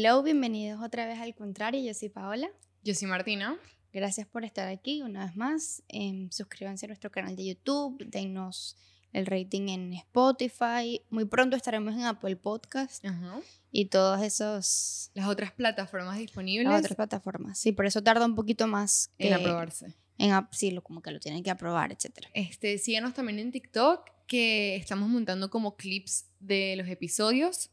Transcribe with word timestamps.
Hello, 0.00 0.22
bienvenidos 0.22 0.80
otra 0.80 1.06
vez 1.08 1.18
al 1.18 1.34
contrario. 1.34 1.80
Yo 1.84 1.92
soy 1.92 2.08
Paola. 2.08 2.48
Yo 2.84 2.94
soy 2.94 3.08
Martina. 3.08 3.58
Gracias 3.92 4.28
por 4.28 4.44
estar 4.44 4.68
aquí 4.68 5.02
una 5.02 5.26
vez 5.26 5.34
más. 5.34 5.82
Em, 5.88 6.30
suscríbanse 6.30 6.86
a 6.86 6.88
nuestro 6.88 7.10
canal 7.10 7.34
de 7.34 7.46
YouTube, 7.46 7.98
denos 8.06 8.76
el 9.12 9.26
rating 9.26 9.66
en 9.70 9.94
Spotify. 9.94 11.02
Muy 11.10 11.24
pronto 11.24 11.56
estaremos 11.56 11.94
en 11.94 12.02
Apple 12.02 12.36
Podcast 12.36 13.04
Ajá. 13.04 13.40
y 13.72 13.86
todas 13.86 14.22
esas 14.22 15.10
Las 15.14 15.26
otras 15.26 15.50
plataformas 15.50 16.16
disponibles 16.16 16.68
las 16.68 16.78
otras 16.78 16.94
plataformas. 16.94 17.58
Sí, 17.58 17.72
por 17.72 17.84
eso 17.84 18.00
tarda 18.00 18.24
un 18.24 18.36
poquito 18.36 18.68
más 18.68 19.10
en 19.18 19.32
aprobarse. 19.34 19.96
en 20.18 20.32
sí, 20.52 20.70
lo- 20.70 20.84
como 20.84 21.02
que 21.02 21.10
lo 21.10 21.18
tienen 21.18 21.42
que 21.42 21.50
aprobar, 21.50 21.90
etcétera. 21.90 22.28
Este, 22.34 22.78
síganos 22.78 23.14
también 23.14 23.40
en 23.40 23.50
TikTok, 23.50 24.08
que 24.28 24.76
estamos 24.76 25.08
montando 25.08 25.50
como 25.50 25.74
clips 25.74 26.26
de 26.38 26.76
los 26.76 26.86
episodios. 26.86 27.72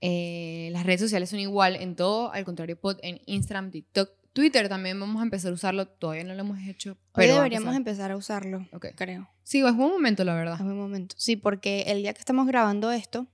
Eh, 0.00 0.68
las 0.72 0.84
redes 0.84 1.00
sociales 1.00 1.30
son 1.30 1.40
igual 1.40 1.76
en 1.76 1.96
todo, 1.96 2.32
al 2.32 2.44
contrario, 2.44 2.78
pod 2.78 2.98
en 3.02 3.20
Instagram, 3.26 3.70
TikTok, 3.70 4.10
Twitter 4.32 4.68
también 4.68 5.00
vamos 5.00 5.20
a 5.20 5.24
empezar 5.24 5.50
a 5.50 5.54
usarlo. 5.54 5.88
Todavía 5.88 6.24
no 6.24 6.34
lo 6.34 6.40
hemos 6.40 6.58
hecho, 6.68 6.92
Hoy 6.92 6.98
pero 7.14 7.32
a 7.32 7.36
deberíamos 7.36 7.74
empezar. 7.74 8.10
empezar 8.10 8.10
a 8.12 8.16
usarlo, 8.16 8.66
Ok. 8.72 8.88
creo. 8.94 9.28
Sí, 9.42 9.58
es 9.58 9.74
buen 9.76 9.88
momento, 9.90 10.24
la 10.24 10.32
Es 10.32 10.38
verdad. 10.38 10.58
buen 10.64 10.76
momento. 10.76 11.14
Sí, 11.18 11.36
porque 11.36 11.82
el 11.86 12.02
día 12.02 12.12
que 12.12 12.18
estamos 12.20 12.46
grabando 12.46 12.90
esto 12.92 13.26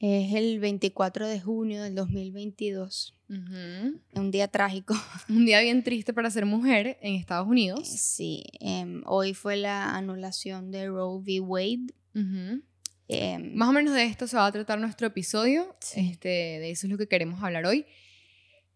es 0.00 0.34
el 0.34 0.58
24 0.58 1.28
de 1.28 1.40
junio 1.40 1.82
del 1.82 1.94
2022. 1.94 3.14
Ujú. 3.30 4.00
Un 4.20 4.30
día 4.30 4.48
trágico. 4.48 4.94
Un 5.28 5.46
día 5.46 5.60
bien 5.60 5.82
triste 5.84 6.12
para 6.12 6.28
ser 6.30 6.44
mujer 6.44 6.98
en 7.00 7.14
Estados 7.14 7.46
Unidos. 7.48 7.86
Sí, 7.88 8.42
em, 8.60 9.02
hoy 9.06 9.32
fue 9.32 9.56
la 9.56 9.94
anulación 9.96 10.70
de 10.72 10.88
Roe 10.88 11.20
v. 11.22 11.40
Wade. 11.40 11.94
Ujú. 12.14 12.62
Em, 13.08 13.54
Más 13.54 13.68
o 13.68 13.72
menos 13.72 13.94
de 13.94 14.04
esto 14.04 14.26
se 14.26 14.36
va 14.36 14.46
a 14.46 14.52
tratar 14.52 14.78
nuestro 14.80 15.06
episodio. 15.06 15.76
Sí. 15.80 16.10
Este, 16.12 16.28
de 16.28 16.70
eso 16.70 16.86
es 16.86 16.90
lo 16.90 16.98
que 16.98 17.08
queremos 17.08 17.42
hablar 17.42 17.66
hoy. 17.66 17.86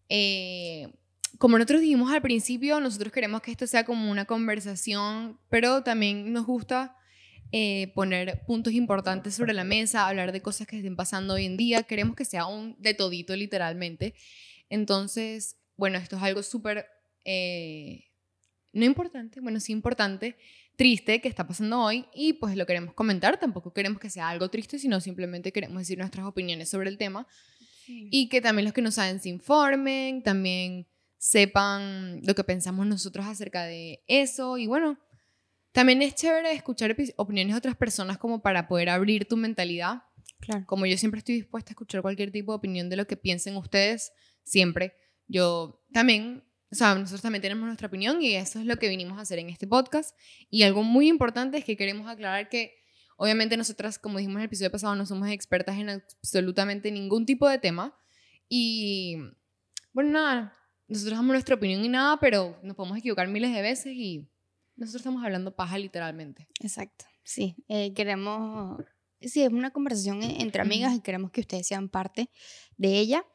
Eh, 0.09 0.89
como 1.37 1.57
nosotros 1.57 1.81
dijimos 1.81 2.11
al 2.11 2.21
principio, 2.21 2.79
nosotros 2.79 3.13
queremos 3.13 3.41
que 3.41 3.51
esto 3.51 3.67
sea 3.67 3.85
como 3.85 4.09
una 4.11 4.25
conversación, 4.25 5.39
pero 5.49 5.83
también 5.83 6.33
nos 6.33 6.45
gusta 6.45 6.95
eh, 7.51 7.91
poner 7.95 8.41
puntos 8.45 8.73
importantes 8.73 9.35
sobre 9.35 9.53
la 9.53 9.63
mesa, 9.63 10.07
hablar 10.07 10.31
de 10.31 10.41
cosas 10.41 10.67
que 10.67 10.77
estén 10.77 10.95
pasando 10.95 11.35
hoy 11.35 11.45
en 11.45 11.57
día. 11.57 11.83
Queremos 11.83 12.15
que 12.15 12.25
sea 12.25 12.45
un 12.45 12.75
de 12.79 12.93
todito, 12.93 13.35
literalmente. 13.35 14.13
Entonces, 14.69 15.57
bueno, 15.77 15.97
esto 15.97 16.17
es 16.17 16.23
algo 16.23 16.43
súper, 16.43 16.87
eh, 17.25 18.05
no 18.73 18.85
importante, 18.85 19.39
bueno, 19.39 19.59
sí 19.59 19.71
importante, 19.71 20.35
triste 20.79 21.19
que 21.19 21.27
está 21.27 21.45
pasando 21.45 21.81
hoy 21.81 22.05
y 22.13 22.31
pues 22.31 22.55
lo 22.55 22.65
queremos 22.65 22.93
comentar. 22.93 23.37
Tampoco 23.37 23.73
queremos 23.73 23.99
que 23.99 24.09
sea 24.09 24.29
algo 24.29 24.49
triste, 24.49 24.79
sino 24.79 25.01
simplemente 25.01 25.51
queremos 25.51 25.77
decir 25.79 25.97
nuestras 25.97 26.25
opiniones 26.25 26.69
sobre 26.69 26.87
el 26.87 26.97
tema 26.97 27.27
y 27.85 28.29
que 28.29 28.39
también 28.39 28.63
los 28.63 28.73
que 28.73 28.81
no 28.81 28.89
saben 28.89 29.19
se 29.19 29.27
informen, 29.27 30.23
también 30.23 30.87
sepan 31.17 32.21
lo 32.23 32.33
que 32.33 32.45
pensamos 32.45 32.87
nosotros 32.87 33.25
acerca 33.25 33.65
de 33.65 34.05
eso 34.07 34.57
y 34.57 34.67
bueno, 34.67 34.97
también 35.73 36.01
es 36.01 36.15
chévere 36.15 36.53
escuchar 36.53 36.95
opiniones 37.17 37.55
de 37.55 37.57
otras 37.57 37.75
personas 37.75 38.17
como 38.17 38.41
para 38.41 38.69
poder 38.69 38.87
abrir 38.87 39.27
tu 39.27 39.35
mentalidad. 39.35 40.03
claro. 40.39 40.65
Como 40.65 40.85
yo 40.85 40.97
siempre 40.97 41.17
estoy 41.19 41.35
dispuesta 41.35 41.71
a 41.71 41.73
escuchar 41.73 42.01
cualquier 42.01 42.31
tipo 42.31 42.53
de 42.53 42.57
opinión 42.57 42.89
de 42.89 42.95
lo 42.95 43.05
que 43.05 43.17
piensen 43.17 43.57
ustedes, 43.57 44.13
siempre. 44.43 44.93
Yo 45.27 45.83
también, 45.91 46.45
o 46.71 46.75
sea, 46.75 46.93
nosotros 46.95 47.21
también 47.21 47.41
tenemos 47.41 47.65
nuestra 47.65 47.87
opinión 47.87 48.21
y 48.21 48.35
eso 48.35 48.59
es 48.59 48.65
lo 48.65 48.77
que 48.77 48.89
vinimos 48.89 49.17
a 49.17 49.21
hacer 49.21 49.39
en 49.39 49.49
este 49.49 49.65
podcast. 49.65 50.15
Y 50.49 50.63
algo 50.63 50.83
muy 50.83 51.07
importante 51.07 51.57
es 51.57 51.65
que 51.65 51.75
queremos 51.75 52.07
aclarar 52.07 52.47
que 52.47 52.75
obviamente 53.17 53.57
nosotras, 53.57 53.97
como 53.97 54.19
dijimos 54.19 54.35
en 54.35 54.41
el 54.41 54.45
episodio 54.45 54.71
pasado, 54.71 54.95
no 54.95 55.05
somos 55.05 55.29
expertas 55.29 55.77
en 55.77 55.89
absolutamente 55.89 56.91
ningún 56.91 57.25
tipo 57.25 57.49
de 57.49 57.57
tema. 57.57 57.97
Y 58.47 59.17
bueno, 59.93 60.11
nada, 60.11 60.57
nosotros 60.87 61.17
damos 61.17 61.33
nuestra 61.33 61.55
opinión 61.55 61.83
y 61.83 61.89
nada, 61.89 62.19
pero 62.19 62.59
nos 62.61 62.75
podemos 62.75 62.97
equivocar 62.99 63.27
miles 63.27 63.53
de 63.53 63.61
veces 63.61 63.93
y 63.95 64.27
nosotros 64.75 65.01
estamos 65.01 65.23
hablando 65.23 65.55
paja 65.55 65.77
literalmente. 65.77 66.47
Exacto. 66.61 67.05
Sí, 67.23 67.55
eh, 67.67 67.93
queremos. 67.93 68.83
Sí, 69.21 69.41
es 69.43 69.49
una 69.49 69.71
conversación 69.71 70.23
entre 70.23 70.61
amigas 70.61 70.95
y 70.95 71.01
queremos 71.01 71.31
que 71.31 71.41
ustedes 71.41 71.67
sean 71.67 71.89
parte 71.89 72.29
de 72.77 72.97
ella. 72.97 73.25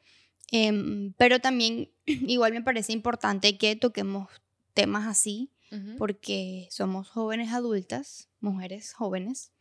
Em, 0.51 1.13
pero 1.17 1.39
también, 1.39 1.91
igual 2.05 2.53
me 2.53 2.61
parece 2.61 2.93
importante 2.93 3.57
que 3.57 3.75
toquemos 3.75 4.29
temas 4.73 5.07
así, 5.07 5.51
Ujú. 5.71 5.95
porque 5.97 6.67
somos 6.71 7.09
jóvenes 7.09 7.51
adultas, 7.51 8.29
mujeres 8.39 8.93
jóvenes, 8.93 9.51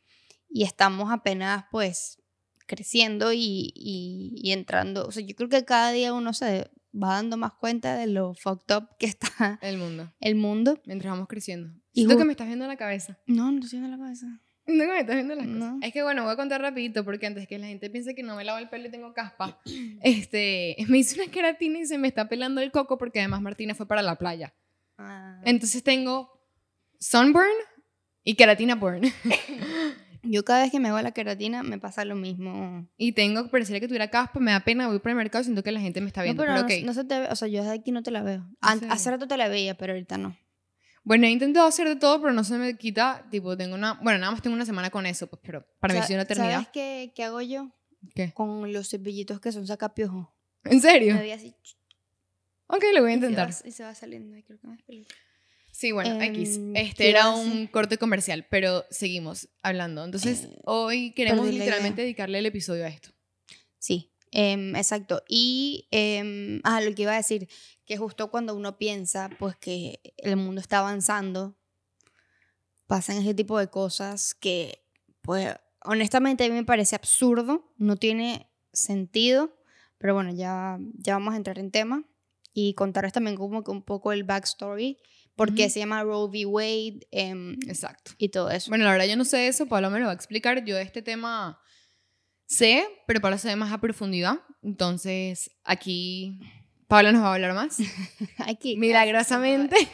y 0.50 0.65
estamos 0.65 1.11
apenas 1.11 1.65
pues 1.71 2.19
creciendo 2.67 3.33
y, 3.33 3.72
y- 3.75 4.33
y 4.37 4.53
entrando. 4.53 5.06
O 5.06 5.12
sea, 5.12 5.25
yo 5.25 5.34
creo 5.34 5.49
que 5.49 5.65
cada 5.65 5.91
día 5.93 6.12
uno 6.12 6.33
se 6.33 6.71
va 6.95 7.15
dando 7.15 7.37
más 7.37 7.53
cuenta 7.55 7.97
de 7.97 8.06
lo 8.06 8.34
fucked 8.34 8.77
up 8.77 8.89
que 8.99 9.06
está 9.06 9.59
El 9.62 9.78
mundo. 9.78 10.12
el 10.21 10.34
mundo. 10.37 10.81
Mientras 10.87 11.11
vamos 11.12 11.28
creciendo. 11.28 11.75
Y 11.93 12.03
Siento 12.03 12.16
que 12.19 12.25
me 12.25 12.33
estás 12.33 12.47
viendo 12.47 12.66
la 12.66 12.77
cabeza. 12.77 13.19
No, 13.27 13.51
no 13.51 13.61
estoy 13.61 13.78
en 13.81 13.91
la 13.91 13.99
cabeza. 13.99 14.41
No 14.67 14.85
me 14.87 15.01
estás 15.01 15.15
viendo 15.17 15.35
las 15.35 15.45
cosas. 15.47 15.59
No. 15.59 15.79
Es 15.83 15.93
que 15.93 16.03
bueno, 16.03 16.23
voy 16.25 16.33
a 16.33 16.37
contar 16.37 16.61
rapidito 16.61 17.05
porque 17.05 17.27
antes 17.27 17.47
que 17.47 17.59
la 17.59 17.67
gente 17.67 17.91
piense 17.91 18.15
que 18.15 18.23
no 18.23 18.35
me 18.37 18.45
lavo 18.45 18.59
el 18.59 18.69
pelo 18.71 18.89
y 18.89 18.91
tengo 18.91 19.13
caspa, 19.13 19.61
este, 20.03 20.77
me 20.89 20.99
hice 20.99 21.21
una 21.21 21.31
queratina 21.31 21.79
y 21.81 21.87
se 21.87 21.99
me 21.99 22.09
está 22.09 22.29
pelando 22.29 22.61
el 22.61 22.71
coco 22.71 22.97
porque 22.99 23.19
además 23.21 23.43
Martina 23.43 23.75
fue 23.75 23.87
para 23.87 24.03
la 24.03 24.17
playa. 24.17 24.55
Ah. 24.97 25.41
Entonces 25.45 25.83
tengo 25.83 26.31
sunburn 26.99 27.47
y 28.23 28.35
queratina 28.37 28.75
burn. 28.75 29.03
Yo 30.27 30.43
cada 30.43 30.63
vez 30.63 30.71
que 30.73 30.81
me 30.81 30.89
hago 30.89 30.99
la 31.03 31.13
queratina 31.13 31.63
me 31.63 31.79
pasa 31.79 32.03
lo 32.07 32.15
mismo. 32.17 32.89
y 32.97 33.13
tengo, 33.13 33.51
pareciera 33.51 33.79
que 33.79 33.87
tuviera 33.89 34.09
caspa, 34.09 34.41
me 34.41 34.53
da 34.53 34.61
pena, 34.61 34.89
voy 34.89 34.99
por 34.99 35.11
el 35.11 35.17
mercado 35.17 35.43
y 35.43 35.45
siento 35.45 35.63
que 35.63 35.71
la 35.71 35.81
gente 35.81 36.01
me 36.01 36.07
está 36.07 36.21
No, 36.23 36.25
viendo. 36.25 36.43
pero 36.43 36.55
pero 36.55 36.67
no, 36.67 36.75
ok. 36.75 36.85
no 36.87 36.95
se 36.95 37.05
te 37.05 37.21
ve, 37.21 37.29
o 37.31 37.37
sea, 37.37 37.47
yo 37.49 37.61
desde 37.63 37.75
aquí 37.75 37.93
no 37.93 38.03
te 38.03 38.11
la 38.11 38.23
veo. 38.23 38.47
An- 38.63 38.79
serio? 38.79 38.95
hace 38.95 39.11
rato 39.11 39.29
te 39.29 39.37
la 39.37 39.49
veía, 39.49 39.75
pero 39.77 39.93
ahorita 39.93 40.17
no. 40.17 40.35
Bueno, 41.04 41.26
he 41.26 41.31
intentado 41.31 41.66
hacer 41.66 41.87
de 41.87 41.97
todo, 41.97 42.20
pero 42.20 42.32
no 42.32 42.42
se 42.44 42.56
me 42.56 42.76
quita. 42.76 43.26
Tipo, 43.31 43.56
tengo 43.56 43.75
una. 43.75 43.94
Bueno, 44.03 44.19
nada 44.19 44.32
más 44.32 44.42
tengo 44.42 44.56
una 44.56 44.65
semana 44.66 44.91
con 44.91 45.04
eso, 45.06 45.26
pues, 45.26 45.41
pero 45.44 45.65
para 45.78 45.94
mí 45.94 46.03
sido 46.03 46.16
una 46.16 46.22
eternidad. 46.22 46.53
¿Sabes 46.54 46.69
qué, 46.72 47.12
qué 47.15 47.25
hago 47.25 47.41
yo? 47.42 47.70
¿Qué? 48.15 48.32
Con 48.32 48.72
los 48.72 48.88
cepillitos 48.91 49.38
que 49.41 49.53
son 49.53 49.66
sacapiojos. 49.66 50.28
¿En 50.65 50.81
serio? 50.81 51.15
Me 51.15 51.20
doy 51.20 51.31
así. 51.32 51.54
Ok, 52.69 52.82
lo 52.94 53.03
voy 53.03 53.10
a 53.12 53.15
y 53.15 53.19
se 53.20 53.26
intentar. 53.26 53.50
va- 53.50 53.69
Y 53.69 53.70
se 53.72 53.82
va 53.84 53.94
saliendo. 53.94 54.37
Creo 54.47 54.59
que 54.59 54.66
me 54.66 54.76
despelé. 54.76 55.06
Sí, 55.70 55.92
bueno, 55.92 56.20
X. 56.22 56.56
Em, 56.56 56.76
Este 56.76 57.04
¿qué 57.04 57.10
era 57.10 57.31
un 57.31 57.66
corte 57.66 57.98
comercial, 57.98 58.47
pero 58.48 58.84
seguimos 58.91 59.48
hablando. 59.62 60.04
Entonces, 60.04 60.44
Eh, 60.44 60.59
hoy 60.65 61.12
queremos 61.12 61.47
literalmente 61.48 62.03
dedicarle 62.03 62.38
el 62.38 62.47
episodio 62.47 62.84
a 62.84 62.88
esto. 62.88 63.10
Sí, 63.78 64.12
em, 64.31 64.75
exacto. 64.76 65.22
Y, 65.28 65.86
em, 65.91 66.60
ah, 66.65 66.81
lo 66.81 66.94
que 66.94 67.03
iba 67.03 67.12
a 67.12 67.16
decir, 67.16 67.48
que 67.87 67.97
justo 67.97 68.31
cuando 68.31 68.55
uno 68.55 68.78
piensa, 68.78 69.31
pues 69.39 69.56
que 69.56 70.00
el 70.19 70.37
mundo 70.37 70.61
está 70.61 70.78
avanzando, 70.78 71.56
pasan 72.87 73.19
ese 73.19 73.34
tipo 73.34 73.59
de 73.59 73.69
cosas 73.69 74.34
que, 74.34 74.84
pues, 75.22 75.55
honestamente 75.83 76.45
a 76.45 76.49
mí 76.49 76.55
me 76.55 76.65
parece 76.65 76.97
absurdo, 76.97 77.72
no 77.77 77.97
tiene 77.97 78.50
sentido, 78.72 79.56
pero 79.99 80.15
bueno, 80.15 80.33
ya, 80.33 80.78
ya 80.99 81.15
vamos 81.15 81.34
a 81.34 81.37
entrar 81.37 81.59
en 81.59 81.71
tema 81.71 82.05
y 82.53 82.75
contarles 82.75 83.12
también 83.12 83.37
como 83.37 83.65
que 83.65 83.71
un 83.71 83.83
poco 83.83 84.12
el 84.12 84.25
backstory, 84.25 84.99
por 85.34 85.55
qué 85.55 85.65
Ujú. 85.65 85.72
se 85.72 85.78
llama 85.81 86.03
Roe 86.05 86.28
v. 86.28 86.47
Wade 86.47 87.01
em, 87.11 87.55
Exacto. 87.66 88.12
y 88.19 88.28
todo 88.28 88.51
eso. 88.51 88.71
Bueno, 88.71 88.84
la 88.84 88.93
verdad 88.93 89.06
yo 89.06 89.16
no 89.16 89.25
sé 89.25 89.49
eso, 89.49 89.66
Pablo 89.66 89.91
me 89.91 89.99
lo 89.99 90.06
va 90.06 90.12
a 90.12 90.15
explicar. 90.15 90.65
Yo 90.65 90.78
este 90.78 91.03
tema 91.03 91.61
sé, 92.47 92.87
pero 93.06 93.21
Pablo 93.21 93.39
sabe 93.39 93.56
más 93.56 93.72
a 93.72 93.81
profundidad. 93.81 94.41
Entonces, 94.62 95.51
aquí 95.65 96.39
Pablo 96.94 97.10
nos 97.10 97.22
va 97.22 97.31
a 97.31 97.34
hablar 97.34 97.55
más. 97.55 97.78
Aquí. 98.38 98.77
Milagrosamente. 98.77 99.77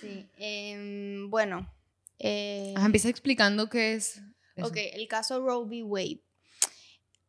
Sí, 0.00 0.28
em, 0.38 1.30
bueno. 1.30 1.72
eh, 2.18 2.74
Ajá, 2.76 2.86
empieza 2.86 3.08
explicando 3.08 3.68
qué 3.68 3.94
es. 3.94 4.20
eso. 4.56 4.66
ok, 4.66 4.76
el 4.76 5.06
caso 5.08 5.40
Roe 5.40 5.64
v. 5.64 5.82
Wade. 5.84 6.20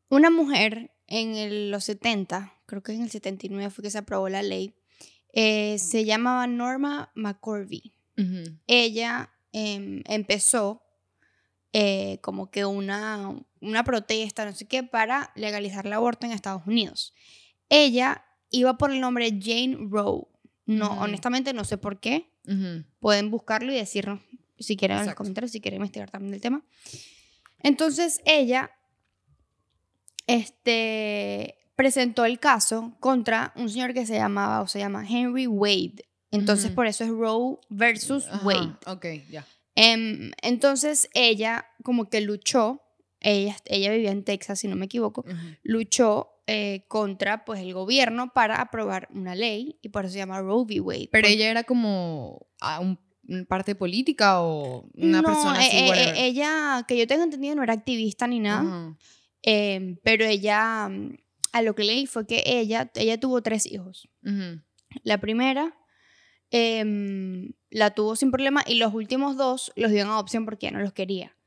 Una 0.10 0.30
mujer 0.32 0.92
en 1.08 1.36
el- 1.36 1.70
los 1.72 1.84
70, 1.86 2.54
creo 2.66 2.82
que 2.82 2.94
en 2.94 3.04
el 3.04 3.12
79 3.12 3.70
fue 3.70 3.84
que 3.84 3.92
se 3.92 4.00
aprobó 4.00 4.30
la 4.30 4.42
ley, 4.42 4.76
eh, 5.32 5.78
se 5.80 6.06
llamaba 6.06 6.48
Norma 6.48 7.12
McCorvey. 7.16 7.94
Ella 8.68 9.32
em, 9.52 10.02
empezó 10.08 10.82
eh, 11.72 12.18
como 12.22 12.50
que 12.50 12.66
una, 12.66 13.32
una 13.62 13.84
protesta, 13.84 14.44
no 14.46 14.54
sé 14.54 14.68
qué, 14.68 14.82
para 14.84 15.32
legalizar 15.36 15.86
el 15.86 15.94
aborto 15.94 16.26
en 16.26 16.32
Estados 16.34 16.66
Unidos. 16.68 17.14
Ella 17.70 18.26
iba 18.54 18.78
por 18.78 18.92
el 18.92 19.02
nombre 19.02 19.38
Jane 19.42 19.78
Roe. 19.90 20.28
No, 20.66 21.02
honestamente 21.02 21.52
no 21.52 21.66
sé 21.66 21.78
por 21.78 22.00
qué, 22.00 22.30
pueden 23.00 23.30
buscarlo 23.30 23.74
y 23.74 23.76
decirnos 23.76 24.22
si 24.58 24.78
quieren 24.78 24.96
en 24.96 25.00
los 25.00 25.08
Exacto. 25.08 25.18
comentarios, 25.18 25.52
si 25.52 25.60
quieren 25.60 25.80
investigar 25.82 26.10
también 26.10 26.32
del 26.32 26.40
tema. 26.40 26.64
Entonces 27.60 28.22
ella 28.24 28.72
este, 30.28 31.58
presentó 31.76 32.24
el 32.24 32.40
caso 32.40 32.96
contra 33.02 33.52
un 33.58 33.70
señor 33.70 33.94
que 33.94 34.06
se 34.06 34.16
llamaba 34.16 34.62
o 34.62 34.68
se 34.68 34.80
llama 34.80 35.06
Henry 35.08 35.48
Wade. 35.48 36.06
Entonces 36.32 36.72
por 36.72 36.88
eso 36.88 37.04
es 37.04 37.10
Roe 37.10 37.58
versus 37.70 38.26
Wade. 38.44 38.76
Ok, 38.88 39.06
ya. 39.30 39.46
Em, 39.76 40.32
entonces 40.42 41.10
ella 41.14 41.66
como 41.84 42.10
que 42.10 42.22
luchó, 42.22 42.82
ella, 43.20 43.58
ella 43.66 43.92
vivía 43.92 44.12
en 44.12 44.24
Texas 44.24 44.60
si 44.60 44.68
no 44.68 44.76
me 44.76 44.86
equivoco, 44.86 45.26
luchó 45.64 46.33
eh, 46.46 46.84
contra 46.90 47.46
pues, 47.46 47.62
el 47.62 47.74
gobierno 47.74 48.34
para 48.34 48.60
aprobar 48.60 49.08
una 49.14 49.34
ley 49.34 49.80
y 49.82 49.88
por 49.88 50.04
eso 50.04 50.12
se 50.12 50.20
llama 50.20 50.42
Roe 50.42 50.66
v. 50.66 50.82
Wade. 50.82 51.10
Pero 51.10 51.30
ella 51.30 51.50
era 51.50 51.64
como 51.64 52.48
a 52.60 52.82
un, 52.82 53.00
parte 53.48 53.76
política 53.76 54.42
o 54.42 54.90
una 54.94 55.22
no, 55.22 55.28
persona 55.30 55.60
así, 55.60 55.78
eh, 55.78 56.14
ella, 56.18 56.84
que 56.86 56.98
yo 56.98 57.08
tengo 57.08 57.24
entendido, 57.24 57.56
no 57.56 57.64
era 57.64 57.72
activista 57.72 58.28
ni 58.28 58.42
nada, 58.42 58.94
em, 59.42 59.96
pero 60.04 60.26
ella, 60.26 60.90
mm, 60.90 61.16
a 61.54 61.62
lo 61.62 61.76
que 61.76 61.86
leí 61.86 62.08
fue 62.08 62.28
que 62.28 62.44
ella, 62.46 62.92
ella 62.96 63.18
tuvo 63.18 63.42
tres 63.42 63.66
hijos. 63.66 64.10
La 65.04 65.20
primera 65.20 65.78
em, 66.52 67.54
la 67.70 67.92
tuvo 67.92 68.18
sin 68.18 68.32
problema 68.32 68.66
y 68.68 68.76
los 68.76 68.94
últimos 68.94 69.38
dos 69.38 69.72
los 69.78 69.92
dio 69.92 70.02
en 70.02 70.10
adopción 70.10 70.44
porque 70.44 70.66
ya 70.66 70.72
no 70.72 70.80
los 70.80 70.92
quería. 70.92 71.38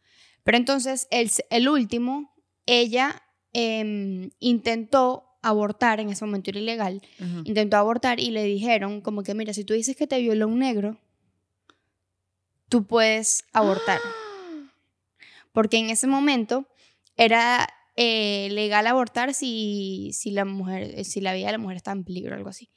Pero 0.42 0.56
entonces 0.56 1.06
el, 1.10 1.30
el 1.50 1.68
último, 1.68 2.34
ella 2.64 3.22
em, 3.58 4.28
intentó 4.38 5.24
abortar, 5.40 5.98
en 6.00 6.10
ese 6.10 6.24
momento 6.26 6.50
era 6.50 6.58
ilegal, 6.60 7.00
intentó 7.44 7.78
abortar 7.78 8.20
y 8.20 8.30
le 8.30 8.42
dijeron 8.44 9.00
como 9.00 9.22
que 9.22 9.32
mira, 9.34 9.54
si 9.54 9.64
tú 9.64 9.72
dices 9.74 9.96
que 9.96 10.06
te 10.06 10.18
violó 10.20 10.46
un 10.48 10.58
negro, 10.58 10.98
tú 12.68 12.86
puedes 12.86 13.44
abortar. 13.52 14.00
Porque 15.52 15.78
en 15.78 15.88
ese 15.90 16.06
momento 16.06 16.66
era 17.16 17.66
eh, 17.96 18.48
legal 18.50 18.86
abortar 18.86 19.32
si, 19.32 20.10
si 20.12 20.30
la 20.32 20.44
mujer, 20.44 21.04
si 21.04 21.20
la 21.20 21.32
vida 21.32 21.46
de 21.46 21.52
la 21.52 21.58
mujer 21.58 21.76
está 21.78 21.92
en 21.92 22.04
peligro 22.04 22.34
o 22.34 22.36
algo 22.36 22.50
así. 22.50 22.68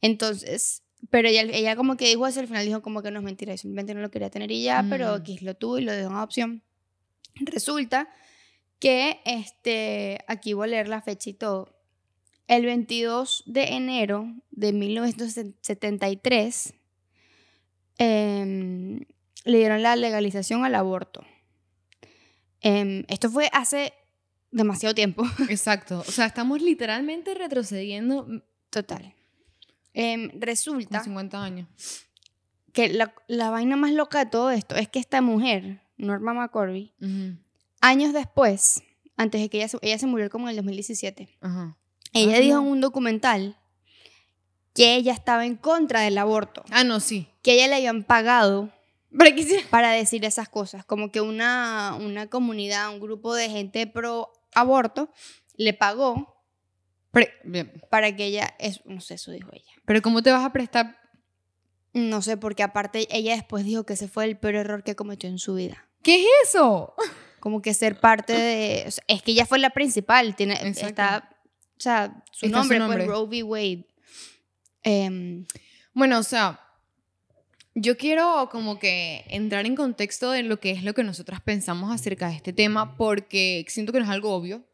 Entonces, 0.00 0.82
pero 1.10 1.28
ella, 1.28 1.42
ella 1.42 1.76
como 1.76 1.96
que 1.96 2.06
dijo 2.06 2.26
eso, 2.26 2.40
al 2.40 2.46
final 2.46 2.64
dijo 2.64 2.80
como 2.80 3.02
que 3.02 3.10
no 3.10 3.18
es 3.18 3.24
mentira, 3.24 3.56
simplemente 3.58 3.92
no 3.94 4.00
lo 4.00 4.10
quería 4.10 4.30
tener 4.30 4.50
y 4.50 4.62
ya, 4.62 4.86
pero 4.88 5.12
Mm. 5.12 5.20
aquí 5.20 5.38
lo 5.42 5.54
tuvo 5.54 5.78
y 5.78 5.82
lo 5.84 5.92
dejó 5.92 6.08
en 6.10 6.16
adopción. 6.16 6.62
Resulta 7.34 8.08
que, 8.84 9.22
este, 9.24 10.18
aquí 10.28 10.52
voy 10.52 10.68
a 10.68 10.72
leer 10.72 10.88
la 10.88 11.00
fecha 11.00 11.30
y 11.30 11.32
todo. 11.32 11.74
El 12.48 12.66
22 12.66 13.44
de 13.46 13.76
enero 13.76 14.30
de 14.50 14.74
1973 14.74 16.74
em, 17.96 19.00
le 19.46 19.56
dieron 19.56 19.82
la 19.82 19.96
legalización 19.96 20.66
al 20.66 20.74
aborto. 20.74 21.24
Em, 22.60 23.04
esto 23.08 23.30
fue 23.30 23.48
hace 23.54 23.94
demasiado 24.50 24.94
tiempo. 24.94 25.24
Exacto. 25.48 26.00
O 26.06 26.12
sea, 26.12 26.26
estamos 26.26 26.60
literalmente 26.60 27.32
retrocediendo 27.32 28.26
mm, 28.28 28.42
Total. 28.68 29.14
Em, 29.94 30.30
resulta 30.38 31.02
50 31.02 31.42
años. 31.42 31.68
que 32.74 32.90
la, 32.90 33.14
la 33.28 33.48
vaina 33.48 33.76
más 33.76 33.92
loca 33.92 34.18
de 34.18 34.26
todo 34.30 34.50
esto 34.50 34.74
es 34.74 34.90
que 34.90 34.98
esta 34.98 35.22
mujer, 35.22 35.80
Norma 35.96 36.34
McCorvey, 36.34 36.92
Ujú. 37.00 37.38
Años 37.84 38.12
después, 38.12 38.82
antes 39.16 39.40
de 39.40 39.48
que 39.48 39.58
ella 39.58 39.68
se, 39.68 39.78
ella 39.82 39.98
se 39.98 40.06
murió 40.06 40.30
como 40.30 40.46
en 40.46 40.50
el 40.50 40.56
2017, 40.56 41.28
Ajá. 41.40 41.76
ella 42.12 42.38
dijo 42.40 42.58
en 42.58 42.66
un 42.66 42.80
documental 42.80 43.58
que 44.74 44.96
ella 44.96 45.12
estaba 45.12 45.46
en 45.46 45.56
contra 45.56 46.00
del 46.00 46.18
aborto, 46.18 46.64
Ah, 46.70 46.82
no, 46.84 46.98
sí. 47.00 47.28
que 47.42 47.52
ella 47.54 47.68
le 47.68 47.76
habían 47.76 48.02
pagado 48.04 48.70
Pero 49.16 49.34
quisiera... 49.36 49.64
para 49.70 49.92
decir 49.92 50.24
esas 50.24 50.48
cosas, 50.48 50.84
como 50.84 51.10
que 51.12 51.20
una, 51.20 51.96
una 52.00 52.28
comunidad, 52.28 52.90
un 52.92 53.00
grupo 53.00 53.34
de 53.34 53.48
gente 53.50 53.86
pro 53.86 54.32
aborto 54.54 55.10
le 55.56 55.72
pagó 55.74 56.34
bien. 57.44 57.72
para 57.90 58.16
que 58.16 58.24
ella, 58.26 58.54
es, 58.58 58.84
no 58.86 59.00
sé, 59.00 59.14
eso 59.14 59.30
dijo 59.30 59.50
ella. 59.52 59.70
Pero 59.84 60.02
¿cómo 60.02 60.22
te 60.22 60.32
vas 60.32 60.44
a 60.44 60.52
prestar? 60.52 60.96
No 61.92 62.22
sé, 62.22 62.36
porque 62.36 62.64
aparte 62.64 63.06
ella 63.16 63.34
después 63.36 63.64
dijo 63.64 63.84
que 63.84 63.92
ese 63.92 64.08
fue 64.08 64.24
el 64.24 64.36
peor 64.36 64.56
error 64.56 64.82
que 64.82 64.96
cometió 64.96 65.28
en 65.28 65.38
su 65.38 65.54
vida. 65.54 65.86
¿Qué 66.02 66.22
es 66.22 66.28
eso? 66.48 66.94
Como 67.44 67.60
que 67.60 67.74
ser 67.74 68.00
parte 68.00 68.32
de... 68.32 68.84
o 68.86 68.90
sea, 68.90 69.04
es 69.06 69.22
que 69.22 69.32
ella 69.32 69.44
fue 69.44 69.58
la 69.58 69.68
principal, 69.68 70.34
tiene, 70.34 70.54
Exacto. 70.54 70.86
está... 70.86 71.30
O 71.76 71.80
sea, 71.80 72.24
su 72.32 72.46
Está 72.46 72.56
su 72.62 72.62
nombre, 72.62 72.78
nombre. 72.78 73.04
pues 73.04 73.08
Roe 73.08 73.26
v. 73.26 73.42
Wade. 73.42 73.86
Em, 74.82 75.44
Bueno, 75.92 76.18
o 76.20 76.22
sea, 76.22 76.58
yo 77.74 77.98
quiero 77.98 78.48
como 78.50 78.78
que 78.78 79.26
entrar 79.28 79.66
en 79.66 79.76
contexto 79.76 80.30
de 80.30 80.42
lo 80.42 80.58
que 80.58 80.70
es 80.70 80.84
lo 80.84 80.94
que 80.94 81.02
nosotras 81.04 81.42
pensamos 81.42 81.92
acerca 81.92 82.28
de 82.30 82.36
este 82.36 82.54
tema, 82.54 82.96
porque 82.96 83.66
siento 83.68 83.92
que 83.92 83.98
no 83.98 84.06
es 84.06 84.10
algo 84.10 84.32
obvio. 84.32 84.64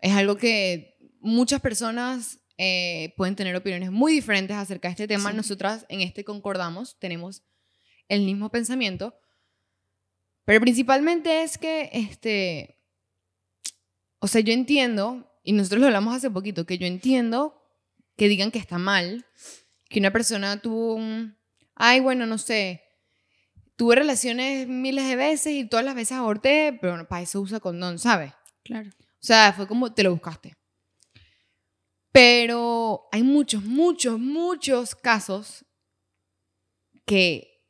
Es 0.00 0.12
algo 0.12 0.36
que 0.36 0.96
muchas 1.20 1.60
personas 1.60 2.38
eh, 2.56 3.14
pueden 3.16 3.34
tener 3.34 3.56
opiniones 3.56 3.90
muy 3.90 4.12
diferentes 4.12 4.56
acerca 4.56 4.86
de 4.86 4.92
este 4.92 5.08
tema. 5.08 5.30
Sí. 5.30 5.36
Nosotras 5.36 5.86
en 5.88 6.02
este 6.02 6.22
concordamos, 6.22 6.96
tenemos 7.00 7.42
el 8.08 8.20
mismo 8.22 8.48
pensamiento. 8.48 9.18
Pero 10.50 10.62
principalmente 10.62 11.44
es 11.44 11.58
que, 11.58 11.90
este, 11.92 12.82
o 14.18 14.26
sea, 14.26 14.40
yo 14.40 14.52
entiendo, 14.52 15.32
y 15.44 15.52
nosotros 15.52 15.80
lo 15.80 15.86
hablamos 15.86 16.12
hace 16.12 16.28
poquito, 16.28 16.66
que 16.66 16.76
yo 16.76 16.88
entiendo 16.88 17.62
que 18.16 18.26
digan 18.26 18.50
que 18.50 18.58
está 18.58 18.76
mal, 18.76 19.24
que 19.88 20.00
una 20.00 20.10
persona 20.10 20.60
tuvo 20.60 20.96
un, 20.96 21.38
ay, 21.76 22.00
bueno, 22.00 22.26
no 22.26 22.36
sé, 22.36 22.82
tuve 23.76 23.94
relaciones 23.94 24.66
miles 24.66 25.06
de 25.06 25.14
veces 25.14 25.52
y 25.52 25.68
todas 25.68 25.84
las 25.84 25.94
veces 25.94 26.16
aborté, 26.16 26.76
pero 26.80 26.94
bueno, 26.94 27.06
para 27.06 27.22
eso 27.22 27.40
usa 27.40 27.60
condón, 27.60 28.00
¿sabes? 28.00 28.32
claro. 28.64 28.90
O 28.90 29.24
sea, 29.24 29.52
fue 29.52 29.68
como 29.68 29.94
te 29.94 30.02
lo 30.02 30.10
buscaste. 30.10 30.56
Pero 32.10 33.06
hay 33.12 33.22
muchos, 33.22 33.62
muchos, 33.62 34.18
muchos 34.18 34.96
casos 34.96 35.64
que, 37.06 37.62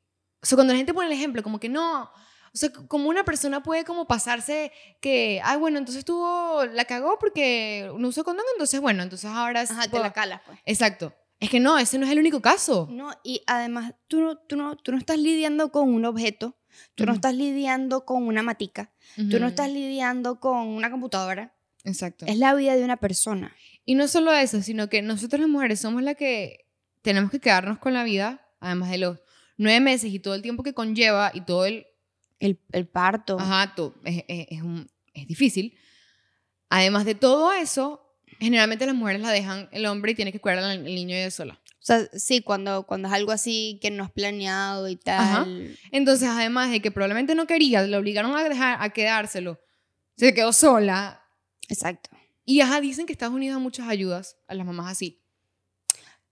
o 0.43 0.47
sea, 0.47 0.57
cuando 0.57 0.73
la 0.73 0.79
gente 0.79 0.95
pone 0.95 1.09
el 1.09 1.13
ejemplo, 1.13 1.43
como 1.43 1.61
que 1.61 1.69
no, 1.69 2.11
o 2.53 2.57
sea, 2.57 2.71
como 2.73 3.09
una 3.09 3.25
persona 3.25 3.63
puede 3.63 3.85
como 3.85 4.07
pasarse 4.07 4.73
que, 5.01 5.41
ay, 5.45 5.59
bueno, 5.59 5.79
entonces 5.79 6.05
tuvo, 6.05 6.65
la 6.67 6.85
cagó 6.85 7.19
porque 7.21 7.91
no 7.97 8.09
usó 8.09 8.25
condón, 8.25 8.45
entonces 8.55 8.81
bueno, 8.81 9.03
entonces 9.03 9.31
ahora 9.31 9.63
es... 9.63 9.71
Ajá, 9.71 9.89
te 9.89 9.99
la 9.99 10.13
calas, 10.13 10.41
pues. 10.45 10.59
Exacto. 10.65 11.15
Es 11.39 11.49
que 11.49 11.61
no, 11.61 11.79
ese 11.79 11.99
no 11.99 12.07
es 12.07 12.13
el 12.13 12.19
único 12.19 12.43
caso. 12.43 12.89
No, 12.91 13.13
y 13.25 13.43
además 13.47 13.95
tú 14.09 14.21
no, 14.21 14.37
tú, 14.37 14.57
no, 14.57 14.77
tú 14.77 14.93
no 14.93 14.99
estás 14.99 15.19
lidiando 15.19 15.73
con 15.73 15.89
un 15.89 16.05
objeto, 16.05 16.59
tú 16.95 17.07
no 17.07 17.13
estás 17.13 17.35
lidiando 17.35 18.05
con 18.05 18.27
una 18.27 18.43
matica, 18.43 18.93
tú 19.31 19.39
no 19.39 19.47
estás 19.47 19.71
lidiando 19.71 20.39
con 20.39 20.69
una 20.69 20.91
computadora, 20.91 21.55
Exacto. 21.85 22.27
es 22.27 22.37
la 22.37 22.55
vida 22.55 22.77
de 22.77 22.85
una 22.85 22.99
persona. 22.99 23.55
Y 23.85 23.95
no 23.95 24.07
solo 24.09 24.33
eso, 24.33 24.61
sino 24.61 24.89
que 24.89 25.03
nosotros 25.03 25.41
las 25.41 25.49
mujeres 25.49 25.81
somos 25.81 26.03
las 26.03 26.17
que 26.17 26.67
tenemos 27.03 27.31
que 27.31 27.41
quedarnos 27.41 27.79
con 27.79 27.95
la 27.95 28.05
vida, 28.05 28.47
además 28.61 28.91
de 28.91 28.99
los 28.99 29.19
nueve 29.57 29.81
meses 29.81 30.13
y 30.13 30.21
todo 30.21 30.35
el 30.35 30.43
tiempo 30.43 30.63
que 30.63 30.75
conlleva 30.75 31.31
y 31.33 31.43
todo 31.43 31.65
el... 31.65 31.87
El, 32.41 32.59
el 32.73 32.89
parto. 32.89 33.39
Ajá, 33.39 33.75
to- 33.77 33.95
es, 34.05 34.25
es- 34.27 34.47
es 34.51 34.63
un- 34.63 34.91
es 35.15 35.27
difícil. 35.29 35.77
Además 36.69 37.05
de 37.05 37.15
todo 37.15 37.53
eso, 37.53 38.17
generalmente 38.41 38.87
las 38.87 38.95
mujeres 38.95 39.21
la 39.23 39.31
dejan 39.31 39.69
el 39.73 39.87
hombre 39.87 40.13
y 40.13 40.15
tiene 40.15 40.33
que 40.33 40.41
cuidar 40.41 40.59
al 40.59 40.83
niño 40.85 41.15
ella 41.15 41.31
sola. 41.31 41.61
O 41.73 41.83
sea, 41.83 42.07
sí, 42.13 42.43
cuando, 42.43 42.87
cuando 42.87 43.09
es 43.09 43.15
algo 43.15 43.33
así 43.33 43.79
que 43.81 43.91
no 43.91 44.05
has 44.05 44.11
planeado 44.13 44.89
y 44.89 44.97
tal. 44.97 45.77
Entonces, 45.93 46.29
además 46.29 46.71
de 46.71 46.81
que 46.83 46.91
probablemente 46.91 47.35
no 47.35 47.47
quería, 47.47 47.83
le 47.83 47.97
obligaron 47.97 48.37
a, 48.37 48.45
dejar, 48.49 48.77
a 48.81 48.91
quedárselo, 48.91 49.59
se 50.17 50.35
quedó 50.35 50.53
sola. 50.53 51.23
Exacto. 51.69 52.11
Y 52.45 52.61
ajá, 52.61 52.81
dicen 52.81 53.07
que 53.07 53.13
Estados 53.13 53.35
Unidos 53.35 53.57
da 53.57 53.63
muchas 53.63 53.89
ayudas 53.89 54.37
a 54.47 54.55
las 54.55 54.67
mamás 54.67 54.91
así. 54.93 55.23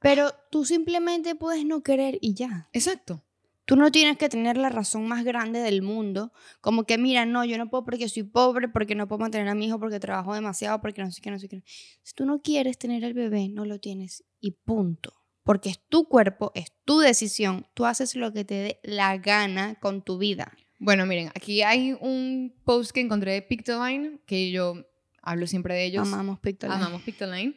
Pero 0.00 0.32
tú 0.50 0.64
simplemente 0.64 1.34
puedes 1.34 1.64
no 1.64 1.82
querer 1.82 2.18
y 2.20 2.34
ya. 2.34 2.68
Exacto. 2.72 3.24
Tú 3.68 3.76
no 3.76 3.92
tienes 3.92 4.16
que 4.16 4.30
tener 4.30 4.56
la 4.56 4.70
razón 4.70 5.06
más 5.06 5.24
grande 5.24 5.58
del 5.58 5.82
mundo, 5.82 6.32
como 6.62 6.84
que 6.84 6.96
mira, 6.96 7.26
no, 7.26 7.44
yo 7.44 7.58
no 7.58 7.68
puedo 7.68 7.84
porque 7.84 8.08
soy 8.08 8.22
pobre, 8.22 8.66
porque 8.66 8.94
no 8.94 9.06
puedo 9.06 9.18
mantener 9.18 9.46
a 9.46 9.54
mi 9.54 9.66
hijo, 9.66 9.78
porque 9.78 10.00
trabajo 10.00 10.32
demasiado, 10.32 10.80
porque 10.80 11.02
no 11.02 11.10
sé 11.10 11.20
qué, 11.20 11.30
no 11.30 11.38
sé 11.38 11.50
qué. 11.50 11.62
Si 12.02 12.14
tú 12.14 12.24
no 12.24 12.40
quieres 12.40 12.78
tener 12.78 13.04
el 13.04 13.12
bebé, 13.12 13.50
no 13.50 13.66
lo 13.66 13.78
tienes 13.78 14.24
y 14.40 14.52
punto. 14.52 15.12
Porque 15.42 15.68
es 15.68 15.80
tu 15.86 16.08
cuerpo, 16.08 16.50
es 16.54 16.72
tu 16.86 17.00
decisión, 17.00 17.66
tú 17.74 17.84
haces 17.84 18.16
lo 18.16 18.32
que 18.32 18.46
te 18.46 18.54
dé 18.54 18.80
la 18.84 19.18
gana 19.18 19.74
con 19.74 20.00
tu 20.00 20.16
vida. 20.16 20.50
Bueno, 20.78 21.04
miren, 21.04 21.28
aquí 21.34 21.60
hay 21.60 21.94
un 22.00 22.54
post 22.64 22.92
que 22.92 23.00
encontré 23.00 23.32
de 23.32 23.42
Pictoline, 23.42 24.18
que 24.24 24.50
yo 24.50 24.76
hablo 25.20 25.46
siempre 25.46 25.74
de 25.74 25.84
ellos. 25.84 26.08
Amamos 26.08 26.40
Pictoline. 26.40 26.74
Amamos 26.74 27.02
Pictoline. 27.02 27.54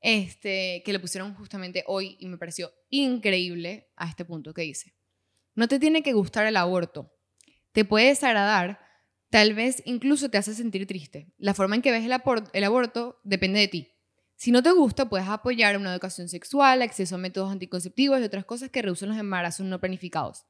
Este, 0.00 0.82
que 0.84 0.92
le 0.92 0.98
pusieron 0.98 1.32
justamente 1.36 1.84
hoy 1.86 2.16
y 2.18 2.26
me 2.26 2.38
pareció 2.38 2.72
increíble 2.90 3.92
a 3.94 4.08
este 4.08 4.24
punto 4.24 4.52
que 4.52 4.62
dice. 4.62 4.94
No 5.54 5.68
te 5.68 5.78
tiene 5.78 6.02
que 6.02 6.12
gustar 6.12 6.46
el 6.46 6.56
aborto. 6.56 7.12
Te 7.72 7.84
puede 7.84 8.08
desagradar, 8.08 8.80
tal 9.30 9.54
vez 9.54 9.82
incluso 9.84 10.28
te 10.28 10.38
hace 10.38 10.54
sentir 10.54 10.86
triste. 10.86 11.32
La 11.38 11.54
forma 11.54 11.74
en 11.74 11.82
que 11.82 11.90
ves 11.90 12.04
el, 12.04 12.12
el 12.52 12.64
aborto 12.64 13.20
depende 13.24 13.60
de 13.60 13.68
ti. 13.68 13.88
Si 14.36 14.50
no 14.50 14.62
te 14.62 14.72
gusta, 14.72 15.08
puedes 15.08 15.28
apoyar 15.28 15.76
una 15.76 15.92
educación 15.92 16.28
sexual, 16.28 16.82
acceso 16.82 17.14
a 17.14 17.18
métodos 17.18 17.52
anticonceptivos 17.52 18.20
y 18.20 18.24
otras 18.24 18.44
cosas 18.44 18.70
que 18.70 18.82
reducen 18.82 19.08
los 19.08 19.18
embarazos 19.18 19.64
no 19.64 19.80
planificados. 19.80 20.44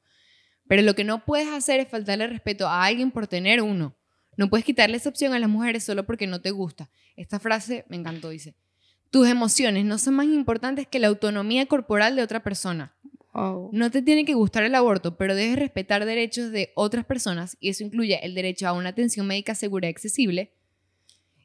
Pero 0.67 0.81
lo 0.81 0.95
que 0.95 1.03
no 1.03 1.23
puedes 1.23 1.47
hacer 1.47 1.79
es 1.79 1.87
faltarle 1.87 2.27
respeto 2.27 2.67
a 2.67 2.83
alguien 2.83 3.11
por 3.11 3.27
tener 3.27 3.61
uno. 3.61 3.95
No 4.37 4.49
puedes 4.49 4.65
quitarle 4.65 4.97
esa 4.97 5.09
opción 5.09 5.33
a 5.33 5.39
las 5.39 5.49
mujeres 5.49 5.83
solo 5.83 6.05
porque 6.05 6.27
no 6.27 6.41
te 6.41 6.51
gusta. 6.51 6.89
Esta 7.15 7.39
frase 7.39 7.85
me 7.87 7.95
encantó, 7.95 8.29
dice. 8.29 8.55
Tus 9.11 9.27
emociones 9.27 9.85
no 9.85 9.97
son 9.97 10.15
más 10.15 10.25
importantes 10.25 10.87
que 10.87 10.99
la 10.99 11.07
autonomía 11.07 11.67
corporal 11.67 12.15
de 12.15 12.23
otra 12.23 12.43
persona. 12.43 12.95
No 13.73 13.91
te 13.91 14.01
tiene 14.01 14.23
que 14.23 14.33
gustar 14.33 14.63
el 14.63 14.75
aborto, 14.75 15.17
pero 15.17 15.35
debes 15.35 15.59
respetar 15.59 16.05
derechos 16.05 16.51
de 16.51 16.71
otras 16.75 17.05
personas 17.05 17.57
y 17.59 17.69
eso 17.69 17.83
incluye 17.83 18.19
el 18.25 18.33
derecho 18.33 18.67
a 18.67 18.73
una 18.73 18.89
atención 18.89 19.27
médica 19.27 19.55
segura 19.55 19.87
y 19.87 19.91
accesible 19.91 20.53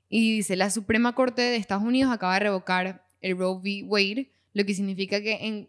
Y 0.09 0.37
dice, 0.37 0.57
la 0.57 0.71
Suprema 0.71 1.15
Corte 1.15 1.43
de 1.43 1.57
Estados 1.57 1.83
Unidos 1.85 2.13
acaba 2.13 2.35
de 2.35 2.41
revocar 2.41 3.07
el 3.21 3.37
Roe 3.37 3.59
v. 3.61 3.85
Wade, 3.87 4.31
lo 4.53 4.65
que 4.65 4.75
significa 4.75 5.21
que 5.21 5.33
en, 5.47 5.69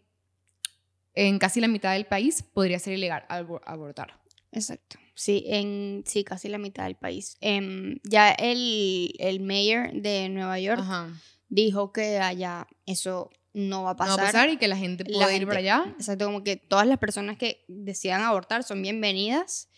en 1.14 1.38
casi 1.38 1.60
la 1.60 1.68
mitad 1.68 1.92
del 1.92 2.06
país 2.06 2.42
podría 2.42 2.78
ser 2.78 2.94
ilegal 2.94 3.24
abor- 3.28 3.62
abortar. 3.66 4.20
Exacto. 4.52 4.98
Sí, 5.14 5.44
en 5.46 6.02
sí, 6.06 6.24
casi 6.24 6.48
la 6.48 6.58
mitad 6.58 6.84
del 6.84 6.96
país. 6.96 7.36
Em, 7.40 7.98
ya 8.04 8.30
el, 8.32 9.14
el 9.18 9.40
mayor 9.40 9.92
de 9.92 10.28
Nueva 10.28 10.58
York 10.58 10.80
Ajá. 10.80 11.08
dijo 11.48 11.92
que 11.92 12.18
allá 12.18 12.66
eso 12.86 13.30
no 13.54 13.82
va 13.84 13.90
a 13.90 13.92
No 13.94 13.96
pasar. 13.98 14.16
va 14.18 14.22
a 14.22 14.26
pasar 14.26 14.50
y 14.50 14.56
que 14.56 14.68
la 14.68 14.76
gente 14.76 15.04
La 15.06 15.26
puede 15.26 15.36
ir 15.36 15.46
para 15.46 15.58
allá. 15.60 15.84
Exacto, 15.98 16.24
como 16.26 16.42
que 16.42 16.56
todas 16.56 16.86
las 16.86 16.98
personas 16.98 17.36
que 17.36 17.64
decidan 17.68 18.22
abortar 18.22 18.62
son 18.64 18.80
bienvenidas 18.82 19.68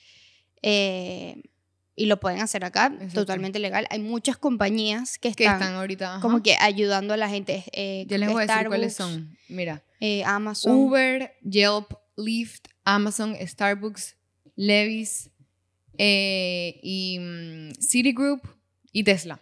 eh, 0.63 1.43
y 1.97 2.07
lo 2.07 2.19
pueden 2.19 2.41
hacer 2.41 2.65
acá, 2.65 2.87
Exacto. 2.93 3.21
totalmente 3.21 3.59
legal. 3.59 3.87
Hay 3.91 4.01
muchas 4.01 4.37
compañías 4.37 5.19
que 5.19 5.33
Que 5.33 5.45
están, 5.45 5.75
ahorita. 5.75 6.13
ajá. 6.15 6.21
como 6.21 6.43
que 6.43 6.57
ayudando 6.61 7.15
a 7.15 7.17
la 7.17 7.29
gente. 7.29 7.65
Eh, 7.73 8.05
Ya 8.09 8.19
les 8.19 8.31
voy 8.31 8.43
a 8.43 8.47
decir 8.47 8.67
cuáles 8.69 8.95
Starbucks, 8.95 9.15
son. 9.15 9.37
Mira. 9.49 9.83
eh, 10.01 10.25
Amazon. 10.25 10.73
Uber, 10.77 11.33
Yelp, 11.43 11.93
Lyft, 12.17 12.67
Amazon, 12.85 13.37
Starbucks, 13.45 14.17
Levi's 14.57 15.31
y 15.99 17.19
mm, 17.21 17.73
Citigroup 17.81 18.41
y 18.93 19.05
Tesla. 19.05 19.41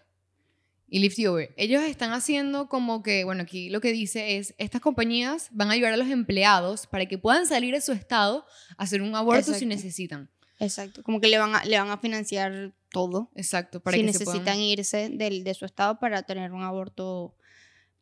Y 0.95 1.27
Uber. 1.27 1.55
Ellos 1.57 1.83
están 1.85 2.13
haciendo 2.13 2.69
como 2.69 3.03
que, 3.03 3.25
bueno, 3.25 3.45
aquí 3.45 3.71
lo 3.71 3.81
que 3.81 3.93
dice 3.93 4.37
es, 4.37 4.55
estas 4.59 4.83
compañías 4.83 5.49
van 5.51 5.71
a 5.71 5.73
ayudar 5.73 5.95
a 5.95 5.97
los 5.97 6.09
empleados 6.09 6.87
para 6.87 7.07
que 7.07 7.17
puedan 7.17 7.47
salir 7.47 7.73
de 7.73 7.81
su 7.81 7.93
estado 7.93 8.45
a 8.77 8.83
hacer 8.83 9.01
un 9.01 9.17
aborto 9.17 9.55
si 9.55 9.65
necesitan. 9.65 10.29
Exacto, 10.59 11.03
como 11.03 11.19
que 11.23 11.29
le 11.29 11.39
van 11.39 11.55
a, 11.55 11.65
le 11.65 11.79
van 11.79 11.89
a 11.89 11.97
financiar 11.97 12.75
todo. 12.91 13.31
Exacto, 13.35 13.81
para 13.81 13.97
si 13.97 14.03
que 14.03 14.13
se 14.13 14.19
necesitan 14.19 14.43
puedan... 14.43 14.61
irse 14.61 15.09
del, 15.09 15.45
de 15.45 15.55
su 15.55 15.65
estado 15.65 15.99
para 15.99 16.25
tener 16.25 16.53
un 16.53 16.63
aborto 16.63 17.35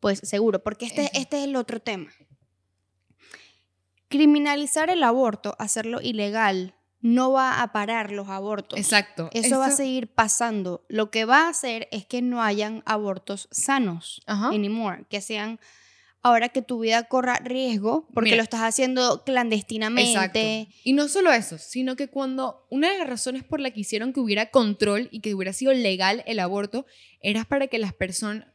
pues 0.00 0.18
seguro. 0.25 0.61
Porque 0.61 0.87
este, 0.87 1.11
este 1.14 1.38
es 1.38 1.44
el 1.44 1.54
otro 1.54 1.78
tema. 1.78 2.11
Criminalizar 4.09 4.90
el 4.90 5.04
aborto, 5.04 5.54
hacerlo 5.61 6.00
ilegal, 6.02 6.75
no 7.00 7.33
va 7.33 7.62
a 7.62 7.73
parar 7.73 8.12
los 8.12 8.28
abortos. 8.28 8.78
Exacto. 8.78 9.30
Eso 9.33 9.59
va 9.59 9.66
a 9.66 9.71
seguir 9.71 10.09
pasando. 10.09 10.85
Lo 10.88 11.11
que 11.11 11.25
va 11.25 11.47
a 11.47 11.49
hacer 11.49 11.88
es 11.90 12.04
que 12.04 12.23
no 12.23 12.42
hayan 12.42 12.83
abortos 12.87 13.49
sanos 13.50 14.21
Ajá. 14.26 14.49
anymore, 14.49 15.04
que 15.09 15.21
sean 15.21 15.59
ahora 16.23 16.50
que 16.50 16.61
tu 16.62 16.80
vida 16.80 17.04
corra 17.04 17.37
riesgo 17.37 18.07
porque 18.12 18.30
Mira. 18.30 18.37
lo 18.37 18.42
estás 18.42 18.61
haciendo 18.61 19.25
clandestinamente. 19.25 20.11
Exacto. 20.61 20.75
Y 20.85 20.92
no 20.92 21.09
solo 21.09 21.33
eso, 21.33 21.59
sino 21.59 21.97
que 21.97 22.09
cuando 22.09 22.66
una 22.71 22.90
de 22.90 22.99
las 22.99 23.09
razones 23.09 23.45
por 23.45 23.61
la 23.61 23.71
que 23.71 23.80
hicieron 23.80 24.12
que 24.12 24.21
hubiera 24.21 24.50
control 24.50 25.09
y 25.11 25.21
que 25.21 25.35
hubiera 25.35 25.52
sido 25.52 25.73
legal 25.73 26.23
el 26.26 26.38
aborto 26.38 26.87
era 27.23 27.45
para 27.45 27.69
que 27.69 27.78
las 27.78 27.95
personas, 27.95 28.47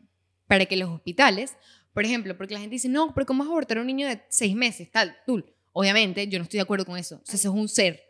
para 0.47 0.65
que 0.65 0.77
los 0.77 0.89
hospitales, 0.89 1.55
por 1.93 2.05
ejemplo, 2.05 2.37
porque 2.37 2.53
la 2.53 2.59
gente 2.59 2.73
dice, 2.73 2.89
no, 2.89 3.13
pero 3.13 3.25
¿cómo 3.25 3.43
vas 3.43 3.49
a 3.49 3.51
abortar 3.51 3.77
a 3.77 3.81
un 3.81 3.87
niño 3.87 4.07
de 4.07 4.21
seis 4.29 4.55
meses? 4.55 4.91
Tal, 4.91 5.17
tú. 5.25 5.43
Obviamente, 5.71 6.27
yo 6.27 6.39
no 6.39 6.43
estoy 6.43 6.59
de 6.59 6.63
acuerdo 6.63 6.85
con 6.85 6.97
eso. 6.97 7.15
O 7.15 7.25
sea, 7.25 7.35
eso 7.35 7.49
es 7.49 7.55
un 7.55 7.67
ser. 7.67 8.01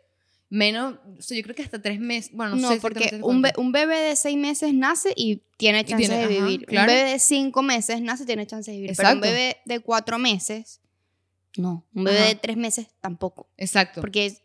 Menos, 0.48 0.94
o 1.18 1.22
sea, 1.22 1.36
yo 1.36 1.42
creo 1.42 1.56
que 1.56 1.62
hasta 1.62 1.82
tres 1.82 1.98
meses, 1.98 2.30
bueno, 2.32 2.54
no, 2.54 2.62
No, 2.62 2.68
sé 2.72 2.80
porque 2.80 3.18
un, 3.22 3.42
be- 3.42 3.52
un 3.56 3.72
bebé 3.72 3.96
de 3.98 4.14
seis 4.16 4.36
meses 4.36 4.72
nace 4.72 5.12
y 5.16 5.42
tiene 5.56 5.84
chance 5.84 6.06
tiene- 6.06 6.28
de 6.28 6.36
ajá, 6.36 6.44
vivir. 6.46 6.66
claro. 6.66 6.90
Un 6.92 6.96
bebé 6.96 7.10
de 7.10 7.18
cinco 7.18 7.62
meses 7.62 8.00
nace 8.00 8.22
y 8.22 8.26
tiene 8.26 8.46
chance 8.46 8.70
de 8.70 8.76
vivir. 8.76 8.92
Pero 8.96 9.10
un 9.12 9.20
bebé 9.20 9.56
de 9.64 9.80
cuatro 9.80 10.18
meses, 10.18 10.80
no. 11.56 11.84
Un 11.94 12.04
bebé 12.04 12.18
Ajá. 12.20 12.28
de 12.28 12.34
tres 12.36 12.56
meses 12.56 12.86
tampoco. 13.00 13.48
Exacto. 13.56 14.00
Porque 14.00 14.26
es- 14.26 14.42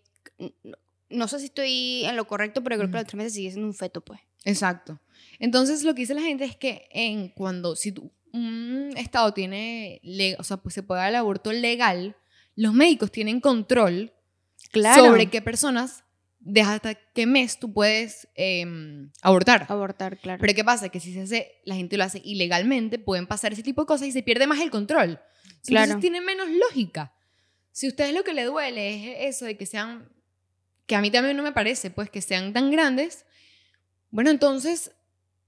no- 1.10 1.28
sé 1.28 1.38
si 1.40 1.46
estoy 1.46 2.04
en 2.06 2.16
lo 2.16 2.26
correcto, 2.26 2.64
pero 2.64 2.78
creo 2.78 2.90
que 2.90 2.98
los 2.98 3.06
tres 3.06 3.16
meses 3.18 3.34
sigue 3.34 3.52
siendo 3.52 3.68
un 3.68 3.76
feto, 3.76 4.02
pues. 4.02 4.20
Exacto. 4.44 5.00
Entonces, 5.38 5.84
lo 5.84 5.94
que 5.94 6.02
dice 6.02 6.16
la 6.16 6.22
gente 6.22 6.46
es 6.46 6.56
que 6.56 6.88
en 6.92 7.30
cuando 7.30 7.76
si 7.76 7.92
tú- 7.92 8.12
un 8.34 8.92
estado 8.96 9.34
tiene, 9.34 10.02
o 10.40 10.44
sea, 10.44 10.58
pues 10.58 10.74
se 10.74 10.82
puede 10.84 11.02
dar 11.02 11.10
el 11.10 11.16
aborto 11.18 11.52
legal, 11.52 12.16
los 12.56 12.74
médicos 12.74 13.12
tienen 13.12 13.40
control 13.42 14.14
sobre 14.96 15.30
qué 15.30 15.42
personas, 15.42 16.04
de 16.40 16.62
hasta 16.62 16.96
qué 16.96 17.26
mes 17.28 17.60
tú 17.60 17.72
puedes 17.72 18.28
em, 18.36 19.12
abortar. 19.22 19.66
Abortar, 19.70 20.18
claro. 20.18 20.40
Pero 20.42 20.54
¿qué 20.56 20.64
pasa? 20.64 20.90
Que 20.90 21.00
si 21.00 21.14
se 21.14 21.22
hace, 21.22 21.52
la 21.66 21.76
gente 21.76 21.98
lo 21.98 22.04
hace 22.04 22.20
ilegalmente, 22.24 22.98
pueden 22.98 23.28
pasar 23.28 23.54
ese 23.54 23.62
tipo 23.64 23.82
de 23.84 23.86
cosas 23.88 24.08
y 24.08 24.12
se 24.12 24.24
pierde 24.24 24.48
más 24.48 24.60
el 24.60 24.72
control. 24.72 25.20
Entonces 25.44 25.68
Claro. 25.68 26.00
tiene 26.00 26.20
menos 26.22 26.50
lógica. 26.50 27.14
Si 27.72 27.86
a 27.86 27.90
ustedes 27.90 28.14
lo 28.14 28.24
que 28.24 28.34
le 28.34 28.46
duele 28.46 29.28
es 29.28 29.36
eso 29.36 29.46
de 29.46 29.56
que 29.56 29.66
sean, 29.68 30.10
que 30.88 30.96
a 30.96 31.02
mí 31.02 31.12
también 31.12 31.38
no 31.38 31.44
me 31.44 31.52
parece, 31.52 31.92
pues 31.92 32.10
que 32.10 32.22
sean 32.22 32.54
tan 32.54 32.72
grandes, 32.72 33.26
bueno, 34.10 34.30
entonces, 34.32 34.92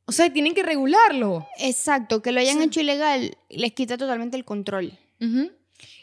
o 0.05 0.11
sea, 0.11 0.31
tienen 0.31 0.53
que 0.53 0.63
regularlo. 0.63 1.47
Exacto, 1.59 2.21
que 2.21 2.31
lo 2.31 2.39
hayan 2.39 2.59
Sí. 2.59 2.63
hecho 2.65 2.79
ilegal 2.81 3.35
les 3.49 3.73
quita 3.73 3.97
totalmente 3.97 4.37
el 4.37 4.45
control. 4.45 4.97
Ujú. 5.19 5.51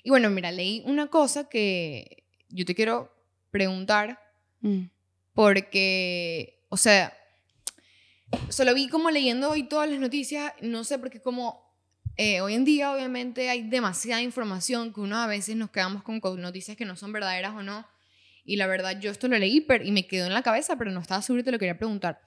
Y 0.03 0.11
bueno, 0.11 0.29
mira, 0.31 0.51
leí 0.51 0.83
una 0.85 1.07
cosa 1.07 1.49
que 1.49 2.20
yo 2.51 2.65
te 2.65 2.75
quiero 2.75 3.13
preguntar 3.51 4.19
Mm. 4.63 4.85
porque, 5.35 6.63
o 6.69 6.77
sea, 6.77 7.17
solo 8.51 8.75
vi 8.75 8.89
como 8.89 9.11
leyendo 9.11 9.51
hoy 9.51 9.63
todas 9.65 9.89
las 9.89 9.99
noticias, 9.99 10.53
no 10.61 10.85
sé, 10.85 10.99
porque 10.99 11.21
como 11.21 11.69
eh, 12.17 12.41
hoy 12.43 12.55
en 12.55 12.65
día 12.67 12.93
obviamente 12.93 13.49
hay 13.49 13.63
demasiada 13.63 14.21
información 14.21 14.93
que 14.93 15.01
uno 15.01 15.17
a 15.17 15.27
veces 15.27 15.57
nos 15.57 15.71
quedamos 15.71 16.03
con, 16.03 16.21
con 16.21 16.41
noticias 16.41 16.77
que 16.77 16.85
no 16.85 16.95
son 16.97 17.13
verdaderas 17.13 17.55
o 17.55 17.63
no. 17.63 17.87
Y 18.45 18.57
la 18.57 18.67
verdad, 18.67 19.01
yo 19.01 19.11
esto 19.11 19.29
lo 19.29 19.39
leí 19.39 19.61
pero, 19.63 19.83
y 19.85 19.93
me 19.93 20.07
quedó 20.07 20.27
en 20.27 20.35
la 20.35 20.43
cabeza, 20.43 20.77
pero 20.77 20.91
no 20.91 21.01
estaba 21.01 21.23
seguro 21.23 21.41
y 21.41 21.45
te 21.45 21.53
lo 21.53 21.59
quería 21.59 21.79
preguntar. 21.79 22.21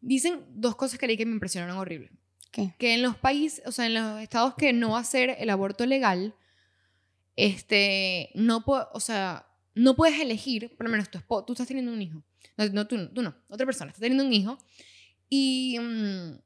Dicen 0.00 0.44
dos 0.50 0.76
cosas 0.76 0.98
que 0.98 1.06
leí 1.06 1.16
que 1.16 1.24
me 1.26 1.32
impresionaron 1.32 1.78
horrible. 1.78 2.10
¿Qué? 2.50 2.74
Que 2.78 2.92
en 2.94 3.02
los 3.02 3.16
países, 3.16 3.62
o 3.66 3.72
sea, 3.72 3.86
en 3.86 3.94
los 3.94 4.20
estados 4.20 4.54
que 4.56 4.72
no 4.74 4.90
va 4.90 5.00
a 5.00 5.04
ser 5.04 5.36
el 5.38 5.48
aborto 5.50 5.86
legal, 5.86 6.34
este, 7.36 8.30
no, 8.34 8.64
po- 8.64 8.88
o 8.92 9.00
sea, 9.00 9.46
no 9.78 9.96
puedes 9.96 10.18
elegir, 10.20 10.74
por 10.76 10.86
lo 10.86 10.90
menos 10.90 11.10
tu 11.10 11.18
esposo, 11.18 11.44
tú 11.44 11.52
estás 11.52 11.66
teniendo 11.68 11.92
un 11.92 12.02
hijo, 12.02 12.22
no, 12.56 12.66
no, 12.68 12.86
tú, 12.86 12.96
no, 12.98 13.34
otra 13.48 13.66
persona 13.66 13.90
está 13.90 14.00
teniendo 14.00 14.24
un 14.24 14.32
hijo 14.32 14.58
y 15.28 15.78
mm, 15.80 16.38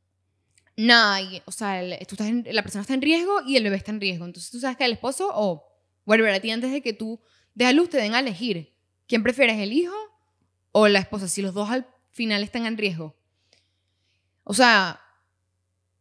nada, 0.77 1.21
y, 1.23 1.43
o 1.47 1.53
sea, 1.53 1.83
el- 1.83 1.99
tú 2.07 2.15
estás 2.15 2.29
en- 2.29 2.47
la 2.51 2.63
persona 2.63 2.83
está 2.83 2.95
en 2.95 3.03
riesgo 3.03 3.41
y 3.47 3.57
el 3.57 3.65
bebé 3.65 3.77
está 3.77 3.91
en 3.91 4.01
riesgo, 4.01 4.25
entonces 4.25 4.51
tú 4.51 4.61
sabes 4.61 4.77
que 4.77 4.85
el 4.85 4.93
esposo 4.93 5.29
o 5.33 5.65
volver 6.05 6.33
a 6.35 6.41
ti 6.41 6.51
antes 6.51 6.71
de 6.73 6.83
que 6.83 6.93
tú 6.93 7.21
des 7.55 7.69
a 7.69 7.73
luz 7.73 7.89
te 7.91 7.99
den 7.99 8.15
a 8.15 8.21
elegir 8.21 8.75
quién 9.07 9.23
prefieres, 9.23 9.59
el 9.59 9.73
hijo 9.73 9.95
o 10.73 10.89
la 10.89 10.99
esposa, 11.01 11.29
si 11.29 11.43
los 11.43 11.55
dos 11.55 11.71
al 11.71 11.87
final 12.11 12.43
están 12.43 12.67
en 12.67 12.77
riesgo. 12.79 13.17
O 14.45 14.55
sea, 14.55 15.01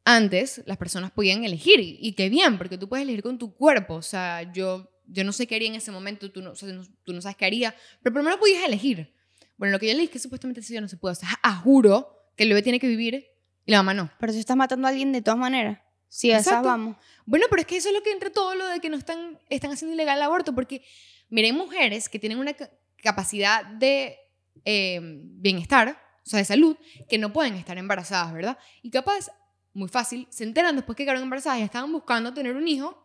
antes 0.03 0.63
las 0.65 0.77
personas 0.77 1.11
podían 1.11 1.43
elegir 1.43 1.79
y, 1.79 1.97
y 2.01 2.13
qué 2.13 2.29
bien, 2.29 2.57
porque 2.57 2.77
tú 2.77 2.89
puedes 2.89 3.03
elegir 3.03 3.21
con 3.23 3.37
tu 3.37 3.53
cuerpo. 3.53 3.95
O 3.95 4.01
sea, 4.01 4.51
yo, 4.51 4.89
yo 5.11 5.23
no 5.23 5.31
sé 5.33 5.47
qué 5.47 5.55
haría 5.55 5.67
en 5.69 5.75
ese 5.75 5.91
momento, 5.91 6.31
tú 6.31 6.41
no, 6.41 6.51
o 6.51 6.55
sea, 6.55 6.69
no- 6.73 6.83
tú 7.03 7.13
no 7.13 7.21
sabes 7.21 7.35
qué 7.37 7.45
haría, 7.45 7.75
pero 8.01 8.13
por 8.13 8.21
lo 8.21 8.25
menos 8.25 8.39
podías 8.39 8.63
elegir. 8.63 9.13
Bueno, 9.57 9.73
lo 9.73 9.79
que 9.79 9.93
yo 9.93 10.01
es 10.01 10.09
que 10.09 10.19
supuestamente 10.19 10.61
eso 10.61 10.73
ya 10.73 10.81
no 10.81 10.87
se 10.87 10.97
puede. 10.97 11.13
O 11.13 11.15
sea, 11.15 11.29
a 11.43 11.55
juro 11.55 12.15
que 12.35 12.43
el 12.43 12.49
bebé 12.49 12.61
tiene 12.63 12.79
que 12.79 12.87
vivir 12.87 13.27
y 13.65 13.71
la 13.71 13.77
mamá 13.79 13.93
no. 13.93 14.09
Pero 14.19 14.33
si 14.33 14.39
estás 14.39 14.57
matando 14.57 14.87
a 14.87 14.89
alguien 14.89 15.11
de 15.11 15.21
todas 15.21 15.39
maneras. 15.39 15.79
Si 16.07 16.31
esas 16.31 16.47
Exacto. 16.47 16.67
vamos. 16.67 16.97
Bueno, 17.25 17.45
pero 17.49 17.61
es 17.61 17.67
que 17.67 17.77
eso 17.77 17.89
es 17.89 17.93
lo 17.95 18.01
que 18.03 18.11
entra 18.11 18.29
todo 18.31 18.55
lo 18.55 18.65
de 18.67 18.79
que 18.79 18.89
no 18.89 18.97
están, 18.97 19.39
están 19.49 19.71
haciendo 19.71 19.93
ilegal 19.93 20.17
el 20.17 20.23
aborto, 20.23 20.53
porque 20.55 20.83
miren 21.29 21.55
mujeres 21.55 22.09
que 22.09 22.17
tienen 22.19 22.39
una 22.39 22.53
ca- 22.53 22.69
capacidad 22.97 23.63
de 23.65 24.17
eh, 24.65 24.99
bienestar, 25.01 25.97
o 26.25 26.29
sea, 26.29 26.39
de 26.39 26.45
salud, 26.45 26.75
que 27.09 27.17
no 27.17 27.31
pueden 27.31 27.53
estar 27.55 27.77
embarazadas, 27.77 28.33
¿verdad? 28.33 28.57
Y 28.81 28.89
capaz, 28.89 29.31
muy 29.73 29.87
fácil, 29.89 30.27
se 30.29 30.43
enteran 30.43 30.75
después 30.75 30.95
que 30.95 31.03
quedaron 31.03 31.23
embarazadas 31.23 31.59
y 31.59 31.63
estaban 31.63 31.91
buscando 31.91 32.33
tener 32.33 32.55
un 32.55 32.67
hijo, 32.67 33.01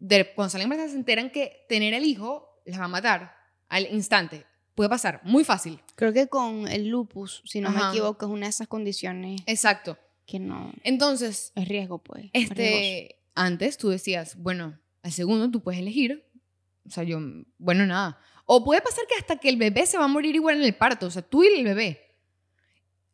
de, 0.00 0.32
cuando 0.34 0.50
salen 0.50 0.64
embarazadas 0.64 0.92
se 0.92 0.98
enteran 0.98 1.30
que 1.30 1.64
tener 1.68 1.94
el 1.94 2.04
hijo 2.04 2.60
las 2.64 2.80
va 2.80 2.84
a 2.84 2.88
matar 2.88 3.36
al 3.68 3.86
instante. 3.92 4.44
Puede 4.74 4.90
pasar, 4.90 5.20
muy 5.24 5.44
fácil. 5.44 5.80
Creo 5.94 6.12
que 6.12 6.26
con 6.28 6.66
el 6.66 6.88
lupus, 6.88 7.42
si 7.44 7.60
no 7.60 7.70
me 7.70 7.78
Ajá. 7.78 7.90
equivoco, 7.90 8.26
es 8.26 8.32
una 8.32 8.46
de 8.46 8.50
esas 8.50 8.66
condiciones 8.66 9.42
Exacto. 9.46 9.98
que 10.26 10.38
no 10.38 10.72
Entonces, 10.82 11.52
es 11.54 11.68
riesgo, 11.68 11.98
pues. 11.98 12.26
es. 12.32 12.50
Este, 12.50 13.16
antes 13.34 13.76
tú 13.76 13.90
decías, 13.90 14.36
bueno, 14.36 14.78
al 15.02 15.12
segundo 15.12 15.50
tú 15.50 15.62
puedes 15.62 15.80
elegir. 15.80 16.24
O 16.86 16.90
sea, 16.90 17.04
yo, 17.04 17.18
bueno, 17.58 17.86
nada. 17.86 18.18
O 18.46 18.64
puede 18.64 18.80
pasar 18.80 19.04
que 19.06 19.14
hasta 19.14 19.36
que 19.36 19.48
el 19.48 19.56
bebé 19.56 19.86
se 19.86 19.98
va 19.98 20.04
a 20.04 20.08
morir 20.08 20.34
igual 20.34 20.56
en 20.56 20.62
el 20.64 20.74
parto, 20.74 21.06
o 21.06 21.10
sea, 21.10 21.22
tú 21.22 21.44
y 21.44 21.46
el 21.46 21.64
bebé. 21.64 22.16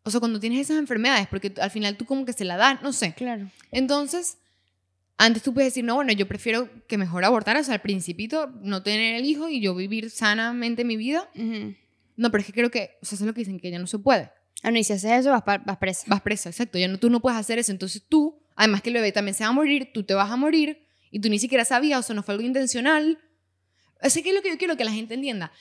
O 0.03 0.11
sea, 0.11 0.21
cuando 0.21 0.39
tienes 0.39 0.61
esas 0.61 0.79
enfermedades, 0.79 1.27
porque 1.27 1.53
al 1.61 1.71
final 1.71 1.97
tú 1.97 2.05
como 2.07 2.25
que 2.25 2.33
se 2.33 2.45
la 2.45 2.57
das, 2.57 2.81
no 2.81 2.93
sé. 2.93 3.13
Claro. 3.15 3.51
Entonces, 3.73 4.39
antes 5.19 5.43
tú 5.43 5.55
puedes 5.55 5.73
decir, 5.73 5.85
no, 5.85 5.95
bueno, 5.95 6.13
yo 6.13 6.29
prefiero 6.29 6.69
que 6.87 6.99
mejor 6.99 7.25
abortar, 7.25 7.57
o 7.57 7.65
sea, 7.65 7.75
al 7.75 7.81
principito 7.81 8.53
no 8.61 8.83
tener 8.83 9.15
el 9.15 9.25
hijo 9.25 9.49
y 9.49 9.61
yo 9.61 9.75
vivir 9.75 10.11
sanamente 10.11 10.85
mi 10.85 10.97
vida. 10.97 11.29
No, 12.17 12.31
pero 12.31 12.41
es 12.41 12.47
que 12.47 12.53
creo 12.53 12.71
que, 12.71 12.99
o 13.03 13.07
sea, 13.07 13.17
eso 13.17 13.25
es 13.25 13.27
lo 13.27 13.35
que 13.35 13.41
dicen, 13.41 13.59
que 13.59 13.71
ya 13.71 13.79
no 13.79 13.87
se 13.87 13.99
puede. 13.99 14.31
Ah, 14.63 14.71
no, 14.71 14.79
y 14.79 14.85
si 14.85 14.93
haces 14.93 15.13
eso, 15.13 15.31
vas, 15.31 15.43
vas 15.45 15.77
presa. 15.79 16.05
Vas 16.09 16.21
presa, 16.23 16.49
exacto. 16.49 16.79
Ya 16.79 16.89
no, 16.89 16.99
tú 16.99 17.11
no 17.11 17.21
puedes 17.21 17.39
hacer 17.39 17.59
eso. 17.59 17.73
Entonces 17.73 18.03
tú, 18.09 18.43
además 18.55 18.83
que 18.83 18.91
el 18.91 18.95
bebé 18.95 19.13
también 19.13 19.35
se 19.35 19.45
va 19.45 19.51
a 19.51 19.53
morir, 19.53 19.91
tú 19.93 20.03
te 20.03 20.15
vas 20.15 20.31
a 20.31 20.37
morir 20.37 20.87
y 21.11 21.21
tú 21.21 21.29
ni 21.29 21.39
siquiera 21.39 21.65
sabías, 21.65 22.01
o 22.01 22.03
sea, 22.03 22.15
no 22.15 22.23
fue 22.23 22.35
algo 22.35 22.47
intencional. 22.47 23.19
Así 24.01 24.23
que 24.23 24.31
es 24.31 24.35
lo 24.35 24.43
que 24.43 24.51
yo 24.51 24.59
quiero 24.59 24.77
que 24.77 24.85
la 24.85 24.93
gente 24.93 25.15
entienda. 25.15 25.53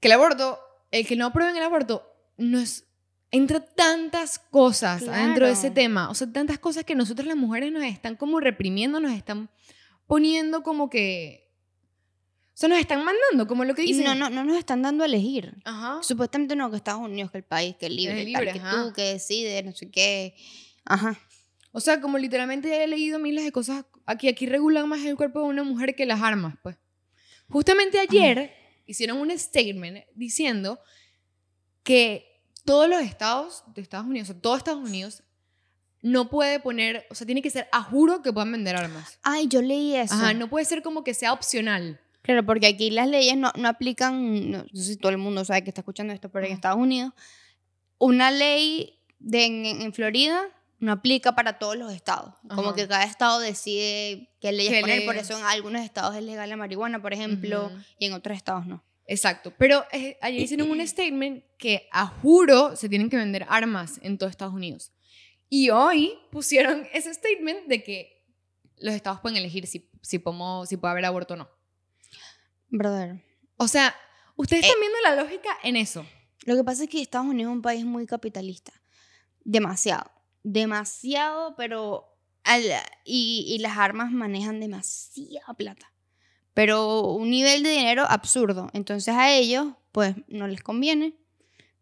Que 0.00 0.08
el 0.08 0.12
aborto, 0.12 0.60
el 0.90 1.06
que 1.06 1.16
no 1.16 1.26
aprueben 1.26 1.56
el 1.56 1.62
aborto, 1.62 2.06
no 2.36 2.58
es 2.58 2.86
entra 3.30 3.60
tantas 3.60 4.38
cosas 4.38 5.06
adentro 5.08 5.46
de 5.46 5.52
ese 5.52 5.62
Claro. 5.62 5.74
tema, 5.74 6.10
o 6.10 6.14
sea, 6.14 6.30
tantas 6.32 6.58
cosas 6.58 6.84
que 6.84 6.94
nosotros 6.94 7.26
las 7.26 7.36
mujeres 7.36 7.72
nos 7.72 7.84
están 7.84 8.16
como 8.16 8.40
reprimiendo, 8.40 9.00
nos 9.00 9.12
están 9.12 9.50
poniendo 10.06 10.62
como 10.62 10.88
que, 10.88 11.50
o 12.54 12.56
sea, 12.58 12.68
nos 12.68 12.78
están 12.78 13.04
mandando, 13.04 13.46
como 13.46 13.64
lo 13.64 13.74
que 13.74 13.82
Y 13.82 13.88
dicen. 13.88 14.04
no, 14.04 14.14
no, 14.14 14.30
no 14.30 14.44
nos 14.44 14.56
están 14.56 14.80
dando 14.80 15.02
a 15.02 15.06
elegir. 15.06 15.54
Ajá. 15.64 15.98
Supuestamente 16.02 16.56
no, 16.56 16.70
que 16.70 16.76
Estados 16.76 17.02
Unidos, 17.02 17.30
que 17.30 17.38
el 17.38 17.44
país, 17.44 17.76
que 17.76 17.86
es 17.86 17.92
libre, 17.92 18.22
Es 18.22 18.32
tal, 18.32 18.44
libre, 18.44 18.52
que 18.52 18.60
ajá. 18.66 18.84
tú, 18.84 18.92
que 18.94 19.02
decides, 19.02 19.64
no 19.64 19.72
sé 19.72 19.90
qué. 19.90 20.34
Ajá. 20.84 21.18
O 21.72 21.80
sea, 21.80 22.00
como 22.00 22.16
literalmente 22.16 22.82
he 22.82 22.86
leído 22.86 23.18
miles 23.18 23.44
de 23.44 23.52
cosas, 23.52 23.84
aquí, 24.06 24.28
aquí 24.28 24.46
regulan 24.46 24.88
más 24.88 25.04
el 25.04 25.16
cuerpo 25.16 25.40
de 25.40 25.46
una 25.46 25.64
mujer 25.64 25.94
que 25.94 26.06
las 26.06 26.22
armas, 26.22 26.54
pues. 26.62 26.76
Justamente 27.48 27.98
ayer 27.98 28.54
hicieron 28.86 29.18
un 29.18 29.36
statement 29.38 30.04
diciendo 30.14 30.80
que 31.82 32.35
todos 32.66 32.88
los 32.88 33.00
estados 33.00 33.64
de 33.74 33.80
Estados 33.80 34.06
Unidos, 34.06 34.28
o 34.28 34.32
sea, 34.34 34.42
todo 34.42 34.56
Estados 34.56 34.82
Unidos, 34.82 35.22
no 36.02 36.28
puede 36.28 36.60
poner, 36.60 37.06
o 37.10 37.14
sea, 37.14 37.26
tiene 37.26 37.40
que 37.42 37.50
ser 37.50 37.68
a 37.72 37.82
juro 37.82 38.20
que 38.22 38.32
puedan 38.32 38.52
vender 38.52 38.76
armas. 38.76 39.18
Ay, 39.22 39.48
yo 39.48 39.62
leí 39.62 39.96
eso. 39.96 40.14
Ajá, 40.14 40.34
no 40.34 40.48
puede 40.48 40.64
ser 40.66 40.82
como 40.82 41.02
que 41.02 41.14
sea 41.14 41.32
opcional. 41.32 42.00
Claro, 42.22 42.44
porque 42.44 42.66
aquí 42.66 42.90
las 42.90 43.08
leyes 43.08 43.36
no, 43.36 43.52
no 43.56 43.68
aplican, 43.68 44.50
no, 44.50 44.58
no 44.58 44.64
sé 44.74 44.84
si 44.84 44.96
todo 44.96 45.10
el 45.10 45.18
mundo 45.18 45.44
sabe 45.44 45.62
que 45.64 45.70
está 45.70 45.80
escuchando 45.80 46.12
esto, 46.12 46.28
pero 46.28 46.44
en. 46.46 46.52
Estados 46.52 46.78
Unidos, 46.78 47.12
una 47.98 48.30
ley 48.30 48.98
de, 49.18 49.46
en, 49.46 49.64
en 49.82 49.92
Florida 49.94 50.42
no 50.78 50.92
aplica 50.92 51.34
para 51.34 51.58
todos 51.58 51.76
los 51.76 51.92
estados. 51.92 52.34
Como 52.54 52.74
que 52.74 52.86
cada 52.86 53.04
estado 53.04 53.40
decide 53.40 54.28
qué 54.40 54.52
leyes 54.52 54.74
Qué 54.74 54.80
poner, 54.82 55.04
por 55.06 55.14
ley. 55.14 55.22
eso 55.22 55.38
en 55.38 55.44
algunos 55.44 55.82
estados 55.82 56.14
es 56.14 56.22
legal 56.22 56.50
la 56.50 56.56
marihuana, 56.56 57.00
por 57.00 57.14
ejemplo, 57.14 57.66
Ujú. 57.66 57.76
y 57.98 58.06
en 58.06 58.12
otros 58.12 58.36
estados 58.36 58.66
no. 58.66 58.84
Exacto, 59.08 59.52
pero 59.56 59.84
eh, 59.92 60.18
ayer 60.20 60.42
hicieron 60.42 60.70
un 60.70 60.80
statement 60.86 61.44
que 61.58 61.88
a 61.92 62.06
juro 62.06 62.74
se 62.76 62.88
tienen 62.88 63.08
que 63.08 63.16
vender 63.16 63.46
armas 63.48 63.98
en 64.02 64.18
todo 64.18 64.28
Estados 64.28 64.54
Unidos. 64.54 64.92
Y 65.48 65.70
hoy 65.70 66.14
pusieron 66.32 66.86
ese 66.92 67.12
statement 67.14 67.66
de 67.68 67.82
que 67.84 68.24
los 68.78 68.94
estados 68.94 69.20
pueden 69.20 69.38
elegir 69.38 69.66
si, 69.66 69.90
si, 70.02 70.18
pomo- 70.18 70.66
si 70.66 70.76
puede 70.76 70.92
haber 70.92 71.04
aborto 71.04 71.34
o 71.34 71.36
no. 71.36 71.48
Brother. 72.68 73.22
O 73.56 73.68
sea, 73.68 73.94
ustedes 74.36 74.64
Eh. 74.64 74.66
están 74.66 74.80
viendo 74.80 74.98
la 75.02 75.22
lógica 75.22 75.50
en 75.62 75.76
eso. 75.76 76.04
Lo 76.44 76.56
que 76.56 76.64
pasa 76.64 76.84
es 76.84 76.88
que 76.90 77.00
Estados 77.00 77.26
Unidos 77.26 77.50
es 77.52 77.56
un 77.56 77.62
país 77.62 77.84
muy 77.84 78.06
capitalista. 78.06 78.72
Demasiado. 79.44 80.10
Demasiado, 80.42 81.54
pero... 81.56 82.12
al- 82.44 82.62
y, 83.04 83.46
y 83.48 83.58
las 83.58 83.78
armas 83.78 84.10
manejan 84.10 84.60
demasiada 84.60 85.54
plata. 85.56 85.92
Pero 86.56 87.02
un 87.02 87.28
nivel 87.28 87.62
de 87.62 87.68
dinero 87.68 88.06
absurdo. 88.08 88.70
Entonces 88.72 89.14
a 89.14 89.30
ellos, 89.30 89.66
pues, 89.92 90.16
no 90.28 90.48
les 90.48 90.62
conviene 90.62 91.12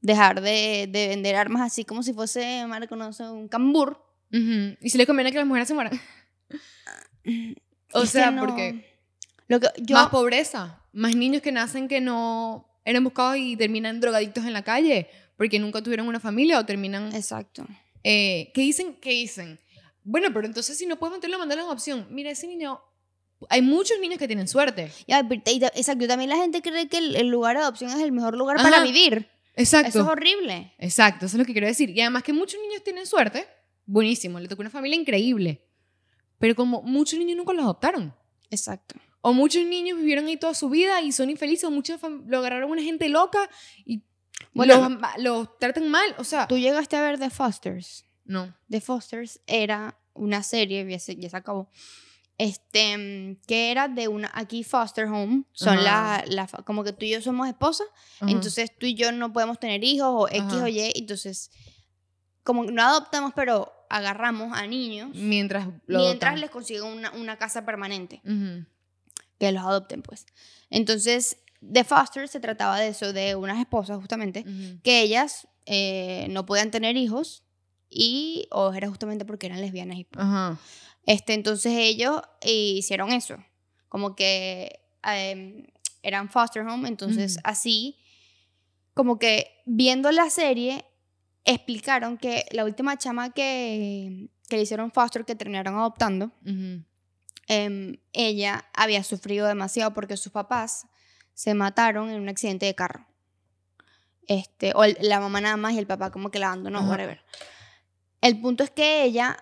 dejar 0.00 0.40
de, 0.40 0.88
de 0.90 1.06
vender 1.06 1.36
armas 1.36 1.62
así 1.62 1.84
como 1.84 2.02
si 2.02 2.12
fuese, 2.12 2.66
Marco, 2.66 2.96
no 2.96 3.12
sé, 3.12 3.22
un 3.22 3.46
cambur. 3.46 4.02
Y 4.32 4.90
si 4.90 4.98
les 4.98 5.06
conviene 5.06 5.30
que 5.30 5.38
las 5.38 5.46
mujeres 5.46 5.68
se 5.68 5.74
mueran. 5.74 5.92
O 7.92 8.02
Es 8.02 8.10
que 8.12 8.18
sea, 8.18 8.30
no- 8.32 8.40
porque 8.44 8.98
Lo 9.46 9.60
que 9.60 9.68
yo... 9.78 9.94
más 9.94 10.08
pobreza, 10.08 10.82
más 10.92 11.14
niños 11.14 11.40
que 11.40 11.52
nacen 11.52 11.86
que 11.86 12.00
no 12.00 12.66
eran 12.84 13.04
buscados 13.04 13.36
y 13.38 13.56
terminan 13.56 14.00
drogadictos 14.00 14.44
en 14.44 14.52
la 14.54 14.62
calle 14.62 15.08
porque 15.36 15.58
nunca 15.60 15.82
tuvieron 15.82 16.08
una 16.08 16.18
familia 16.20 16.58
o 16.58 16.66
terminan 16.66 17.14
Exacto. 17.14 17.64
Eh, 18.02 18.50
¿Qué 18.54 18.60
dicen? 18.62 18.96
¿Qué 19.00 19.10
dicen? 19.10 19.58
Bueno, 20.02 20.28
pero 20.34 20.46
entonces 20.46 20.76
si 20.76 20.84
no 20.86 20.96
puedes 20.96 21.14
meterlo, 21.16 21.38
mandarle 21.38 21.62
en 21.64 21.70
opción. 21.70 22.06
Mira, 22.10 22.30
ese 22.30 22.46
niño... 22.48 22.80
Hay 23.50 23.62
muchos 23.62 23.98
niños 24.00 24.18
que 24.18 24.26
tienen 24.26 24.48
suerte. 24.48 24.90
Ya, 25.06 25.20
exacto. 25.74 26.06
También 26.06 26.30
la 26.30 26.36
gente 26.36 26.62
cree 26.62 26.88
que 26.88 26.98
el, 26.98 27.16
el 27.16 27.28
lugar 27.28 27.56
de 27.56 27.62
adopción 27.62 27.90
es 27.90 28.00
el 28.00 28.12
mejor 28.12 28.36
lugar 28.36 28.56
para 28.56 28.76
Ajá. 28.76 28.84
vivir. 28.84 29.28
Exacto. 29.56 29.88
Eso 29.88 30.00
es 30.00 30.06
horrible. 30.06 30.72
Exacto, 30.78 31.26
eso 31.26 31.36
es 31.36 31.38
lo 31.38 31.44
que 31.44 31.52
quiero 31.52 31.66
decir. 31.66 31.90
Y 31.90 32.00
además 32.00 32.22
que 32.22 32.32
muchos 32.32 32.60
niños 32.60 32.82
tienen 32.82 33.06
suerte. 33.06 33.46
Buenísimo, 33.86 34.40
le 34.40 34.48
tocó 34.48 34.62
una 34.62 34.70
familia 34.70 34.98
increíble. 34.98 35.62
Pero 36.38 36.54
como 36.54 36.82
muchos 36.82 37.18
niños 37.18 37.36
nunca 37.36 37.52
los 37.52 37.64
adoptaron. 37.64 38.14
Exacto. 38.50 38.96
O 39.20 39.32
muchos 39.32 39.64
niños 39.64 39.98
vivieron 39.98 40.26
ahí 40.26 40.36
toda 40.36 40.54
su 40.54 40.68
vida 40.68 41.00
y 41.02 41.12
son 41.12 41.30
infelices. 41.30 41.64
O 41.64 41.70
muchos 41.70 42.00
lo 42.26 42.38
agarraron 42.38 42.70
una 42.70 42.82
gente 42.82 43.08
loca 43.08 43.48
y 43.84 44.02
Bueno, 44.52 44.88
los, 44.88 45.22
los 45.22 45.58
tratan 45.58 45.88
mal. 45.88 46.14
O 46.18 46.24
sea, 46.24 46.46
¿Tú 46.46 46.58
llegaste 46.58 46.96
a 46.96 47.02
ver 47.02 47.18
The 47.18 47.30
Fosters? 47.30 48.04
no. 48.24 48.54
The 48.70 48.80
Fosters 48.80 49.40
era 49.46 49.98
una 50.14 50.42
serie, 50.42 50.86
ya 50.88 50.98
se, 50.98 51.16
ya 51.16 51.28
se 51.28 51.36
acabó, 51.36 51.70
este, 52.38 53.38
que 53.46 53.70
era 53.70 53.88
de 53.88 54.08
una, 54.08 54.30
aquí 54.34 54.64
Foster 54.64 55.06
Home, 55.06 55.44
son 55.52 55.82
la, 55.84 56.16
Ajá. 56.16 56.24
la, 56.26 56.46
como 56.64 56.82
que 56.84 56.92
tú 56.92 57.04
y 57.04 57.10
yo 57.10 57.20
somos 57.22 57.46
esposas, 57.48 57.86
Ajá. 58.20 58.30
entonces 58.30 58.70
tú 58.78 58.86
y 58.86 58.94
yo 58.94 59.12
no 59.12 59.32
podemos 59.32 59.58
tener 59.60 59.84
hijos 59.84 60.08
o 60.10 60.28
X 60.28 60.42
Ajá. 60.42 60.64
o 60.64 60.68
Y, 60.68 60.92
entonces, 60.96 61.50
como 62.42 62.64
no 62.64 62.82
adoptamos, 62.82 63.32
pero 63.34 63.72
agarramos 63.88 64.56
a 64.56 64.66
niños 64.66 65.10
mientras 65.14 65.66
lo 65.86 66.00
mientras 66.00 66.30
adoptan. 66.30 66.40
les 66.40 66.50
consiguen 66.50 66.84
una, 66.84 67.12
una 67.12 67.36
casa 67.38 67.64
permanente, 67.64 68.20
que 69.38 69.52
los 69.52 69.62
adopten, 69.62 70.02
pues. 70.02 70.26
Entonces, 70.70 71.36
The 71.72 71.84
Foster 71.84 72.28
se 72.28 72.40
trataba 72.40 72.78
de 72.80 72.88
eso, 72.88 73.12
de 73.12 73.36
unas 73.36 73.58
esposas 73.60 73.98
justamente, 73.98 74.44
que 74.82 75.00
ellas 75.02 75.46
eh, 75.66 76.26
no 76.30 76.44
podían 76.46 76.70
tener 76.70 76.96
hijos 76.96 77.44
y 77.88 78.48
o 78.50 78.72
era 78.72 78.88
justamente 78.88 79.24
porque 79.24 79.46
eran 79.46 79.60
lesbianas 79.60 79.96
y 79.98 80.06
Ajá. 80.16 80.58
Este 81.06 81.34
entonces 81.34 81.72
ellos 81.76 82.22
hicieron 82.42 83.12
eso 83.12 83.36
como 83.88 84.14
que 84.16 84.80
em, 85.02 85.66
eran 86.02 86.30
foster 86.30 86.62
home 86.66 86.88
entonces 86.88 87.38
así 87.44 87.96
como 88.94 89.18
que 89.18 89.50
viendo 89.66 90.10
la 90.12 90.30
serie 90.30 90.84
explicaron 91.44 92.16
que 92.16 92.44
la 92.52 92.64
última 92.64 92.96
chama 92.96 93.30
que, 93.34 94.28
que 94.48 94.56
le 94.56 94.62
hicieron 94.62 94.90
foster 94.92 95.24
que 95.24 95.34
terminaron 95.34 95.74
adoptando 95.76 96.30
em, 97.48 97.96
ella 98.12 98.64
había 98.72 99.02
sufrido 99.04 99.46
demasiado 99.46 99.92
porque 99.92 100.16
sus 100.16 100.32
papás 100.32 100.86
se 101.34 101.52
mataron 101.54 102.08
en 102.10 102.20
un 102.22 102.28
accidente 102.28 102.64
de 102.66 102.74
carro. 102.74 103.06
Este, 104.26 104.72
o 104.74 104.84
el- 104.84 104.96
la 105.00 105.20
mamá 105.20 105.40
nada 105.42 105.56
más 105.58 105.74
y 105.74 105.78
el 105.78 105.86
papá 105.86 106.10
como 106.10 106.30
que 106.30 106.38
la 106.38 106.46
abandonó, 106.46 106.80
whatever. 106.88 107.20
El 108.22 108.40
punto 108.40 108.64
es 108.64 108.70
que 108.70 109.02
ella 109.04 109.36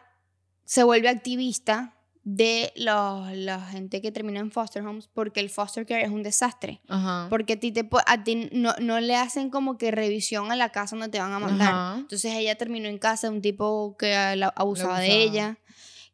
se 0.72 0.84
vuelve 0.84 1.10
activista 1.10 1.94
de 2.24 2.72
los- 2.76 3.30
la 3.36 3.60
gente 3.60 4.00
que 4.00 4.10
termina 4.10 4.40
en 4.40 4.50
foster 4.50 4.86
homes 4.86 5.06
porque 5.12 5.40
el 5.40 5.50
foster 5.50 5.84
care 5.84 6.02
es 6.04 6.10
un 6.10 6.22
desastre. 6.22 6.80
Ajá. 6.88 7.26
Porque 7.28 7.54
a 7.54 7.60
ti, 7.60 7.72
te, 7.72 7.86
a 8.06 8.24
ti 8.24 8.48
no, 8.52 8.72
no 8.80 8.98
le 9.00 9.16
hacen 9.16 9.50
como 9.50 9.76
que 9.76 9.90
revisión 9.90 10.50
a 10.50 10.56
la 10.56 10.70
casa 10.70 10.96
donde 10.96 11.10
te 11.10 11.18
van 11.18 11.32
a 11.34 11.38
mandar. 11.40 11.74
Ajá. 11.74 11.96
Entonces 11.98 12.32
ella 12.34 12.54
terminó 12.56 12.88
en 12.88 12.96
casa 12.96 13.28
de 13.28 13.34
un 13.34 13.42
tipo 13.42 13.96
que 13.98 14.12
la- 14.36 14.52
abusaba 14.56 15.00
de 15.00 15.06
abusaba. 15.12 15.22
ella, 15.24 15.58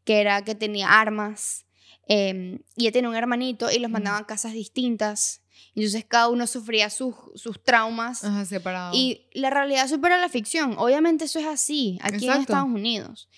que 0.03 0.21
era 0.23 0.43
que 0.43 0.57
tenía 0.57 0.89
armas, 1.01 1.67
eh, 2.09 2.59
y 2.75 2.83
ella 2.85 2.93
tenía 2.93 3.11
un 3.11 3.17
hermanito 3.17 3.71
y 3.71 3.79
los 3.79 3.91
mandaban 3.93 4.23
a 4.25 4.27
casas 4.27 4.55
distintas. 4.55 5.43
Entonces 5.77 6.05
cada 6.09 6.29
uno 6.31 6.47
sufría 6.49 6.91
sus, 6.91 7.15
sus 7.37 7.63
traumas. 7.63 8.25
Ajá, 8.25 8.45
separado. 8.45 8.93
Y 8.93 9.29
la 9.35 9.51
realidad 9.51 9.87
supera 9.87 10.19
la 10.19 10.29
ficción. 10.29 10.75
Obviamente 10.79 11.27
eso 11.27 11.39
es 11.39 11.47
así, 11.47 11.99
aquí 12.03 12.15
en 12.15 12.23
Exacto. 12.23 12.41
Estados 12.55 12.69
Unidos. 12.71 13.29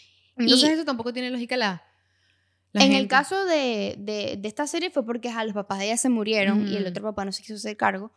Entonces 0.44 0.70
y- 0.70 0.72
eso 0.72 0.84
tampoco 0.84 1.12
tiene 1.12 1.30
lógica 1.30 1.56
la... 1.56 1.82
la 2.72 2.84
en 2.84 2.92
el 2.92 3.08
caso 3.08 3.44
de, 3.44 3.96
de, 3.98 4.36
de 4.38 4.48
esta 4.48 4.66
serie 4.66 4.90
fue 4.90 5.04
porque 5.04 5.28
ajá, 5.28 5.44
los 5.44 5.54
papás 5.54 5.78
de 5.78 5.86
ella 5.86 5.96
se 5.96 6.08
murieron 6.08 6.66
y 6.68 6.76
el 6.76 6.86
otro 6.86 7.02
papá 7.02 7.24
no 7.24 7.32
se 7.32 7.42
quiso 7.42 7.54
hacer 7.54 7.76
cargo. 7.76 8.12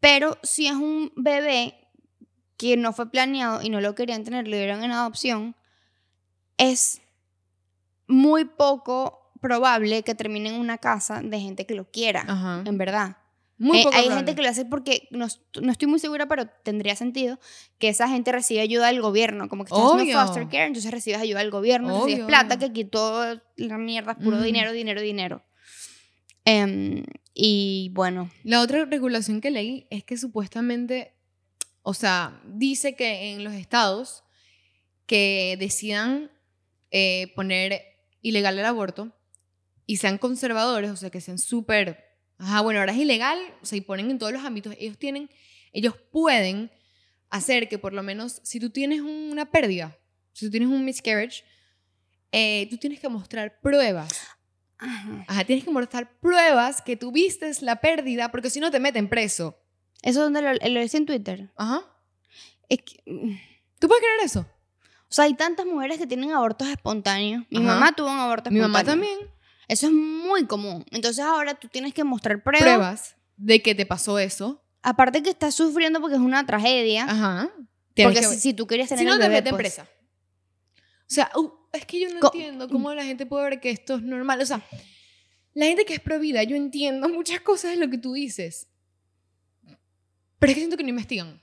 Pero 0.00 0.38
si 0.42 0.66
es 0.66 0.74
un 0.74 1.12
bebé 1.16 1.88
que 2.56 2.76
no 2.76 2.92
fue 2.92 3.10
planeado 3.10 3.62
y 3.62 3.70
no 3.70 3.80
lo 3.80 3.94
querían 3.94 4.24
tener, 4.24 4.48
lo 4.48 4.56
dieron 4.56 4.82
en 4.82 4.92
adopción, 4.92 5.54
es 6.58 7.00
muy 8.06 8.44
poco 8.44 9.30
probable 9.40 10.02
que 10.02 10.14
termine 10.14 10.50
en 10.50 10.60
una 10.60 10.78
casa 10.78 11.20
de 11.22 11.40
gente 11.40 11.66
que 11.66 11.74
lo 11.74 11.90
quiera, 11.90 12.24
Ajá. 12.26 12.62
en 12.64 12.78
verdad. 12.78 13.16
Muy 13.62 13.78
Eh, 13.78 13.82
poco 13.84 13.96
hay 13.96 14.02
probable. 14.06 14.16
gente 14.26 14.34
que 14.36 14.42
lo 14.42 14.48
hace 14.48 14.64
porque, 14.64 15.08
no, 15.10 15.26
no 15.60 15.72
estoy 15.72 15.88
muy 15.88 15.98
segura, 15.98 16.26
pero 16.26 16.46
tendría 16.64 16.96
sentido 16.96 17.38
que 17.78 17.88
esa 17.88 18.08
gente 18.08 18.32
recibe 18.32 18.60
ayuda 18.60 18.88
del 18.88 19.00
gobierno, 19.00 19.48
como 19.48 19.64
que 19.64 19.68
estás 19.68 19.78
haciendo 19.84 20.02
Obvio. 20.02 20.20
foster 20.26 20.48
care, 20.48 20.66
entonces 20.66 20.90
recibes 20.90 21.20
ayuda 21.20 21.38
del 21.40 21.50
gobierno, 21.50 21.88
recibes 21.88 22.14
Obvio, 22.16 22.26
plata, 22.26 22.54
obvio. 22.56 22.58
que 22.58 22.64
aquí 22.80 22.84
todo 22.84 23.40
la 23.56 23.78
mierda 23.78 24.12
es 24.12 24.18
puro 24.24 24.40
dinero, 24.42 24.72
dinero, 24.72 25.00
dinero. 25.00 25.44
Em, 26.44 27.04
y 27.34 27.90
bueno, 27.94 28.30
La 28.44 28.60
otra 28.60 28.84
regulación 28.84 29.40
que 29.40 29.50
leí 29.50 29.86
es 29.90 30.02
que 30.04 30.16
supuestamente, 30.16 31.14
o 31.82 31.94
sea, 31.94 32.40
dice 32.44 32.96
que 32.96 33.32
en 33.32 33.44
los 33.44 33.54
estados 33.54 34.24
que 35.06 35.56
decidan 35.58 36.30
eh, 36.90 37.32
poner 37.36 37.80
ilegal 38.22 38.58
el 38.58 38.64
aborto 38.64 39.16
y 39.86 39.96
sean 39.98 40.18
conservadores, 40.18 40.90
o 40.90 40.96
sea, 40.96 41.10
que 41.10 41.20
sean 41.20 41.38
súper, 41.38 42.11
ajá, 42.42 42.60
bueno, 42.60 42.80
ahora 42.80 42.92
es 42.92 42.98
ilegal, 42.98 43.38
o 43.62 43.66
sea, 43.66 43.78
y 43.78 43.80
ponen 43.80 44.10
en 44.10 44.18
todos 44.18 44.32
los 44.32 44.44
ámbitos, 44.44 44.74
ellos 44.78 44.98
tienen, 44.98 45.30
ellos 45.72 45.94
pueden 46.10 46.70
hacer 47.30 47.68
que 47.68 47.78
por 47.78 47.92
lo 47.92 48.02
menos, 48.02 48.40
si 48.42 48.60
tú 48.60 48.70
tienes 48.70 49.00
una 49.00 49.50
pérdida, 49.50 49.96
si 50.32 50.46
tú 50.46 50.50
tienes 50.50 50.68
un 50.68 50.84
miscarriage, 50.84 51.44
eh, 52.32 52.66
tú 52.70 52.76
tienes 52.78 52.98
que 53.00 53.08
mostrar 53.08 53.60
pruebas 53.60 54.10
ajá. 54.78 55.24
Ajá, 55.28 55.44
tienes 55.44 55.64
que 55.64 55.70
mostrar 55.70 56.18
pruebas 56.18 56.82
que 56.82 56.96
tuviste 56.96 57.50
la 57.60 57.76
pérdida, 57.76 58.30
porque 58.30 58.50
si 58.50 58.58
no 58.60 58.70
te 58.70 58.80
meten 58.80 59.08
preso. 59.08 59.58
¿eso 60.02 60.22
donde 60.22 60.42
lo, 60.42 60.52
lo 60.52 60.82
hice 60.82 60.96
en 60.96 61.06
Twitter? 61.06 61.52
Ajá. 61.56 61.82
Es 62.68 62.78
que, 62.82 63.00
mm, 63.06 63.36
¿Tú 63.78 63.88
puedes 63.88 64.02
creer 64.02 64.20
eso? 64.24 64.40
O 64.40 65.14
sea, 65.14 65.24
hay 65.26 65.34
tantas 65.34 65.66
mujeres 65.66 65.98
que 65.98 66.06
tienen 66.06 66.32
abortos 66.32 66.68
espontáneos. 66.68 67.44
Mi 67.50 67.58
Ajá. 67.58 67.66
mamá 67.66 67.92
tuvo 67.92 68.10
un 68.10 68.18
aborto 68.18 68.50
Mi 68.50 68.58
espontáneo. 68.58 68.68
mamá 68.68 68.84
también. 68.84 69.18
Eso 69.72 69.86
es 69.86 69.92
muy 69.92 70.46
común. 70.46 70.84
Entonces 70.90 71.24
ahora 71.24 71.54
tú 71.54 71.68
tienes 71.68 71.94
que 71.94 72.04
mostrar 72.04 72.42
pruebas. 72.42 72.62
Pruebas 72.62 73.16
de 73.36 73.62
que 73.62 73.74
te 73.74 73.86
pasó 73.86 74.18
eso. 74.18 74.62
Aparte 74.82 75.22
que 75.22 75.30
estás 75.30 75.54
sufriendo 75.54 76.00
porque 76.00 76.16
es 76.16 76.20
una 76.20 76.44
tragedia. 76.46 77.04
Ajá. 77.04 77.50
Tienes 77.94 78.14
porque 78.14 78.26
que- 78.28 78.34
si, 78.34 78.40
si 78.40 78.54
tú 78.54 78.66
querías 78.66 78.88
tener 78.88 79.00
si 79.00 79.06
no 79.06 79.14
el 79.14 79.18
te 79.20 79.28
bebé, 79.28 79.36
meten 79.40 79.50
pues, 79.56 79.62
presa. 79.74 79.82
O 79.84 81.14
sea, 81.14 81.30
uh, 81.36 81.50
es 81.72 81.86
que 81.86 82.00
yo 82.00 82.12
no 82.12 82.20
Co- 82.20 82.30
entiendo 82.34 82.68
cómo 82.68 82.92
la 82.94 83.04
gente 83.04 83.26
puede 83.26 83.44
ver 83.50 83.60
que 83.60 83.70
esto 83.70 83.96
es 83.96 84.02
normal. 84.02 84.40
O 84.40 84.46
sea, 84.46 84.62
la 85.54 85.66
gente 85.66 85.84
que 85.84 85.94
es 85.94 86.00
pro 86.00 86.18
vida, 86.18 86.42
yo 86.42 86.56
entiendo 86.56 87.08
muchas 87.08 87.40
cosas 87.40 87.72
de 87.72 87.76
lo 87.78 87.90
que 87.90 87.98
tú 87.98 88.12
dices. 88.12 88.68
Pero 90.38 90.50
es 90.50 90.54
que 90.54 90.60
siento 90.60 90.76
que 90.76 90.82
no 90.82 90.88
investigan. 90.90 91.40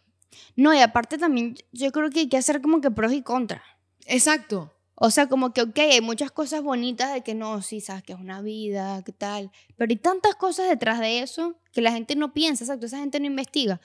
No, 0.55 0.73
y 0.73 0.79
aparte 0.81 1.17
también 1.17 1.55
yo 1.71 1.91
creo 1.91 2.09
que 2.09 2.19
hay 2.21 2.29
que 2.29 2.37
hacer 2.37 2.61
como 2.61 2.81
que 2.81 2.91
pros 2.91 3.13
y 3.13 3.21
contras. 3.21 3.61
Exacto. 4.05 4.73
O 5.01 5.11
sea, 5.11 5.27
como 5.27 5.53
que, 5.53 5.61
ok, 5.61 5.79
hay 5.79 6.01
muchas 6.01 6.29
cosas 6.29 6.61
bonitas 6.61 7.13
de 7.13 7.21
que 7.21 7.33
no, 7.33 7.61
sí, 7.61 7.79
sabes 7.79 8.03
que 8.03 8.11
es 8.11 8.19
una 8.19 8.41
vida, 8.41 9.01
qué 9.05 9.13
tal. 9.13 9.49
Pero 9.77 9.89
hay 9.89 9.95
tantas 9.95 10.35
cosas 10.35 10.67
detrás 10.67 10.99
de 10.99 11.21
eso 11.21 11.55
que 11.71 11.81
la 11.81 11.93
gente 11.93 12.17
no 12.17 12.33
piensa, 12.33 12.65
exacto, 12.65 12.85
esa 12.85 12.99
gente 12.99 13.19
no 13.21 13.25
investiga. 13.25 13.79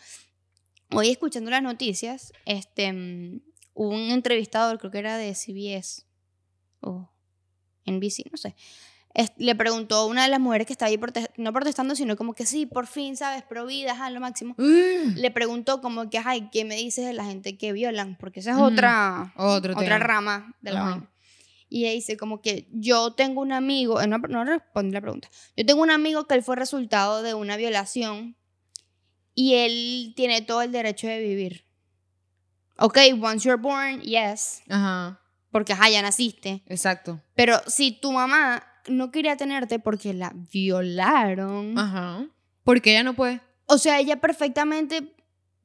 Hoy 0.91 1.11
escuchando 1.11 1.53
las 1.53 1.63
noticias, 1.63 2.33
este, 2.47 2.93
mm, 2.93 3.41
un 3.75 4.01
entrevistador, 4.11 4.79
creo 4.79 4.91
que 4.91 4.99
era 4.99 5.17
de 5.17 5.35
CBS 5.35 6.05
o 6.81 7.09
NBC, 7.87 8.25
no 8.33 8.37
sé. 8.37 8.57
Es- 9.15 9.33
le 9.37 9.55
preguntó 9.55 9.97
a 9.97 10.07
una 10.07 10.25
de 10.25 10.29
las 10.29 10.41
mujeres 10.41 10.67
que 10.67 10.73
estaba 10.73 10.89
ahí, 10.91 10.99
no 11.37 11.53
protestando, 11.53 11.95
sino 11.95 12.17
como 12.17 12.35
que 12.35 12.45
sí, 12.47 12.67
por 12.67 12.87
fin, 12.87 13.17
¿sabes? 13.17 13.43
Pro 13.45 13.65
vida, 13.67 13.93
ajá, 13.93 14.11
lo 14.11 14.21
máximo. 14.21 14.55
Uh, 14.59 15.11
Le 15.15 15.31
preguntó 15.31 15.81
como 15.81 16.11
que, 16.11 16.19
ay, 16.19 16.49
¿qué 16.53 16.65
me 16.65 16.75
dices 16.77 17.07
de 17.07 17.13
la 17.13 17.25
gente 17.25 17.57
que 17.57 17.73
violan? 17.73 18.17
Porque 18.19 18.41
esa 18.41 18.51
es 18.51 18.57
Ujú. 18.57 18.67
otra, 18.67 19.33
Otro 19.37 19.73
otra 19.73 19.85
tema. 19.85 19.99
rama 19.99 20.55
de 20.61 20.73
la 20.73 20.81
Ajá. 20.81 20.91
vaina. 20.91 21.11
Y 21.71 21.85
ella 21.87 21.95
dice 21.95 22.17
como 22.17 22.41
que 22.41 22.69
yo 22.73 23.13
tengo 23.15 23.41
un 23.41 23.53
amigo, 23.53 24.01
eh, 24.01 24.07
no, 24.07 24.19
no 24.19 24.45
respondí 24.45 24.93
la 24.93 25.01
pregunta, 25.01 25.29
yo 25.57 25.65
tengo 25.67 25.83
un 25.83 25.91
amigo 25.91 26.27
que 26.27 26.35
él 26.35 26.43
fue 26.43 26.55
resultado 26.57 27.23
de 27.23 27.35
una 27.35 27.57
violación 27.57 28.37
y 29.35 29.55
él 29.55 30.13
tiene 30.15 30.43
todo 30.43 30.63
el 30.63 30.71
derecho 30.71 31.07
de 31.09 31.19
vivir. 31.21 31.65
Ok, 32.79 32.99
once 33.21 33.49
you're 33.49 33.61
born, 33.61 34.01
yes, 34.03 34.63
Ajá. 34.69 35.21
porque 35.51 35.73
ajá, 35.73 35.89
ya 35.89 36.03
naciste. 36.03 36.63
Exacto. 36.67 37.21
Pero 37.35 37.61
si 37.67 37.93
tu 37.93 38.13
mamá 38.13 38.63
no 38.89 39.11
quería 39.11 39.37
tenerte 39.37 39.79
porque 39.79 40.13
la 40.15 40.33
violaron, 40.53 41.79
Ajá. 41.79 42.27
Porque 42.65 42.93
ella 42.93 43.03
no 43.03 43.15
puede. 43.15 43.41
o 43.67 43.79
sea, 43.79 43.99
ella 44.01 44.21
perfectamente, 44.21 45.15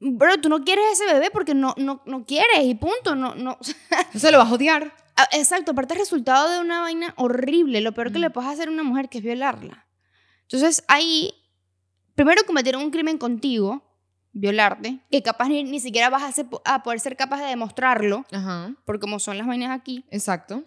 bro, 0.00 0.38
tú 0.40 0.48
no 0.48 0.64
quieres 0.64 0.84
ese 0.92 1.12
bebé 1.12 1.30
porque 1.32 1.54
no, 1.54 1.74
no, 1.78 2.02
no 2.06 2.24
quieres 2.24 2.64
y 2.64 2.74
punto, 2.74 3.14
no, 3.14 3.34
no, 3.34 3.58
se 4.14 4.30
lo 4.30 4.38
vas 4.38 4.50
a 4.50 4.54
odiar. 4.54 4.94
Ah, 5.16 5.28
Exacto, 5.32 5.72
aparte 5.72 5.94
es 5.94 6.00
resultado 6.00 6.50
de 6.50 6.60
una 6.60 6.80
vaina 6.80 7.12
horrible. 7.16 7.80
Lo 7.80 7.92
peor 7.92 8.10
que 8.12 8.18
Mm. 8.18 8.22
le 8.22 8.30
puedes 8.30 8.50
hacer 8.50 8.68
a 8.68 8.72
una 8.72 8.82
mujer 8.82 9.08
que 9.08 9.18
es 9.18 9.24
violarla. 9.24 9.86
Entonces 10.42 10.82
ahí, 10.88 11.32
primero 12.14 12.42
cometieron 12.46 12.82
un 12.82 12.90
crimen 12.90 13.18
contigo, 13.18 13.82
violarte, 14.32 15.00
que 15.10 15.22
capaz 15.22 15.48
ni, 15.48 15.64
ni 15.64 15.80
siquiera 15.80 16.08
vas 16.10 16.22
a, 16.22 16.32
ser- 16.32 16.46
a 16.64 16.82
poder 16.82 17.00
ser 17.00 17.16
capaz 17.16 17.40
de 17.42 17.46
demostrarlo, 17.48 18.24
Ajá. 18.32 18.72
por 18.84 18.98
como 19.00 19.18
son 19.18 19.36
las 19.38 19.46
vainas 19.46 19.70
aquí. 19.78 20.04
Exacto. 20.10 20.64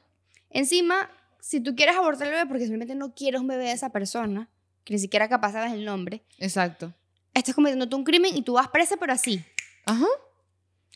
Encima, 0.49 1.09
si 1.43 1.59
tú 1.59 1.75
quieres 1.75 1.97
abortar 1.97 2.27
el 2.27 2.33
bebé 2.33 2.45
porque 2.45 2.63
simplemente 2.63 2.95
no 2.95 3.13
quieres 3.13 3.41
un 3.41 3.47
bebé 3.47 3.65
de 3.65 3.73
esa 3.73 3.89
persona, 3.89 4.49
que 4.85 4.93
ni 4.93 4.99
siquiera 4.99 5.27
capaz 5.27 5.51
sabes 5.51 5.73
el 5.73 5.83
nombre, 5.83 6.23
Exacto. 6.39 6.93
estás 7.33 7.53
cometiendo 7.53 7.97
un 7.97 8.05
crimen 8.05 8.33
y 8.33 8.43
tú 8.43 8.53
vas 8.53 8.69
presa, 8.69 8.95
pero 8.95 9.11
así. 9.11 9.43
Ajá. 9.85 10.07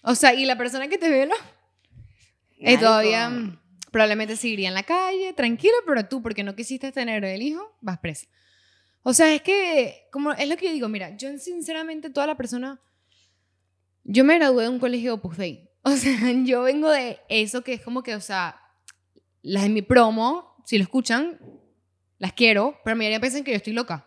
O 0.03 0.15
sea, 0.15 0.33
y 0.33 0.45
la 0.45 0.57
persona 0.57 0.87
que 0.87 0.97
te 0.97 1.11
violó 1.11 1.35
eh, 2.59 2.77
todavía 2.77 3.29
mm, 3.29 3.59
probablemente 3.91 4.37
seguiría 4.37 4.69
en 4.69 4.73
la 4.73 4.83
calle, 4.83 5.33
tranquila, 5.33 5.75
pero 5.85 6.07
tú, 6.07 6.23
porque 6.23 6.45
no 6.45 6.55
quisiste 6.55 6.93
tener 6.93 7.25
el 7.25 7.41
hijo, 7.41 7.75
vas 7.81 7.99
presa. 7.99 8.27
O 9.03 9.13
sea, 9.13 9.33
es 9.35 9.41
que, 9.41 10.07
como 10.13 10.31
es 10.31 10.47
lo 10.47 10.55
que 10.55 10.67
yo 10.67 10.71
digo, 10.71 10.87
mira, 10.87 11.17
yo 11.17 11.37
sinceramente, 11.37 12.09
toda 12.09 12.25
la 12.25 12.37
persona. 12.37 12.79
Yo 14.05 14.23
me 14.23 14.35
gradué 14.35 14.63
de 14.63 14.69
un 14.69 14.79
colegio 14.79 15.15
Opus 15.15 15.35
Dei. 15.37 15.69
O 15.81 15.91
sea, 15.91 16.17
yo 16.45 16.61
vengo 16.61 16.89
de 16.89 17.19
eso 17.27 17.65
que 17.65 17.73
es 17.73 17.81
como 17.81 18.01
que, 18.01 18.15
o 18.15 18.21
sea, 18.21 18.61
las 19.47 19.63
de 19.63 19.69
mi 19.69 19.81
promo, 19.81 20.55
si 20.65 20.77
lo 20.77 20.83
escuchan, 20.83 21.39
las 22.19 22.33
quiero, 22.33 22.79
pero 22.83 22.95
me 22.95 23.19
piensan 23.19 23.43
que 23.43 23.51
yo 23.51 23.57
estoy 23.57 23.73
loca. 23.73 24.05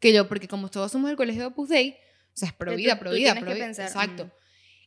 Que 0.00 0.12
yo, 0.12 0.28
porque 0.28 0.48
como 0.48 0.68
todos 0.70 0.92
somos 0.92 1.08
del 1.08 1.16
colegio 1.16 1.46
Opus 1.48 1.68
Dei, 1.68 1.90
o 1.92 1.96
sea, 2.38 2.48
es 2.48 2.54
pro 2.54 2.70
Que 2.72 2.76
vida, 2.76 2.94
tú- 2.94 3.00
pro 3.00 3.10
tú 3.10 3.16
vida, 3.16 3.32
tienes 3.32 3.42
pro 3.42 3.50
que 3.50 3.54
vida. 3.54 3.66
pensar, 3.66 3.86
Exacto. 3.86 4.24
mm. 4.26 4.30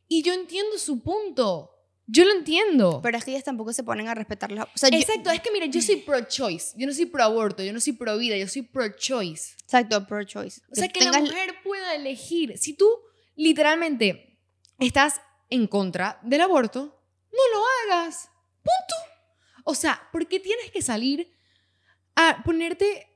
Y 0.07 0.21
yo 0.23 0.33
entiendo 0.33 0.77
su 0.77 1.01
punto. 1.01 1.71
Yo 2.07 2.25
lo 2.25 2.31
entiendo. 2.31 2.99
Pero 3.03 3.17
es 3.19 3.23
que 3.23 3.31
ellas 3.31 3.43
tampoco 3.43 3.71
se 3.71 3.83
ponen 3.83 4.07
a 4.07 4.15
respetar 4.15 4.51
las... 4.51 4.65
O 4.65 4.77
sea, 4.77 4.89
yo- 4.89 4.97
Exacto, 4.97 5.29
es 5.29 5.41
que 5.41 5.51
mira, 5.51 5.67
yo 5.67 5.81
soy 5.81 5.95
pro-choice. 6.05 6.73
Yo 6.75 6.87
no 6.87 6.93
soy 6.93 7.05
pro-aborto, 7.05 7.61
yo 7.63 7.71
no 7.71 7.79
soy 7.79 7.93
pro-vida, 7.93 8.35
yo 8.37 8.47
soy 8.47 8.63
pro-choice. 8.63 9.53
exacto, 9.63 10.05
pro-choice. 10.07 10.61
O 10.71 10.75
sea, 10.75 10.87
tú 10.87 10.93
que 10.99 11.05
la 11.05 11.19
mujer 11.19 11.53
pueda 11.63 11.93
elegir. 11.95 12.57
Si 12.57 12.73
tú 12.73 12.89
literalmente 13.35 14.39
estás 14.79 15.21
en 15.49 15.67
contra 15.67 16.19
del 16.23 16.41
aborto, 16.41 17.01
no 17.31 17.57
lo 17.57 17.63
hagas. 17.95 18.29
Punto. 18.63 18.95
O 19.69 19.75
sea, 19.75 20.01
¿por 20.12 20.27
qué 20.27 20.39
tienes 20.39 20.71
que 20.71 20.82
salir 20.82 21.32
a 22.15 22.41
ponerte 22.43 23.08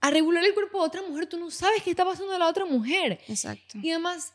a 0.00 0.08
regular 0.08 0.44
el 0.44 0.54
cuerpo 0.54 0.78
de 0.78 0.86
otra 0.86 1.02
mujer? 1.02 1.26
Tú 1.26 1.40
no 1.40 1.50
sabes 1.50 1.82
qué 1.82 1.90
está 1.90 2.04
pasando 2.04 2.32
a 2.32 2.38
la 2.38 2.46
otra 2.46 2.64
mujer. 2.64 3.18
Exacto. 3.26 3.76
Y 3.82 3.90
además, 3.90 4.32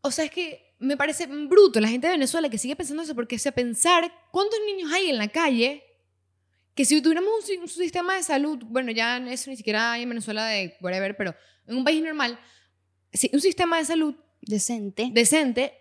o 0.00 0.12
sea, 0.12 0.26
es 0.26 0.30
que 0.30 0.76
me 0.78 0.96
parece 0.96 1.26
bruto 1.26 1.80
la 1.80 1.88
gente 1.88 2.06
de 2.06 2.12
Venezuela 2.12 2.48
que 2.48 2.58
sigue 2.58 2.76
pensando 2.76 3.02
eso, 3.02 3.16
porque 3.16 3.40
se 3.40 3.50
pensar 3.50 4.08
cuántos 4.30 4.60
niños 4.66 4.92
hay 4.92 5.10
en 5.10 5.18
la 5.18 5.26
calle 5.26 5.82
que 6.76 6.84
si 6.84 7.02
tuviéramos 7.02 7.32
un 7.60 7.68
sistema 7.68 8.14
de 8.14 8.22
salud, 8.22 8.56
bueno, 8.66 8.92
ya 8.92 9.18
eso 9.32 9.50
ni 9.50 9.56
siquiera 9.56 9.90
hay 9.90 10.04
en 10.04 10.10
Venezuela 10.10 10.46
de 10.46 10.76
whatever, 10.80 11.16
pero 11.16 11.34
en 11.66 11.76
un 11.76 11.82
país 11.82 12.00
normal, 12.00 12.38
si 13.12 13.28
un 13.32 13.40
sistema 13.40 13.78
de 13.78 13.84
salud 13.84 14.14
Decente. 14.42 15.10
decente, 15.12 15.74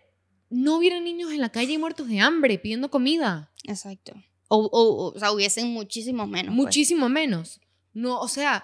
no 0.49 0.77
hubieran 0.77 1.03
niños 1.03 1.31
en 1.31 1.41
la 1.41 1.49
calle 1.49 1.77
muertos 1.77 2.07
de 2.07 2.19
hambre 2.19 2.57
pidiendo 2.59 2.89
comida. 2.89 3.51
Exacto. 3.65 4.13
O, 4.47 4.57
o, 4.71 5.13
o 5.15 5.19
sea, 5.19 5.31
hubiesen 5.31 5.67
muchísimos 5.73 6.27
menos. 6.27 6.55
pues. 6.55 6.65
Muchísimo 6.65 7.09
menos. 7.09 7.59
No, 7.93 8.19
o 8.21 8.27
sea, 8.27 8.63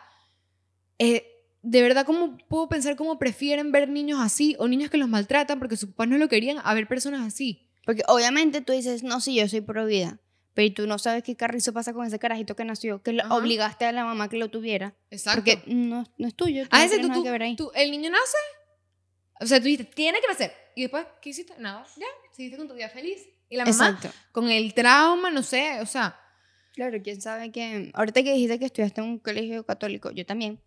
eh, 1.00 1.26
de 1.62 1.82
verdad, 1.82 2.06
¿cómo 2.06 2.38
puedo 2.50 2.68
pensar 2.70 2.96
cómo 2.96 3.18
prefieren 3.20 3.72
ver 3.72 3.90
niños 3.90 4.20
así 4.22 4.56
o 4.60 4.68
niños 4.68 4.90
que 4.90 4.98
los 4.98 5.10
maltratan 5.10 5.60
porque 5.60 5.78
sus 5.78 5.90
papás 5.90 6.08
no 6.10 6.18
lo 6.18 6.30
querían 6.30 6.58
a 6.64 6.74
ver 6.74 6.88
personas 6.88 7.22
así? 7.26 7.68
Porque 7.86 8.04
obviamente 8.08 8.62
tú 8.62 8.72
dices, 8.74 9.04
no, 9.04 9.20
sí, 9.20 9.36
yo 9.36 9.48
soy 9.50 9.62
pro 9.62 9.86
vida. 9.86 10.20
Pero 10.54 10.74
tú 10.74 10.88
no 10.88 11.00
sabes 11.00 11.24
qué 11.24 11.36
carrizo 11.36 11.74
pasa 11.74 11.94
con 11.94 12.06
ese 12.06 12.20
carajito 12.20 12.56
que 12.56 12.64
nació, 12.64 13.02
que 13.02 13.12
lo 13.14 13.24
obligaste 13.36 13.86
a 13.86 13.92
la 13.92 14.06
mamá 14.06 14.30
que 14.30 14.38
lo 14.38 14.50
tuviera. 14.50 14.96
Exacto. 15.10 15.42
Porque 15.42 15.64
no, 15.66 16.06
no 16.18 16.28
es 16.28 16.36
tuyo. 16.36 16.64
tú 16.64 16.70
a 16.76 16.80
no 16.80 16.86
ese 16.86 17.00
tú, 17.00 17.10
tú, 17.10 17.24
que 17.24 17.32
ver 17.32 17.42
ahí. 17.44 17.56
tú- 17.56 17.72
el 17.74 17.90
niño 17.92 18.12
nace, 18.12 18.38
o 19.44 19.48
sea, 19.48 19.60
tú 19.60 19.66
dijiste, 19.66 19.86
tiene 19.94 20.20
que 20.22 20.28
nacer. 20.28 20.54
Y 20.76 20.82
después, 20.82 21.06
¿qué 21.22 21.30
hiciste? 21.30 21.54
Nada, 21.60 21.86
ya, 21.98 22.06
seguiste 22.32 22.58
con 22.58 22.68
tu 22.68 22.74
vida 22.74 22.90
feliz. 22.90 23.22
Y 23.50 23.58
la 23.58 23.66
mamá, 23.66 23.90
Exacto. 23.90 24.10
con 24.32 24.50
el 24.50 24.74
trauma, 24.74 25.30
no 25.30 25.44
sé, 25.44 25.80
o 25.82 25.86
sea, 25.86 26.20
Claro, 26.74 26.98
quién 27.04 27.22
sabe 27.22 27.52
que. 27.52 27.92
Ahorita 27.94 28.24
que 28.24 28.34
dijiste 28.34 28.58
que 28.58 28.66
estudiaste 28.66 29.00
en 29.02 29.08
un 29.08 29.20
colegio 29.20 29.64
católico, 29.64 30.10
yo 30.10 30.26
también. 30.26 30.60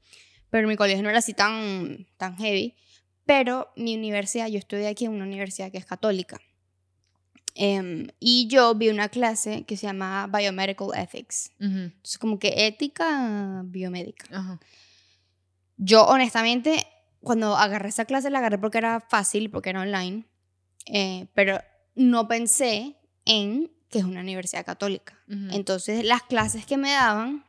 Pero 0.50 0.68
mi 0.68 0.76
colegio 0.76 1.02
no 1.02 1.08
era 1.10 1.18
así 1.18 1.34
tan, 1.34 2.06
tan 2.16 2.36
heavy. 2.36 2.76
Pero 3.24 3.72
mi 3.74 3.96
universidad, 3.96 4.46
yo 4.46 4.58
estudié 4.60 4.86
aquí 4.86 5.06
en 5.06 5.10
una 5.10 5.24
universidad 5.24 5.72
que 5.72 5.78
es 5.78 5.84
católica. 5.84 6.38
Em, 7.56 8.06
y 8.20 8.46
yo 8.48 8.74
vi 8.76 8.88
una 8.90 9.08
clase 9.08 9.64
que 9.64 9.76
se 9.76 9.86
llama 9.88 10.28
Biomedical 10.28 10.90
Ethics. 10.94 11.50
ujú, 11.58 11.66
Entonces, 11.78 12.18
como 12.18 12.38
que 12.38 12.66
ética 12.68 13.62
biomédica. 13.64 14.26
ajá, 14.30 14.60
Yo, 15.76 16.04
honestamente, 16.04 16.86
cuando 17.26 17.56
agarré 17.56 17.88
esa 17.88 18.04
clase, 18.04 18.30
la 18.30 18.38
agarré 18.38 18.56
porque 18.56 18.78
era 18.78 19.00
fácil, 19.00 19.50
porque 19.50 19.70
era 19.70 19.80
online. 19.80 20.24
eh, 20.86 21.26
pero 21.34 21.60
no 21.96 22.28
pensé 22.28 22.94
en 23.24 23.72
que 23.88 23.98
es 23.98 24.04
una 24.04 24.20
universidad 24.20 24.64
católica. 24.64 25.18
Entonces, 25.50 26.04
las 26.04 26.22
clases 26.22 26.66
que 26.66 26.76
me 26.76 26.92
daban, 26.92 27.44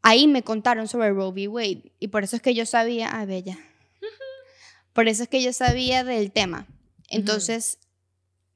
ahí 0.00 0.26
me 0.26 0.42
contaron 0.42 0.88
sobre 0.88 1.10
Roe 1.10 1.32
v. 1.32 1.48
Wade. 1.48 1.92
Y 1.98 2.08
por 2.08 2.24
eso 2.24 2.36
es 2.36 2.40
que 2.40 2.54
yo 2.54 2.64
sabía, 2.64 3.10
ah, 3.10 3.26
bella. 3.26 3.58
Por 4.94 5.06
eso 5.06 5.24
es 5.24 5.28
que 5.28 5.42
yo 5.42 5.52
sabía 5.52 6.02
del 6.02 6.32
tema. 6.32 6.66
Entonces, 7.10 7.78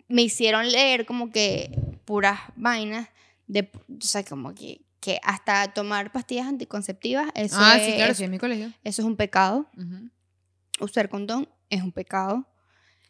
me 0.08 0.22
hicieron 0.22 0.72
leer 0.72 1.04
como 1.04 1.30
que 1.30 1.78
puras 2.06 2.40
vainas 2.56 3.08
de, 3.48 3.70
o 3.88 4.00
sea, 4.00 4.24
como 4.24 4.54
que, 4.54 4.80
que 5.04 5.20
hasta 5.22 5.72
tomar 5.74 6.10
pastillas 6.12 6.46
anticonceptivas, 6.46 7.28
eso, 7.34 7.56
ah, 7.58 7.76
es, 7.76 7.84
sí, 7.86 7.92
claro, 7.94 8.12
eso, 8.12 8.18
sí, 8.18 8.24
en 8.24 8.30
mi 8.30 8.38
colegio. 8.38 8.72
eso 8.84 9.02
es 9.02 9.06
un 9.06 9.16
pecado. 9.16 9.68
Ujú. 9.76 10.10
Usar 10.80 11.08
condón 11.10 11.48
es 11.68 11.82
un 11.82 11.92
pecado. 11.92 12.48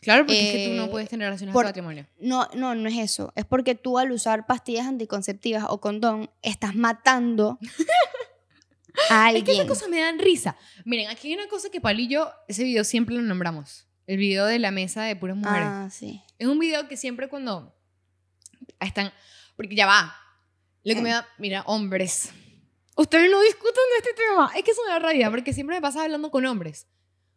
Claro, 0.03 0.27
porque 0.27 0.47
es 0.47 0.53
que 0.57 0.69
tú 0.69 0.75
no 0.75 0.85
Eh, 0.85 0.89
puedes 0.89 1.09
tener 1.09 1.27
relaciones 1.27 1.53
por- 1.55 1.65
matrimonio. 1.65 2.07
No, 2.19 2.49
no, 2.55 2.75
no 2.75 2.89
es 2.89 2.99
eso. 2.99 3.33
Es 3.37 3.45
porque 3.47 3.75
tú 3.75 3.99
al 3.99 4.11
usar 4.13 4.45
pastillas 4.47 4.87
anticonceptivas 4.87 5.65
o 5.69 5.81
condón 5.81 6.31
estás 6.43 6.75
matando 6.75 7.59
a 9.11 9.29
Es 9.31 9.35
que 9.35 9.39
alguien. 9.39 9.57
esas 9.57 9.67
cosas 9.69 9.89
me 9.89 10.01
dan 10.01 10.19
risa. 10.19 10.57
Miren, 10.85 11.09
aquí 11.11 11.29
hay 11.29 11.35
una 11.35 11.49
cosa 11.49 11.69
que 11.71 11.81
yo, 12.09 12.31
ese 12.49 12.65
video 12.65 12.85
siempre 12.85 13.15
lo 13.15 13.23
nombramos. 13.23 13.87
El 14.07 14.19
video 14.19 14.45
de 14.47 14.59
la 14.59 14.71
mesa 14.71 15.05
de 15.05 15.17
puras 15.17 15.37
mujeres. 15.37 15.67
Ah, 15.67 15.89
sí. 15.91 16.23
Es 16.39 16.47
un 16.49 16.59
video 16.59 16.87
que 16.89 16.97
siempre 16.97 17.29
cuando 17.29 17.75
están... 18.81 19.13
Porque 19.57 19.75
ya 19.75 19.87
va. 19.87 20.15
Lo 20.85 20.95
que 20.95 21.03
me 21.03 21.11
da... 21.11 21.27
Mira, 21.39 21.63
hombres. 21.67 22.31
Ustedes 22.97 23.31
no 23.31 23.41
discutan 23.43 23.75
de 23.75 24.09
este 24.09 24.23
tema. 24.23 24.51
Es 24.57 24.63
que 24.63 24.71
es 24.71 24.79
una 24.87 24.99
rabia 24.99 25.31
porque 25.31 25.53
siempre 25.53 25.77
me 25.77 25.83
pasa 25.83 26.05
hablando 26.05 26.31
con 26.31 26.45
hombres. 26.47 26.87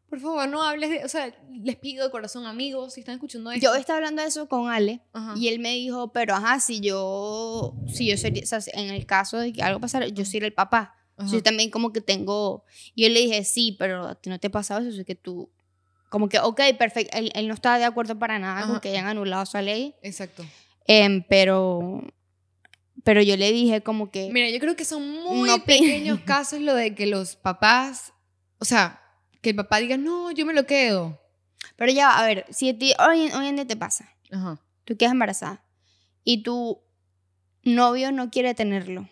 Por 0.10 0.20
favor, 0.20 0.48
no 0.48 0.64
hables 0.64 0.90
de... 0.90 1.04
O 1.04 1.10
sea, 1.10 1.34
les 1.50 1.76
pido 1.76 2.06
de 2.06 2.12
corazón, 2.12 2.46
amigos, 2.46 2.94
si 2.94 3.02
están 3.02 3.16
escuchando 3.16 3.52
esto. 3.52 3.64
Yo 3.64 3.76
estaba 3.76 3.98
hablando 3.98 4.22
de 4.22 4.28
eso 4.30 4.48
con 4.48 4.70
Ale 4.70 5.02
Ajá. 5.14 5.34
y 5.36 5.48
él 5.50 5.60
me 5.60 5.74
dijo, 5.74 6.14
pero 6.14 6.36
ajá, 6.36 6.60
si 6.60 6.80
yo, 6.80 7.74
si 7.88 8.08
yo 8.08 8.16
sería, 8.18 8.44
o 8.44 8.46
sea, 8.46 8.60
en 8.74 8.90
el 8.90 9.06
caso 9.06 9.38
de 9.38 9.52
que 9.52 9.64
algo 9.64 9.80
pasara, 9.80 10.08
yo 10.08 10.24
sería 10.24 10.48
el 10.48 10.54
papá. 10.54 10.96
Ajá. 11.18 11.30
Yo 11.32 11.42
también 11.44 11.72
como 11.72 11.92
que 11.92 12.00
tengo, 12.00 12.64
y 12.96 13.04
yo 13.04 13.10
le 13.10 13.20
dije, 13.22 13.44
sí, 13.44 13.76
pero 13.78 14.08
a 14.08 14.16
ti 14.16 14.30
no 14.30 14.40
te 14.40 14.48
ha 14.48 14.52
pasado 14.52 14.88
eso, 14.88 14.98
es 15.00 15.06
que 15.06 15.16
tú, 15.16 15.50
como 16.10 16.30
que, 16.30 16.40
ok, 16.40 16.62
perfecto, 16.78 17.18
él, 17.18 17.32
él 17.34 17.48
no 17.48 17.56
estaba 17.56 17.78
de 17.80 17.86
acuerdo 17.86 18.18
para 18.18 18.38
nada 18.40 18.62
con 18.62 18.72
Ajá. 18.74 18.82
que 18.82 18.90
hayan 18.90 19.08
anulado 19.08 19.44
esa 19.44 19.62
ley, 19.62 19.96
Exacto. 20.04 20.46
em, 20.86 21.24
pero, 21.28 22.02
pero 23.04 23.22
yo 23.22 23.38
le 23.38 23.52
dije 23.52 23.82
como 23.82 24.12
que, 24.12 24.30
Mira, 24.32 24.50
yo 24.50 24.60
creo 24.60 24.76
que 24.76 24.86
son 24.86 25.08
muy 25.24 25.48
No 25.50 25.64
pequeños 25.64 26.20
casos 26.26 26.60
lo 26.62 26.74
de 26.76 26.96
que 26.96 27.06
los 27.06 27.36
papás... 27.36 28.14
O 28.60 28.66
sea, 28.66 29.02
que 29.42 29.52
el 29.52 29.56
papá 29.56 29.78
diga, 29.78 29.98
no, 29.98 30.32
yo 30.32 30.46
me 30.46 30.54
lo 30.54 30.66
quedo. 30.66 31.22
pero 31.76 31.92
ya, 31.92 32.18
a 32.18 32.26
ver, 32.26 32.46
si 32.50 32.70
a 32.70 32.78
ti 32.78 32.94
hoy, 33.00 33.30
hoy 33.32 33.48
en 33.48 33.56
día 33.56 33.68
te 33.68 33.76
pasa, 33.78 34.10
Ajá. 34.32 34.60
tú 34.84 34.98
quedas 34.98 35.12
embarazada 35.14 35.64
y 36.24 36.42
tu 36.44 36.82
novio 37.64 38.12
no 38.12 38.30
quiere 38.32 38.54
tenerlo, 38.56 39.08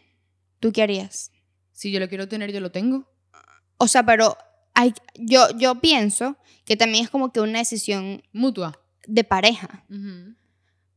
¿tú 0.60 0.72
qué 0.72 0.82
harías? 0.82 1.32
Si 1.72 1.92
yo 1.92 2.00
lo 2.00 2.10
quiero 2.10 2.28
tener, 2.28 2.52
yo 2.52 2.60
lo 2.60 2.72
tengo. 2.72 3.08
O 3.78 3.88
sea, 3.88 4.04
pero 4.04 4.36
hay, 4.74 4.94
yo, 5.14 5.48
yo 5.58 5.76
pienso 5.76 6.38
que 6.66 6.76
también 6.76 7.04
es 7.04 7.10
como 7.12 7.32
que 7.32 7.42
una 7.42 7.60
decisión 7.60 8.24
Mutua. 8.34 8.80
de 9.06 9.24
pareja. 9.24 9.86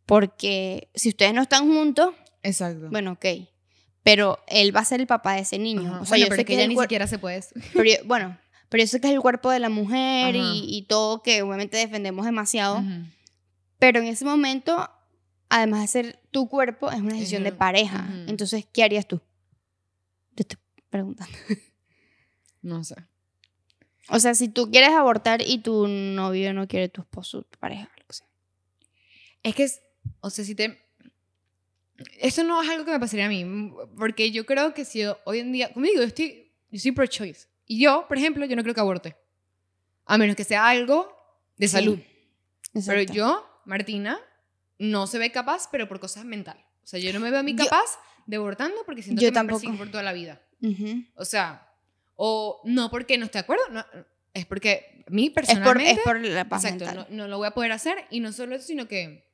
Porque 0.07 0.89
si 0.95 1.11
ustedes 1.11 1.35
no 1.35 1.43
están 1.43 1.67
juntos, 1.69 2.15
Exacto. 2.43 2.89
bueno, 2.91 3.13
ok. 3.13 3.27
Pero 4.03 4.39
él 4.47 4.75
va 4.75 4.81
a 4.81 4.85
ser 4.85 5.01
el 5.01 5.07
papá 5.07 5.35
de 5.35 5.41
ese 5.41 5.59
niño. 5.59 5.91
Ajá. 5.91 6.01
O 6.01 6.05
sea, 6.05 6.11
Bueno, 6.13 6.25
yo 6.25 6.29
pero 6.31 6.41
sé 6.41 6.45
que 6.45 6.57
ya 6.57 6.67
ni 6.67 6.77
siquiera 6.77 7.07
se 7.07 7.19
puede. 7.19 7.45
pero 7.75 7.85
yo- 7.85 8.05
bueno, 8.07 8.39
pero 8.69 8.83
yo 8.83 8.89
sé 8.89 9.01
que 9.01 9.09
es 9.09 9.13
el 9.15 9.21
cuerpo 9.21 9.51
de 9.51 9.59
la 9.59 9.69
mujer 9.69 10.37
Ajá. 10.37 10.55
y, 10.55 10.65
y 10.77 10.83
todo 10.83 11.23
que 11.23 11.43
obviamente 11.43 11.77
defendemos 11.77 12.25
demasiado. 12.25 12.79
Ujú. 12.79 13.05
Pero 13.79 14.01
en 14.01 14.07
ese 14.07 14.25
momento, 14.25 14.89
además 15.49 15.83
de 15.83 15.89
ser 15.89 16.21
tu 16.31 16.49
cuerpo, 16.49 16.91
es 16.91 17.01
una 17.01 17.15
decisión 17.15 17.43
de 17.45 17.51
Ujú, 17.51 17.59
pareja. 17.59 18.09
Entonces, 18.27 18.67
¿qué 18.73 18.83
harías 18.83 19.07
tú? 19.07 19.21
Te 20.35 20.43
estoy 20.43 20.59
preguntando. 20.91 21.37
No 22.63 22.83
sé. 22.85 22.97
O 24.09 24.19
sea, 24.21 24.35
si 24.35 24.49
tú 24.49 24.71
quieres 24.71 24.91
abortar 24.91 25.43
y 25.43 25.59
tu 25.59 25.87
novio 25.87 26.53
no 26.55 26.67
quiere, 26.67 26.89
tu 26.89 27.03
esposo, 27.03 27.43
tu 27.43 27.59
pareja, 27.59 27.91
lo 27.99 28.07
que 28.07 28.13
sea. 28.15 28.27
Es 29.43 29.55
que, 29.55 29.65
es, 29.65 29.81
o 30.21 30.31
sea, 30.31 30.45
si 30.45 30.55
te... 30.55 30.79
Eso 32.21 32.45
no 32.45 32.63
es 32.63 32.69
algo 32.69 32.85
que 32.85 32.93
me 32.93 33.01
pasaría 33.01 33.27
a 33.27 33.29
mí, 33.29 33.73
porque 33.97 34.31
yo 34.31 34.47
creo 34.47 34.73
que 34.75 34.85
si 34.85 35.03
hoy 35.25 35.39
en 35.41 35.53
día, 35.53 35.73
como 35.73 35.85
digo, 35.87 35.97
yo 36.01 36.07
estoy, 36.07 36.53
yo 36.71 36.79
soy 36.81 36.93
pro-choice. 36.93 37.49
Y 37.67 37.81
yo, 37.83 38.07
por 38.09 38.17
ejemplo, 38.19 38.45
yo 38.47 38.55
no 38.57 38.63
creo 38.63 38.75
que 38.75 38.81
aborte. 38.81 39.17
A 40.07 40.17
menos 40.17 40.37
que 40.37 40.45
sea 40.45 40.69
algo 40.69 41.13
de 41.57 41.67
Sí, 41.69 41.73
salud. 41.73 41.99
Pero 42.73 43.01
Exacto. 43.01 43.13
yo, 43.13 43.61
Martina, 43.65 44.19
no 44.79 45.07
se 45.07 45.19
ve 45.19 45.33
capaz, 45.33 45.69
pero 45.71 45.89
por 45.89 45.99
cosas 46.01 46.25
mentales. 46.25 46.65
O 46.85 46.87
sea, 46.87 47.01
yo 47.01 47.13
no 47.13 47.21
me 47.21 47.31
veo 47.31 47.41
a 47.41 47.43
mí 47.43 47.55
Yo- 47.55 47.65
capaz 47.65 47.99
de 48.27 48.37
abortando 48.37 48.77
porque 48.87 49.03
siento 49.03 49.21
Yo 49.21 49.29
que 49.29 49.33
tampoco. 49.33 49.69
me 49.69 49.77
por 49.77 49.91
toda 49.91 50.03
la 50.03 50.13
vida. 50.13 50.41
O 51.17 51.25
sea, 51.25 51.73
o 52.17 52.61
no 52.65 52.91
porque 52.91 53.19
no 53.19 53.25
esté 53.27 53.39
de 53.39 53.43
acuerdo, 53.43 53.65
no, 53.71 53.85
es 54.35 54.47
porque 54.47 55.05
a 55.07 55.11
mí 55.11 55.27
Es 55.27 55.31
por, 55.31 55.35
personalmente... 55.47 55.91
es 55.93 55.99
por 56.01 56.21
la 56.21 56.49
paz 56.49 56.65
Exacto, 56.65 56.85
mental. 56.87 57.07
no, 57.11 57.17
no 57.25 57.29
lo 57.29 57.39
voy 57.39 57.49
a 57.49 57.51
poder 57.53 57.73
hacer 57.73 57.99
y 58.11 58.21
no 58.21 58.33
solo 58.33 58.55
eso, 58.57 58.67
sino 58.67 58.89
que 58.89 59.28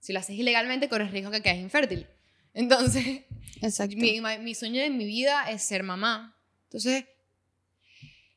si 0.00 0.12
lo 0.12 0.18
haces 0.20 0.36
ilegalmente 0.36 0.88
corres 0.88 1.10
riesgo 1.10 1.30
que 1.30 1.42
quedes 1.42 1.58
infértil. 1.58 2.06
Entonces, 2.54 3.22
Exacto. 3.60 3.96
mi, 3.96 4.20
mi 4.40 4.54
sueño 4.54 4.80
de 4.80 4.90
mi 4.90 5.04
vida 5.04 5.50
es 5.50 5.62
ser 5.62 5.82
mamá. 5.82 6.36
Entonces, 6.64 7.04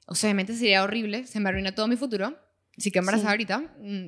o 0.07 0.15
sea, 0.15 0.27
obviamente 0.29 0.55
sería 0.55 0.83
horrible, 0.83 1.25
se 1.27 1.39
me 1.39 1.49
arruina 1.49 1.73
todo 1.73 1.87
mi 1.87 1.95
futuro. 1.95 2.37
Si 2.77 2.91
quedo 2.91 3.01
embarazada 3.01 3.29
Sí. 3.29 3.31
ahorita, 3.33 3.59
mm, 3.79 4.07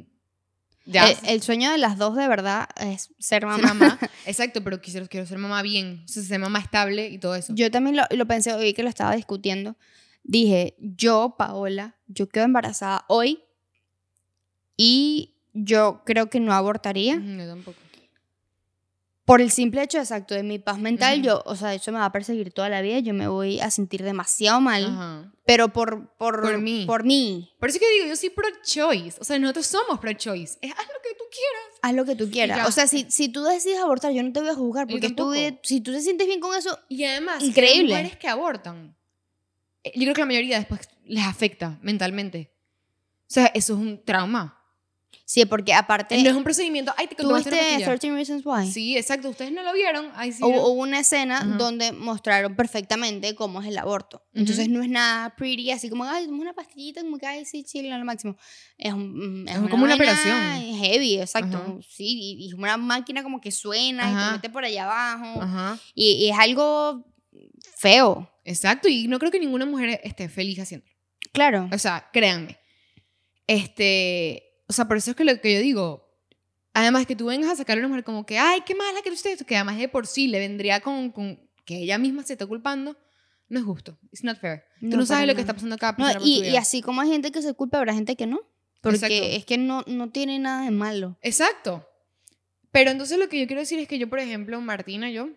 ya 0.86 1.10
el, 1.12 1.18
el 1.28 1.42
sueño 1.42 1.72
de 1.72 1.78
las 1.78 1.98
dos 1.98 2.16
de 2.18 2.28
verdad 2.28 2.68
es 2.82 3.04
ser 3.20 3.42
ser 3.42 3.46
mamá. 3.46 3.74
mamá. 3.74 4.00
Exacto, 4.26 4.64
pero 4.64 4.82
quisiera, 4.82 5.08
quiero 5.08 5.26
ser 5.26 5.38
mamá 5.38 5.62
bien, 5.62 6.02
o 6.04 6.08
sea, 6.08 6.24
ser 6.24 6.40
mamá 6.40 6.60
estable 6.60 7.08
y 7.08 7.18
todo 7.20 7.36
eso. 7.36 7.54
Yo 7.56 7.72
también 7.72 7.96
lo, 7.96 8.04
lo 8.10 8.26
pensé 8.26 8.54
hoy 8.54 8.74
que 8.74 8.84
lo 8.84 8.90
estaba 8.90 9.16
discutiendo. 9.16 9.78
Dije, 10.24 10.76
yo, 10.80 11.36
Paola, 11.38 11.96
yo 12.08 12.28
quedo 12.30 12.46
embarazada 12.46 13.06
hoy 13.08 13.44
y 14.78 15.33
yo 15.54 16.02
creo 16.06 16.30
que 16.30 16.40
no 16.40 16.54
abortaría 16.54 17.16
yo 17.16 17.48
tampoco. 17.48 17.78
por 19.26 19.40
el 19.40 19.52
simple 19.52 19.82
hecho 19.84 20.00
exacto 20.00 20.34
de 20.36 20.44
mi 20.44 20.60
paz 20.60 20.80
mental. 20.80 21.20
Ujú. 21.20 21.26
Yo, 21.28 21.44
o 21.46 21.56
sea, 21.56 21.74
eso 21.74 21.92
me 21.92 22.00
va 22.00 22.06
a 22.06 22.12
perseguir 22.12 22.52
toda 22.52 22.68
la 22.70 22.82
vida. 22.82 23.00
Yo 23.00 23.14
me 23.14 23.28
voy 23.28 23.60
a 23.62 23.72
sentir 23.72 24.04
demasiado 24.04 24.60
mal, 24.60 24.86
Ajá. 24.86 25.32
pero 25.46 25.70
por, 25.70 26.10
por, 26.18 26.42
Por 26.42 26.58
mí. 26.58 26.84
Por 26.86 27.04
mí. 27.06 27.50
Por 27.60 27.70
eso 27.70 27.80
que 27.80 27.90
digo, 27.94 28.08
yo 28.08 28.16
soy 28.18 28.32
pro-choice. 28.32 29.18
O 29.22 29.24
sea, 29.24 29.40
nosotros 29.40 29.66
somos 29.66 30.00
pro-choice. 30.00 30.58
Haz 30.62 30.70
lo 30.88 31.02
que 31.02 31.16
tú 31.18 31.24
quieras. 31.32 31.80
Haz 31.82 31.94
lo 31.94 32.06
que 32.06 32.16
tú 32.16 32.30
quieras. 32.30 32.68
O 32.68 32.72
sea, 32.72 32.88
si, 32.88 33.06
si 33.10 33.30
tú 33.30 33.44
decides 33.44 33.80
abortar, 33.80 34.12
yo 34.12 34.24
no 34.24 34.34
te 34.34 34.42
voy 34.42 34.50
a 34.50 34.56
juzgar 34.56 34.88
porque 34.88 35.10
tú, 35.12 35.34
si 35.64 35.80
tú 35.82 35.94
te 35.94 36.02
sientes 36.02 36.28
bien 36.28 36.40
con 36.42 36.54
eso, 36.58 36.78
Y 36.90 37.04
además, 37.06 37.42
Increíble. 37.44 37.90
las 37.94 38.02
mujeres 38.02 38.18
que 38.18 38.28
abortan, 38.28 38.96
eh, 39.84 39.92
yo 39.96 40.02
creo 40.04 40.16
que 40.16 40.22
la 40.22 40.28
mayoría 40.28 40.58
después 40.58 40.82
les 41.06 41.26
afecta 41.26 41.78
mentalmente. 41.82 42.52
O 43.22 43.34
sea, 43.34 43.46
eso 43.48 43.74
es 43.74 43.80
un 43.80 44.04
trauma. 44.04 44.60
Sí, 45.26 45.46
porque 45.46 45.74
aparte, 45.74 46.22
no 46.22 46.30
es 46.30 46.36
un 46.36 46.44
procedimiento. 46.44 46.94
Ay, 46.98 47.08
te 47.08 47.16
¿tú 47.16 47.34
viste 47.34 47.50
una 47.50 47.58
pastilla. 47.58 47.86
13 47.86 48.12
Reasons 48.12 48.46
Why? 48.46 48.72
Sí, 48.72 48.98
exacto. 48.98 49.30
Ustedes 49.30 49.52
no 49.52 49.64
lo 49.64 49.74
vieron. 49.74 50.10
Ay, 50.16 50.32
sí. 50.32 50.44
Hubo, 50.44 50.68
hubo 50.70 50.82
una 50.82 51.00
escena 51.00 51.38
Ajá. 51.38 51.46
donde 51.58 51.92
mostraron 51.92 52.56
perfectamente 52.56 53.36
cómo 53.36 53.62
es 53.62 53.68
el 53.68 53.78
aborto. 53.78 54.24
Entonces 54.34 54.70
no 54.70 54.82
es 54.82 54.90
nada 54.90 55.36
pretty, 55.36 55.72
así 55.72 55.90
como, 55.90 56.04
ay, 56.04 56.26
tomamos 56.26 56.44
una 56.44 56.54
pastillita, 56.54 57.02
como 57.02 57.18
que, 57.18 57.26
ay, 57.26 57.46
sí, 57.46 57.64
chill, 57.64 57.90
lo 57.90 58.06
máximo. 58.06 58.36
Es, 58.78 58.94
un, 58.94 59.46
Es 59.48 59.58
como 59.70 59.86
una 59.86 59.96
vaina 59.96 59.96
operación. 59.96 60.78
Heavy, 60.80 61.20
exacto. 61.20 61.58
Ajá. 61.58 61.78
Sí, 61.88 62.38
y, 62.40 62.48
y 62.50 62.54
una 62.54 62.78
máquina 62.78 63.24
como 63.24 63.40
que 63.42 63.52
suena 63.52 64.12
y 64.12 64.16
te 64.28 64.32
mete 64.34 64.50
por 64.50 64.64
allá 64.66 64.86
abajo. 64.86 65.78
Y, 65.94 66.26
y 66.26 66.30
es 66.30 66.38
algo 66.38 67.06
feo, 67.78 68.30
Exacto. 68.46 68.88
Y 68.88 69.08
no 69.08 69.20
creo 69.20 69.32
que 69.32 69.40
ninguna 69.40 69.66
mujer 69.66 70.00
esté 70.04 70.30
feliz 70.30 70.60
haciéndolo. 70.60 70.92
claro. 71.32 71.70
O 71.72 71.78
sea, 71.78 72.10
créanme. 72.12 72.60
Este. 73.48 74.53
O 74.68 74.74
sea, 74.74 74.86
por 74.88 74.98
eso 74.98 75.12
es 75.12 75.18
que 75.18 75.24
lo 75.24 75.40
que 75.42 75.54
yo 75.54 75.60
digo. 75.62 76.10
Además, 76.76 77.06
que 77.06 77.16
tú 77.16 77.28
vengas 77.28 77.52
a 77.52 77.56
sacar 77.56 77.78
a 77.78 77.80
una 77.82 77.88
mujer 77.90 78.04
como 78.04 78.26
que, 78.26 78.40
ay, 78.40 78.62
qué 78.66 78.74
mala 78.74 79.02
que 79.04 79.10
tú 79.10 79.16
estés, 79.16 79.44
que 79.44 79.56
además 79.56 79.78
de 79.78 79.88
por 79.88 80.08
sí 80.08 80.28
le 80.28 80.40
vendría 80.40 80.80
con, 80.80 81.12
con 81.12 81.40
que 81.66 81.78
ella 81.78 82.00
misma 82.00 82.24
se 82.24 82.34
está 82.34 82.48
culpando, 82.48 82.98
no 83.48 83.60
es 83.60 83.66
justo. 83.66 84.00
It's 84.12 84.24
not 84.24 84.40
fair. 84.40 84.64
tú 84.82 84.98
no 84.98 85.06
sabes 85.06 85.28
lo 85.28 85.36
que 85.36 85.42
está 85.42 85.54
pasando 85.54 85.78
cada 85.78 85.92
No, 85.94 85.98
persona. 86.06 86.20
por 86.20 86.28
y, 86.28 86.48
y 86.50 86.58
así 86.58 86.82
como 86.82 87.02
hay 87.02 87.10
gente 87.10 87.32
que 87.32 87.44
se 87.44 87.54
culpa, 87.54 87.78
habrá 87.78 87.94
gente 87.94 88.16
que 88.16 88.26
no. 88.26 88.42
Porque 88.82 88.96
Exacto. 88.96 89.16
es 89.16 89.46
que 89.46 89.58
no, 89.60 89.84
no 89.86 90.10
tiene 90.10 90.40
nada 90.40 90.66
de 90.66 90.72
malo. 90.72 91.16
Exacto. 91.22 91.88
Pero 92.72 92.90
entonces 92.90 93.20
lo 93.20 93.30
que 93.30 93.40
yo 93.40 93.46
quiero 93.46 93.62
decir 93.62 93.78
es 93.80 93.88
que 93.88 94.00
yo, 94.00 94.10
por 94.10 94.18
ejemplo, 94.20 94.60
Martina, 94.60 95.12
yo, 95.12 95.30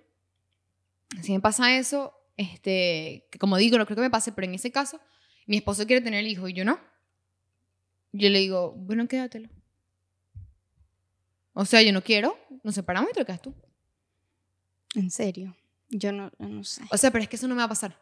si 1.22 1.32
me 1.32 1.40
pasa 1.40 1.76
eso, 1.76 2.14
este, 2.38 3.28
que 3.30 3.38
como 3.38 3.58
digo, 3.58 3.76
no 3.76 3.84
creo 3.84 3.96
que 3.96 4.02
me 4.02 4.10
pase, 4.10 4.32
pero 4.32 4.46
en 4.46 4.54
ese 4.54 4.70
caso, 4.72 4.98
mi 5.46 5.58
esposo 5.58 5.86
quiere 5.86 6.00
tener 6.00 6.20
el 6.20 6.26
hijo 6.30 6.48
y 6.48 6.54
yo 6.54 6.64
no. 6.64 6.80
Yo 8.18 8.29
le 8.29 8.38
digo, 8.40 8.72
bueno, 8.72 9.07
quédatelo. 9.09 9.48
O 11.52 11.64
sea, 11.64 11.83
yo 11.83 11.92
no 11.92 12.02
quiero, 12.02 12.38
nos 12.62 12.74
separamos 12.74 13.11
y 13.11 13.14
te 13.14 13.20
lo 13.20 13.26
quedas 13.26 13.40
tú. 13.42 13.55
En 14.94 15.11
serio. 15.11 15.57
Yo 15.88 16.12
no, 16.12 16.31
no 16.38 16.64
sé. 16.64 16.83
O 16.90 16.96
sea, 16.98 17.11
pero 17.11 17.22
es 17.22 17.29
que 17.29 17.37
eso 17.37 17.48
no 17.48 17.55
me 17.55 17.61
va 17.61 17.64
a 17.64 17.68
pasar. 17.68 17.96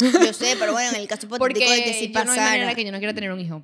Yo 0.00 0.32
sé, 0.32 0.56
pero 0.58 0.72
bueno, 0.72 0.90
en 0.90 0.96
el 1.02 1.08
caso 1.08 1.28
Porque 1.28 1.58
hipotético 1.64 1.70
de 1.72 1.84
que 1.84 1.92
si 1.94 2.06
yo 2.08 2.12
no 2.14 2.20
hay 2.20 2.26
pasara. 2.26 2.50
manera 2.52 2.74
que 2.74 2.84
yo 2.84 2.92
no 2.92 2.98
quiera 2.98 3.12
tener 3.14 3.32
un 3.32 3.40
hijo. 3.40 3.62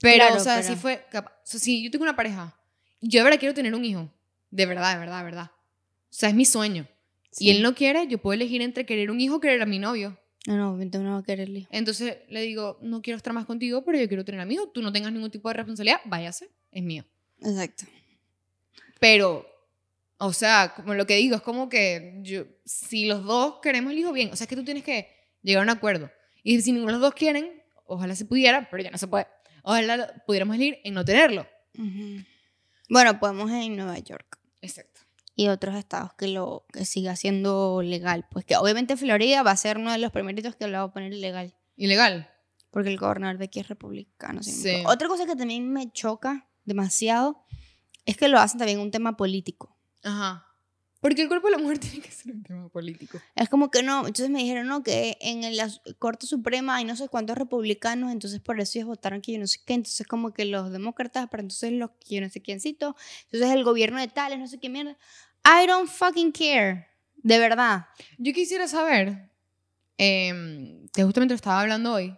Pero, 0.00 0.16
Claro, 0.26 0.36
o 0.36 0.40
sea, 0.40 0.56
pero- 0.60 0.68
si 0.74 0.80
fue, 0.80 1.06
capa- 1.10 1.32
o 1.44 1.46
sea, 1.46 1.60
si 1.60 1.84
yo 1.84 1.90
tengo 1.90 2.02
una 2.02 2.16
pareja 2.16 2.54
yo 3.02 3.20
de 3.20 3.24
verdad 3.24 3.38
quiero 3.38 3.54
tener 3.54 3.74
un 3.74 3.84
hijo, 3.84 4.10
de 4.50 4.66
verdad, 4.66 4.94
de 4.94 4.98
verdad, 4.98 5.18
de 5.18 5.24
verdad. 5.24 5.50
O 5.54 5.58
sea, 6.10 6.30
es 6.30 6.34
mi 6.34 6.44
sueño. 6.44 6.88
Sí. 7.30 7.44
Y 7.44 7.50
él 7.50 7.62
no 7.62 7.74
quiere, 7.74 8.06
yo 8.08 8.18
puedo 8.18 8.32
elegir 8.34 8.62
entre 8.62 8.84
querer 8.86 9.10
un 9.10 9.20
hijo 9.20 9.36
o 9.36 9.40
querer 9.40 9.62
a 9.62 9.66
mi 9.66 9.78
novio. 9.78 10.18
No, 10.46 10.56
no, 10.56 10.68
obviamente 10.68 10.98
uno 10.98 11.12
va 11.12 11.18
a 11.18 11.22
quererle. 11.22 11.66
Entonces 11.70 12.18
le 12.28 12.42
digo, 12.42 12.78
no 12.80 13.02
quiero 13.02 13.16
estar 13.16 13.32
más 13.32 13.46
contigo, 13.46 13.84
pero 13.84 13.98
yo 13.98 14.06
quiero 14.06 14.24
tener 14.24 14.40
a 14.40 14.44
mi 14.44 14.54
hijo. 14.54 14.68
Tú 14.68 14.80
no 14.80 14.92
tengas 14.92 15.12
ningún 15.12 15.30
tipo 15.30 15.48
de 15.48 15.54
responsabilidad, 15.54 16.00
váyase, 16.04 16.50
es 16.70 16.82
mío. 16.82 17.04
Exacto. 17.40 17.84
Pero, 19.00 19.46
o 20.18 20.32
sea, 20.32 20.72
como 20.74 20.94
lo 20.94 21.06
que 21.06 21.16
digo, 21.16 21.36
es 21.36 21.42
como 21.42 21.68
que 21.68 22.20
yo, 22.22 22.44
si 22.64 23.06
los 23.06 23.24
dos 23.24 23.56
queremos 23.60 23.92
el 23.92 23.98
hijo 23.98 24.12
bien, 24.12 24.30
o 24.32 24.36
sea, 24.36 24.44
es 24.44 24.48
que 24.48 24.56
tú 24.56 24.64
tienes 24.64 24.84
que 24.84 25.08
llegar 25.42 25.62
a 25.62 25.64
un 25.64 25.70
acuerdo. 25.70 26.10
Y 26.42 26.60
si 26.62 26.72
ninguno 26.72 26.92
de 26.92 26.98
los 26.98 27.02
dos 27.02 27.14
quieren, 27.14 27.62
ojalá 27.84 28.14
se 28.14 28.24
pudiera, 28.24 28.68
pero 28.70 28.82
ya 28.82 28.90
no 28.90 28.98
se 28.98 29.08
puede. 29.08 29.26
Ojalá 29.62 30.22
pudiéramos 30.26 30.54
elegir 30.56 30.78
en 30.84 30.94
no 30.94 31.04
tenerlo. 31.04 31.46
Bueno, 32.88 33.18
podemos 33.18 33.50
en 33.50 33.76
Nueva 33.76 33.98
York 33.98 34.38
Exacto. 34.62 34.95
Y 35.36 35.48
otros 35.48 35.76
estados 35.76 36.14
que 36.14 36.28
lo 36.28 36.64
que 36.72 36.86
siga 36.86 37.14
siendo 37.14 37.82
legal. 37.82 38.26
Pues 38.30 38.44
que 38.46 38.56
obviamente 38.56 38.96
Florida 38.96 39.42
va 39.42 39.50
a 39.52 39.56
ser 39.56 39.76
uno 39.76 39.92
de 39.92 39.98
los 39.98 40.10
primeritos 40.10 40.56
que 40.56 40.66
lo 40.66 40.78
va 40.78 40.84
a 40.84 40.92
poner 40.92 41.12
legal. 41.12 41.54
Ilegal. 41.76 42.30
Porque 42.70 42.88
el 42.88 42.96
gobernador 42.96 43.38
de 43.38 43.44
aquí 43.44 43.60
es 43.60 43.68
republicano. 43.68 44.42
Sí. 44.42 44.82
Otra 44.86 45.08
cosa 45.08 45.26
que 45.26 45.36
también 45.36 45.70
me 45.70 45.92
choca 45.92 46.48
demasiado 46.64 47.44
es 48.06 48.16
que 48.16 48.28
lo 48.28 48.38
hacen 48.38 48.58
también 48.58 48.80
un 48.80 48.90
tema 48.90 49.16
político. 49.16 49.76
Ajá. 50.02 50.46
Porque 51.00 51.22
el 51.22 51.28
cuerpo 51.28 51.48
de 51.48 51.52
la 51.52 51.58
mujer 51.58 51.78
tiene 51.78 52.00
que 52.00 52.10
ser 52.10 52.32
un 52.32 52.42
tema 52.42 52.68
político. 52.68 53.20
Es 53.34 53.48
como 53.48 53.70
que 53.70 53.82
no, 53.82 54.00
entonces 54.00 54.30
me 54.30 54.40
dijeron, 54.40 54.66
no, 54.66 54.82
que 54.82 55.16
en 55.20 55.56
la 55.56 55.70
Corte 55.98 56.26
Suprema 56.26 56.76
hay 56.76 56.84
no 56.84 56.96
sé 56.96 57.08
cuántos 57.08 57.36
republicanos, 57.38 58.10
entonces 58.10 58.40
por 58.40 58.58
eso 58.58 58.78
ellos 58.78 58.88
votaron 58.88 59.20
que 59.20 59.32
yo 59.32 59.38
no 59.38 59.46
sé 59.46 59.60
qué, 59.64 59.74
entonces 59.74 60.06
como 60.06 60.32
que 60.32 60.46
los 60.46 60.72
demócratas, 60.72 61.28
pero 61.30 61.42
entonces 61.42 61.72
los 61.72 61.90
que 62.00 62.16
yo 62.16 62.20
no 62.20 62.28
sé 62.28 62.42
quiéncito, 62.42 62.96
entonces 63.26 63.50
el 63.50 63.62
gobierno 63.62 64.00
de 64.00 64.08
tales, 64.08 64.38
no 64.38 64.48
sé 64.48 64.58
qué 64.58 64.68
mierda. 64.68 64.96
I 65.48 65.64
don't 65.68 65.88
fucking 65.88 66.32
care, 66.32 66.88
de 67.22 67.38
verdad. 67.38 67.86
Yo 68.18 68.32
quisiera 68.32 68.66
saber, 68.66 69.30
que 69.96 71.04
justamente 71.04 71.34
lo 71.34 71.36
estaba 71.36 71.60
hablando 71.60 71.92
hoy, 71.92 72.16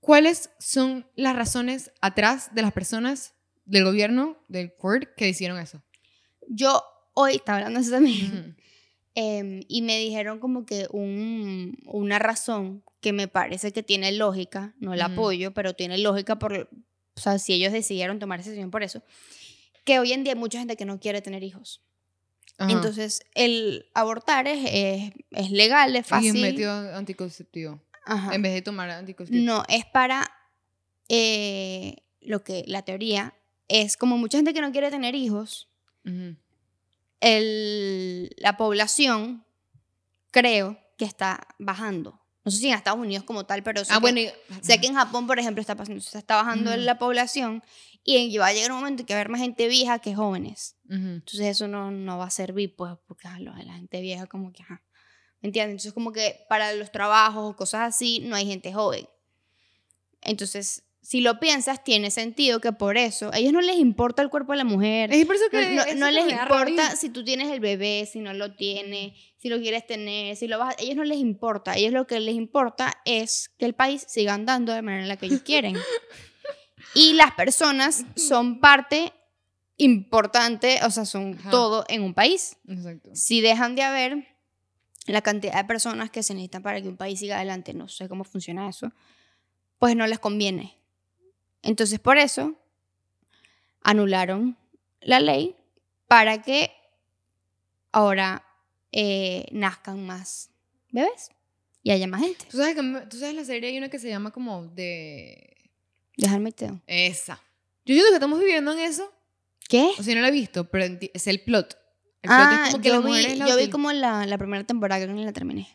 ¿cuáles 0.00 0.50
son 0.58 1.06
las 1.14 1.36
razones 1.36 1.92
atrás 2.00 2.52
de 2.56 2.62
las 2.62 2.72
personas 2.72 3.34
del 3.66 3.84
gobierno, 3.84 4.36
del 4.48 4.74
court, 4.74 5.14
que 5.16 5.28
hicieron 5.28 5.60
eso? 5.60 5.80
Yo 6.48 6.82
hoy 7.14 7.36
estaba 7.36 7.58
hablando 7.58 7.78
eso 7.80 7.92
también. 7.92 8.56
Em, 9.20 9.62
y 9.66 9.82
me 9.82 9.98
dijeron 9.98 10.38
como 10.38 10.64
que 10.64 10.86
un, 10.92 11.76
una 11.86 12.20
razón 12.20 12.84
que 13.00 13.12
me 13.12 13.26
parece 13.26 13.72
que 13.72 13.82
tiene 13.82 14.12
lógica, 14.12 14.76
no 14.78 14.94
la 14.94 15.06
apoyo, 15.06 15.52
pero 15.52 15.74
tiene 15.74 15.98
lógica 15.98 16.38
por, 16.38 16.52
o 17.16 17.20
sea, 17.20 17.40
si 17.40 17.52
ellos 17.52 17.72
decidieron 17.72 18.20
tomar 18.20 18.38
esa 18.38 18.50
decisión 18.50 18.70
por 18.70 18.84
eso, 18.84 19.02
que 19.84 19.98
hoy 19.98 20.12
en 20.12 20.22
día 20.22 20.34
hay 20.34 20.38
mucha 20.38 20.60
gente 20.60 20.76
que 20.76 20.84
no 20.84 21.00
quiere 21.00 21.20
tener 21.20 21.42
hijos. 21.42 21.82
Ajá. 22.58 22.72
Entonces, 22.72 23.20
el 23.34 23.88
abortar 23.94 24.46
es, 24.48 24.58
es, 24.70 25.12
es 25.30 25.50
legal, 25.50 25.94
es 25.96 26.06
Y 26.06 26.08
fácil. 26.08 26.34
un 26.34 26.40
método 26.42 26.96
anticonceptivo. 26.96 27.80
Ajá. 28.04 28.34
En 28.34 28.42
vez 28.42 28.52
de 28.54 28.62
tomar 28.62 28.90
anticonceptivo. 28.90 29.44
No, 29.44 29.62
es 29.68 29.84
para 29.86 30.28
eh, 31.08 31.96
lo 32.20 32.42
que 32.42 32.64
la 32.66 32.82
teoría 32.82 33.34
es 33.68 33.96
como 33.96 34.18
mucha 34.18 34.38
gente 34.38 34.52
que 34.54 34.60
no 34.60 34.72
quiere 34.72 34.90
tener 34.90 35.14
hijos, 35.14 35.68
el, 37.20 38.30
la 38.38 38.56
población 38.56 39.44
creo 40.30 40.78
que 40.96 41.04
está 41.04 41.46
bajando. 41.58 42.20
No 42.48 42.52
sé 42.52 42.58
si 42.60 42.68
en 42.68 42.74
Estados 42.74 42.98
Unidos 42.98 43.24
como 43.24 43.44
tal, 43.44 43.62
pero 43.62 43.84
sé, 43.84 43.92
Ah, 43.92 43.96
que, 43.96 44.00
bueno. 44.00 44.20
y- 44.20 44.30
sé 44.62 44.80
que 44.80 44.86
en 44.86 44.94
Japón, 44.94 45.26
por 45.26 45.38
ejemplo, 45.38 45.60
está 45.60 45.74
pasando, 45.76 46.00
se 46.00 46.16
está 46.16 46.36
bajando 46.36 46.70
Ujú. 46.70 46.80
la 46.80 46.98
población 46.98 47.62
y 48.04 48.38
va 48.38 48.46
a 48.46 48.52
llegar 48.54 48.72
un 48.72 48.78
momento 48.78 49.02
en 49.02 49.06
que 49.06 49.12
va 49.12 49.18
a 49.18 49.20
haber 49.20 49.30
más 49.30 49.40
gente 49.42 49.68
vieja 49.68 49.98
que 49.98 50.14
jóvenes. 50.14 50.76
Ujú. 50.86 50.96
Entonces 50.96 51.40
eso 51.46 51.68
no, 51.68 51.90
no 51.90 52.16
va 52.16 52.24
a 52.26 52.30
servir, 52.30 52.74
pues, 52.74 52.94
porque 53.06 53.28
la 53.38 53.74
gente 53.74 54.00
vieja 54.00 54.26
como 54.26 54.50
que, 54.50 54.62
ajá. 54.62 54.82
¿Me 55.42 55.48
entiendes? 55.48 55.72
Entonces 55.74 55.92
como 55.92 56.10
que 56.12 56.44
para 56.48 56.72
los 56.72 56.90
trabajos 56.90 57.52
o 57.52 57.54
cosas 57.54 57.94
así 57.94 58.20
no 58.20 58.34
hay 58.34 58.46
gente 58.46 58.72
joven. 58.72 59.06
Entonces, 60.22 60.82
si 61.08 61.22
lo 61.22 61.40
piensas, 61.40 61.82
tiene 61.82 62.10
sentido 62.10 62.60
que 62.60 62.70
por 62.72 62.98
eso, 62.98 63.30
a 63.32 63.38
ellos 63.38 63.54
no 63.54 63.62
les 63.62 63.76
importa 63.78 64.20
el 64.20 64.28
cuerpo 64.28 64.52
de 64.52 64.58
la 64.58 64.64
mujer. 64.64 65.10
Es 65.10 65.24
por 65.24 65.36
eso 65.36 65.46
que 65.50 65.74
no- 65.96 66.10
les 66.10 66.30
importa 66.30 66.96
si 66.96 67.08
tú 67.08 67.24
tienes 67.24 67.48
el 67.50 67.60
bebé, 67.60 68.06
si 68.12 68.18
no 68.18 68.34
lo 68.34 68.54
tienes, 68.54 69.14
si 69.38 69.48
lo 69.48 69.58
quieres 69.58 69.86
tener, 69.86 70.36
si 70.36 70.48
lo 70.48 70.58
vas 70.58 70.74
a... 70.74 70.82
ellos 70.82 70.96
no 70.96 71.04
les 71.04 71.16
importa. 71.16 71.70
A 71.70 71.76
ellos 71.78 71.94
lo 71.94 72.06
que 72.06 72.20
les 72.20 72.34
importa 72.34 73.00
es 73.06 73.48
que 73.58 73.64
el 73.64 73.74
país 73.74 74.04
siga 74.06 74.34
andando 74.34 74.74
de 74.74 74.82
manera 74.82 75.02
en 75.04 75.08
la 75.08 75.16
que 75.16 75.24
ellos 75.24 75.40
quieren. 75.40 75.78
y 76.94 77.14
las 77.14 77.32
personas 77.32 78.04
son 78.14 78.60
parte 78.60 79.14
importante, 79.78 80.80
o 80.84 80.90
sea, 80.90 81.06
son 81.06 81.38
Ajá. 81.40 81.48
todo 81.48 81.86
en 81.88 82.02
un 82.02 82.12
país. 82.12 82.58
Exacto. 82.68 83.08
Si 83.14 83.40
dejan 83.40 83.76
de 83.76 83.82
haber 83.82 84.26
la 85.06 85.22
cantidad 85.22 85.54
de 85.54 85.64
personas 85.64 86.10
que 86.10 86.22
se 86.22 86.34
necesitan 86.34 86.62
para 86.62 86.82
que 86.82 86.88
un 86.88 86.98
país 86.98 87.18
siga 87.18 87.36
adelante, 87.36 87.72
no 87.72 87.88
sé 87.88 88.10
cómo 88.10 88.24
funciona 88.24 88.68
eso, 88.68 88.92
pues 89.78 89.96
no 89.96 90.06
les 90.06 90.18
conviene. 90.18 90.77
Entonces, 91.62 91.98
por 91.98 92.18
eso 92.18 92.54
anularon 93.82 94.56
la 95.00 95.20
ley 95.20 95.56
para 96.06 96.42
que 96.42 96.72
ahora 97.92 98.44
eh, 98.92 99.46
nazcan 99.52 100.06
más 100.06 100.50
bebés 100.90 101.30
y 101.82 101.90
haya 101.90 102.06
más 102.06 102.20
gente. 102.20 102.46
¿Tú 102.50 102.58
sabes, 102.58 102.74
que, 102.74 103.06
tú 103.08 103.18
sabes 103.18 103.34
la 103.34 103.44
serie, 103.44 103.70
hay 103.70 103.78
una 103.78 103.88
que 103.88 103.98
se 103.98 104.08
llama 104.08 104.30
como 104.30 104.66
de... 104.66 105.56
Dejarme 106.16 106.52
teo. 106.52 106.80
Esa. 106.86 107.40
Yo 107.84 107.94
siento 107.94 108.10
que 108.10 108.14
estamos 108.14 108.40
viviendo 108.40 108.72
en 108.72 108.80
eso. 108.80 109.10
¿Qué? 109.68 109.92
O 109.98 110.02
sea, 110.02 110.14
no 110.14 110.20
la 110.20 110.28
he 110.28 110.32
visto, 110.32 110.64
pero 110.64 110.98
es 111.14 111.26
el 111.26 111.40
plot. 111.40 111.78
El 112.22 112.28
plot 112.28 112.40
Ah, 112.40 112.64
es 112.66 112.70
como 112.72 112.82
que 112.82 112.88
yo 112.88 113.02
vi, 113.02 113.38
yo 113.38 113.56
vi 113.56 113.68
como 113.68 113.92
la, 113.92 114.26
la 114.26 114.38
primera 114.38 114.64
temporada 114.64 115.06
que 115.06 115.12
no 115.12 115.22
la 115.22 115.32
terminé. 115.32 115.68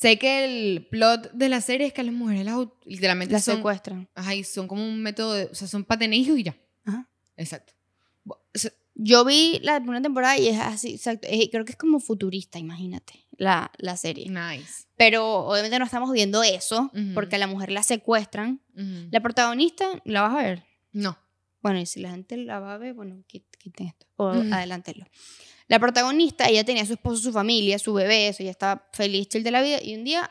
Sé 0.00 0.18
que 0.18 0.44
el 0.44 0.86
plot 0.86 1.32
de 1.32 1.48
la 1.50 1.60
serie 1.60 1.86
es 1.88 1.92
que 1.92 2.02
las 2.02 2.14
mujeres 2.14 2.44
las 2.46 2.56
literalmente 2.84 3.32
La 3.34 3.40
son... 3.40 3.56
secuestran. 3.56 4.08
Ajá, 4.14 4.34
y 4.34 4.44
son 4.44 4.66
como 4.66 4.82
un 4.82 5.02
método 5.02 5.34
de... 5.34 5.44
O 5.44 5.54
sea, 5.54 5.68
son 5.68 5.84
para 5.84 5.98
tener 5.98 6.18
hijos 6.18 6.38
y 6.38 6.44
ya. 6.44 6.56
Ajá. 6.86 7.06
Exacto. 7.36 7.74
O 8.26 8.38
sea, 8.54 8.70
Yo 8.94 9.24
vi 9.26 9.58
la 9.62 9.78
primera 9.78 10.00
temporada 10.00 10.38
y 10.38 10.48
es 10.48 10.58
así, 10.58 10.94
exacto. 10.94 11.28
eh, 11.30 11.48
creo 11.50 11.64
que 11.66 11.72
es 11.72 11.76
como 11.78 12.00
futurista, 12.00 12.58
imagínate, 12.58 13.26
la, 13.36 13.70
la 13.78 13.96
serie. 13.98 14.26
nice. 14.30 14.84
Pero 14.96 15.46
obviamente 15.46 15.78
no 15.78 15.84
estamos 15.84 16.10
viendo 16.12 16.42
eso, 16.42 16.90
Ujú. 16.94 17.14
porque 17.14 17.36
a 17.36 17.38
la 17.38 17.46
mujer 17.46 17.70
la 17.70 17.82
secuestran. 17.82 18.60
Ujú. 18.74 19.08
La 19.10 19.20
protagonista, 19.20 19.86
¿la 20.04 20.22
vas 20.22 20.34
a 20.34 20.42
ver? 20.42 20.64
No. 20.92 21.18
Bueno, 21.62 21.78
y 21.80 21.86
si 21.86 22.00
la 22.00 22.10
gente 22.10 22.36
la 22.36 22.58
va 22.60 22.74
a 22.74 22.78
ver, 22.78 22.94
bueno, 22.94 23.16
quit- 23.28 23.44
quiten 23.58 23.88
esto. 23.88 24.06
O 24.16 24.30
Ujú. 24.30 24.52
adelántelo. 24.54 25.04
La 25.68 25.78
protagonista, 25.78 26.48
ella 26.48 26.64
tenía 26.64 26.82
a 26.82 26.86
su 26.86 26.94
esposo, 26.94 27.22
su 27.22 27.32
familia, 27.32 27.78
su 27.78 27.92
bebé, 27.94 28.28
eso, 28.28 28.42
ella 28.42 28.50
estaba 28.50 28.88
feliz, 28.92 29.28
chill 29.28 29.44
de 29.44 29.50
la 29.50 29.62
vida, 29.62 29.78
y 29.82 29.94
un 29.94 30.04
día 30.04 30.30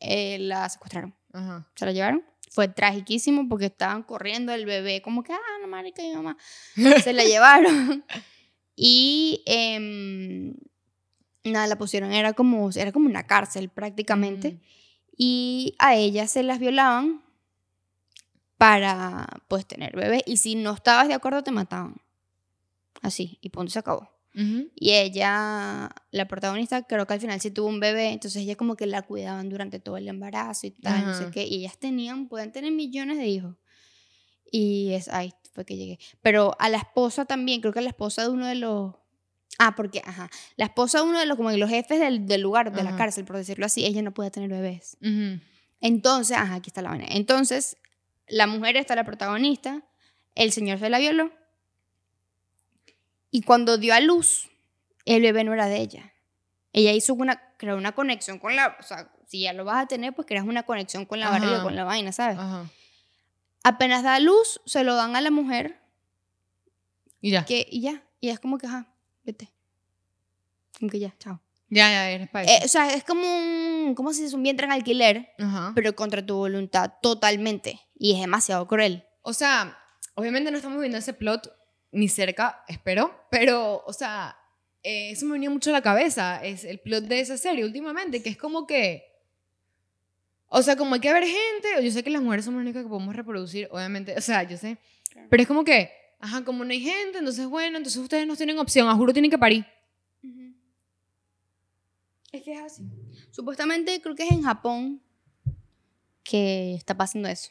eh, 0.00 0.38
la 0.40 0.68
secuestraron. 0.68 1.14
Ajá. 1.32 1.68
Se 1.74 1.86
la 1.86 1.92
llevaron. 1.92 2.22
Fue 2.50 2.66
tragiquísimo 2.68 3.48
porque 3.48 3.66
estaban 3.66 4.02
corriendo 4.02 4.52
el 4.52 4.64
bebé, 4.66 5.00
como 5.02 5.22
que, 5.22 5.32
ah, 5.32 5.38
no, 5.60 5.68
marica, 5.68 6.02
mi 6.02 6.12
mamá. 6.14 6.36
Se 7.04 7.12
la 7.12 7.24
llevaron. 7.24 8.04
Y 8.74 9.42
em, 9.46 10.54
nada, 11.44 11.66
la 11.66 11.76
pusieron, 11.78 12.12
era 12.12 12.32
como, 12.32 12.70
era 12.70 12.92
como 12.92 13.06
una 13.08 13.26
cárcel 13.26 13.68
prácticamente. 13.68 14.52
Mm. 14.52 14.60
Y 15.16 15.74
a 15.78 15.96
ella 15.96 16.26
se 16.28 16.42
las 16.42 16.58
violaban 16.58 17.22
para, 18.58 19.26
pues, 19.48 19.66
tener 19.66 19.96
bebés. 19.96 20.22
Y 20.26 20.36
si 20.36 20.56
no 20.56 20.74
estabas 20.74 21.08
de 21.08 21.14
acuerdo, 21.14 21.42
te 21.42 21.52
mataban. 21.52 21.96
Así, 23.00 23.38
y 23.40 23.48
punto, 23.48 23.70
se 23.70 23.78
acabó. 23.78 24.10
Y 24.76 24.92
ella, 24.92 25.90
la 26.12 26.28
protagonista, 26.28 26.84
creo 26.84 27.08
que 27.08 27.14
al 27.14 27.20
final 27.20 27.40
sí 27.40 27.50
tuvo 27.50 27.66
un 27.66 27.80
bebé, 27.80 28.12
entonces 28.12 28.42
ella 28.42 28.54
como 28.54 28.76
que 28.76 28.86
la 28.86 29.02
cuidaban 29.02 29.48
durante 29.48 29.80
todo 29.80 29.96
el 29.96 30.06
embarazo 30.06 30.68
y 30.68 30.70
tal, 30.70 31.06
no 31.06 31.14
sé 31.14 31.28
qué. 31.32 31.44
Y 31.44 31.56
ellas 31.56 31.76
tenían, 31.78 32.28
pueden 32.28 32.52
tener 32.52 32.70
millones 32.70 33.18
de 33.18 33.26
hijos. 33.26 33.56
Y 34.48 34.92
es, 34.92 35.08
ahí 35.08 35.32
fue 35.52 35.64
que 35.64 35.76
llegué. 35.76 35.98
Pero 36.22 36.54
a 36.60 36.68
la 36.68 36.78
esposa 36.78 37.24
también, 37.24 37.60
creo 37.60 37.72
que 37.72 37.80
a 37.80 37.82
la 37.82 37.88
esposa 37.88 38.22
de 38.22 38.28
uno 38.28 38.46
de 38.46 38.54
los... 38.54 38.94
Ah, 39.58 39.74
porque, 39.74 40.02
ajá, 40.04 40.30
la 40.56 40.66
esposa 40.66 40.98
de 40.98 41.04
uno 41.08 41.18
de 41.18 41.26
los, 41.26 41.36
como 41.36 41.50
de 41.50 41.58
los 41.58 41.68
jefes 41.68 41.98
del, 41.98 42.26
del 42.26 42.40
lugar, 42.40 42.72
de 42.72 42.84
la 42.84 42.94
cárcel, 42.94 43.24
por 43.24 43.38
decirlo 43.38 43.66
así, 43.66 43.84
ella 43.84 44.02
no 44.02 44.14
podía 44.14 44.30
tener 44.30 44.50
bebés. 44.50 44.98
Entonces, 45.80 46.36
ajá, 46.36 46.54
aquí 46.54 46.70
está 46.70 46.80
la 46.80 46.90
vaina. 46.90 47.06
Entonces, 47.08 47.76
la 48.28 48.46
mujer 48.46 48.76
está 48.76 48.94
la 48.94 49.04
protagonista, 49.04 49.82
el 50.34 50.52
señor 50.52 50.78
se 50.78 50.90
la 50.90 50.98
violó, 50.98 51.32
y 53.30 53.42
cuando 53.42 53.78
dio 53.78 53.94
a 53.94 54.00
luz, 54.00 54.48
el 55.04 55.22
bebé 55.22 55.44
no 55.44 55.52
era 55.52 55.66
de 55.66 55.78
ella. 55.80 56.12
Ella 56.72 56.92
hizo 56.92 57.14
una, 57.14 57.54
creó 57.56 57.76
una 57.76 57.92
conexión 57.92 58.38
con 58.38 58.56
la, 58.56 58.76
o 58.78 58.82
sea, 58.82 59.10
si 59.26 59.40
ya 59.42 59.52
lo 59.52 59.64
vas 59.64 59.84
a 59.84 59.86
tener, 59.86 60.14
pues 60.14 60.26
creas 60.26 60.46
una 60.46 60.62
conexión 60.62 61.04
con 61.04 61.20
la 61.20 61.30
barriga, 61.30 61.62
con 61.62 61.76
la 61.76 61.84
vaina, 61.84 62.12
¿sabes? 62.12 62.38
Ajá. 62.38 62.66
Apenas 63.64 64.02
da 64.02 64.14
a 64.14 64.20
luz, 64.20 64.60
se 64.64 64.84
lo 64.84 64.94
dan 64.94 65.16
a 65.16 65.20
la 65.20 65.30
mujer, 65.30 65.78
Y 67.20 67.30
ya. 67.30 67.44
que, 67.44 67.66
y 67.70 67.82
ya, 67.82 68.02
y 68.20 68.30
es 68.30 68.40
como 68.40 68.56
que, 68.56 68.66
ajá, 68.66 68.86
vete. 69.24 69.52
Como 70.78 70.90
que 70.90 70.98
ya, 71.00 71.14
chao. 71.18 71.40
Ya, 71.70 71.90
ya, 71.90 72.10
eres 72.10 72.28
para 72.30 72.46
Eh, 72.50 72.60
o 72.64 72.68
sea, 72.68 72.92
es 72.94 73.04
como 73.04 73.22
un, 73.22 73.94
¿cómo 73.94 74.12
se 74.12 74.22
dice? 74.22 74.34
Un 74.36 74.42
vientre 74.42 74.66
en 74.66 74.72
alquiler, 74.72 75.28
Ajá. 75.38 75.72
pero 75.74 75.94
contra 75.94 76.24
tu 76.24 76.36
voluntad 76.36 76.92
totalmente. 77.02 77.80
Y 77.98 78.14
es 78.14 78.20
demasiado 78.20 78.66
cruel. 78.66 79.04
O 79.22 79.32
sea, 79.34 79.76
obviamente 80.14 80.50
no 80.50 80.56
estamos 80.56 80.80
viendo 80.80 80.96
ese 80.98 81.12
plot 81.12 81.52
ni 81.92 82.08
cerca, 82.08 82.64
espero, 82.68 83.14
pero, 83.30 83.82
o 83.86 83.92
sea, 83.92 84.36
eh, 84.82 85.10
eso 85.10 85.26
me 85.26 85.32
venía 85.32 85.50
mucho 85.50 85.70
a 85.70 85.72
la 85.74 85.82
cabeza, 85.82 86.42
es 86.44 86.64
el 86.64 86.80
plot 86.80 87.04
de 87.04 87.20
esa 87.20 87.36
serie 87.38 87.64
últimamente, 87.64 88.22
que 88.22 88.28
es 88.30 88.36
como 88.36 88.66
que, 88.66 89.04
o 90.48 90.62
sea, 90.62 90.76
como 90.76 90.94
hay 90.94 91.00
que 91.00 91.12
ver 91.12 91.24
gente, 91.24 91.82
yo 91.84 91.90
sé 91.90 92.02
que 92.02 92.10
las 92.10 92.22
mujeres 92.22 92.44
somos 92.44 92.58
las 92.58 92.66
únicas 92.66 92.82
que 92.82 92.88
podemos 92.88 93.14
reproducir, 93.16 93.68
obviamente, 93.70 94.14
o 94.16 94.20
sea, 94.20 94.42
yo 94.42 94.56
sé, 94.56 94.76
Claro. 95.10 95.28
pero 95.30 95.42
es 95.42 95.48
como 95.48 95.64
que, 95.64 95.90
ajá, 96.20 96.44
como 96.44 96.64
no 96.64 96.70
hay 96.72 96.80
gente, 96.80 97.18
entonces, 97.18 97.46
bueno, 97.46 97.78
entonces 97.78 98.00
ustedes 98.02 98.26
no 98.26 98.36
tienen 98.36 98.58
opción, 98.58 98.88
a 98.88 98.94
juro 98.94 99.12
tienen 99.12 99.30
que 99.30 99.38
parir. 99.38 99.64
Es 102.32 102.42
que 102.42 102.52
es 102.52 102.60
así. 102.60 102.82
Supuestamente 103.30 104.00
creo 104.02 104.14
que 104.14 104.24
es 104.24 104.32
en 104.32 104.42
Japón 104.42 105.02
que 106.22 106.74
está 106.74 106.96
pasando 106.96 107.28
eso. 107.28 107.50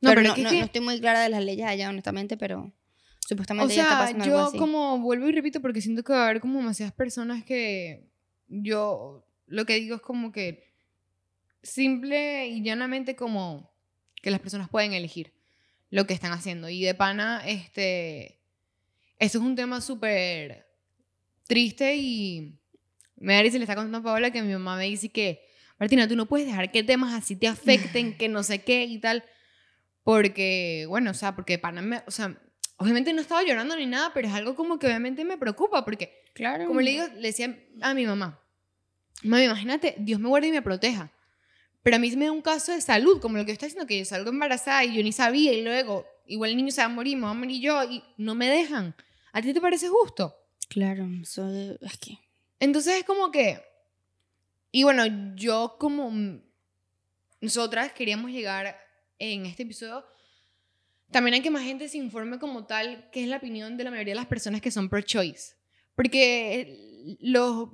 No, 0.00 0.10
pero 0.10 0.22
pero 0.22 0.28
no, 0.28 0.34
es 0.36 0.42
no- 0.44 0.50
que- 0.50 0.58
no 0.60 0.64
estoy 0.64 0.80
muy 0.80 1.00
clara 1.00 1.20
de 1.22 1.28
las 1.28 1.42
leyes 1.44 1.66
allá, 1.66 1.88
honestamente, 1.88 2.36
pero 2.36 2.60
O 2.60 2.72
supuestamente 3.28 3.74
ya 3.74 3.82
está 3.82 3.94
sea, 3.96 3.98
pasando 4.04 4.24
algo 4.24 4.36
yo 4.36 4.42
así. 4.44 4.58
como 4.58 4.98
vuelvo 5.00 5.28
y 5.28 5.32
repito 5.32 5.60
porque 5.60 5.80
siento 5.80 6.04
que 6.04 6.12
va 6.12 6.20
a 6.20 6.24
haber 6.28 6.40
como 6.40 6.58
demasiadas 6.58 6.94
personas 6.94 7.44
que 7.44 8.08
yo 8.46 9.26
lo 9.46 9.64
que 9.66 9.74
digo 9.74 9.96
es 9.96 10.02
como 10.02 10.30
que 10.30 10.68
simple 11.62 12.46
y 12.48 12.62
llanamente 12.62 13.16
como 13.16 13.70
que 14.22 14.30
las 14.30 14.40
personas 14.40 14.68
pueden 14.68 14.92
elegir 14.92 15.32
lo 15.90 16.06
que 16.06 16.14
están 16.14 16.32
haciendo. 16.32 16.68
Y 16.68 16.82
de 16.84 16.94
pana, 16.94 17.42
este, 17.46 18.38
esto 19.18 19.38
es 19.38 19.44
un 19.44 19.56
tema 19.56 19.80
súper 19.80 20.66
triste 21.46 21.96
y 21.96 22.58
me 23.20 23.34
da 23.34 23.42
risa 23.42 23.58
le 23.58 23.64
está 23.64 23.74
contando 23.74 23.98
a 23.98 24.02
Paola 24.02 24.30
que 24.30 24.42
mi 24.42 24.52
mamá 24.52 24.76
me 24.76 24.84
dice 24.84 25.08
que, 25.10 25.46
Martina, 25.78 26.08
tú 26.08 26.16
no 26.16 26.26
puedes 26.26 26.46
dejar 26.46 26.70
que 26.72 26.82
temas 26.82 27.14
así 27.14 27.36
te 27.36 27.46
afecten, 27.48 28.16
que 28.18 28.28
no 28.28 28.42
sé 28.42 28.62
qué 28.62 28.84
y 28.84 28.98
tal, 28.98 29.24
porque, 30.02 30.86
bueno, 30.88 31.10
o 31.10 31.14
sea, 31.14 31.34
porque 31.34 31.54
de 31.54 31.58
pana, 31.58 31.82
me, 31.82 32.02
o 32.06 32.10
sea, 32.10 32.36
obviamente 32.76 33.12
no 33.12 33.20
estaba 33.20 33.42
llorando 33.42 33.76
ni 33.76 33.86
nada, 33.86 34.12
pero 34.14 34.28
es 34.28 34.34
algo 34.34 34.54
como 34.54 34.78
que 34.78 34.86
obviamente 34.86 35.24
me 35.24 35.36
preocupa, 35.38 35.84
porque, 35.84 36.24
Claro. 36.34 36.66
como 36.66 36.80
le 36.80 36.90
digo, 36.92 37.04
le 37.16 37.28
decía 37.28 37.58
a 37.82 37.94
mi 37.94 38.06
mamá, 38.06 38.40
mami, 39.22 39.44
imagínate, 39.44 39.94
Dios 39.98 40.20
me 40.20 40.28
guarde 40.28 40.48
y 40.48 40.52
me 40.52 40.62
proteja. 40.62 41.12
Pero 41.82 41.96
a 41.96 41.98
mí 41.98 42.14
me 42.16 42.26
da 42.26 42.32
un 42.32 42.42
caso 42.42 42.72
de 42.72 42.80
salud, 42.80 43.20
como 43.20 43.36
lo 43.38 43.44
que 43.46 43.52
está 43.52 43.66
diciendo, 43.66 43.86
que 43.86 43.98
yo 43.98 44.04
salgo 44.04 44.30
embarazada 44.30 44.84
y 44.84 44.94
yo 44.96 45.02
ni 45.02 45.12
sabía 45.12 45.52
y 45.52 45.62
luego 45.62 46.06
igual 46.26 46.50
el 46.50 46.56
niño 46.56 46.70
se 46.70 46.80
va 46.80 46.86
a 46.86 46.90
morir, 46.90 47.16
me 47.16 47.22
va 47.24 47.30
a 47.30 47.34
morir 47.34 47.60
yo 47.62 47.82
y 47.84 48.02
no 48.18 48.34
me 48.34 48.48
dejan. 48.48 48.94
¿A 49.32 49.40
ti 49.40 49.52
te 49.54 49.60
parece 49.60 49.88
justo? 49.88 50.34
Claro, 50.68 51.08
eso 51.22 51.48
es 51.80 51.98
que. 51.98 52.18
Entonces 52.60 52.94
es 52.96 53.04
como 53.04 53.30
que... 53.30 53.62
Y 54.70 54.84
bueno, 54.84 55.34
yo 55.34 55.76
como... 55.78 56.12
Nosotras 57.40 57.92
queríamos 57.92 58.30
llegar 58.30 58.78
en 59.18 59.46
este 59.46 59.62
episodio 59.62 60.04
también 61.10 61.34
hay 61.34 61.40
que 61.40 61.50
más 61.50 61.62
gente 61.62 61.88
se 61.88 61.98
informe 61.98 62.38
como 62.38 62.66
tal 62.66 63.08
qué 63.10 63.22
es 63.22 63.28
la 63.28 63.38
opinión 63.38 63.76
de 63.76 63.84
la 63.84 63.90
mayoría 63.90 64.12
de 64.12 64.20
las 64.20 64.26
personas 64.26 64.60
que 64.60 64.70
son 64.70 64.88
pro-choice. 64.88 65.54
Porque 65.94 67.16
los... 67.20 67.70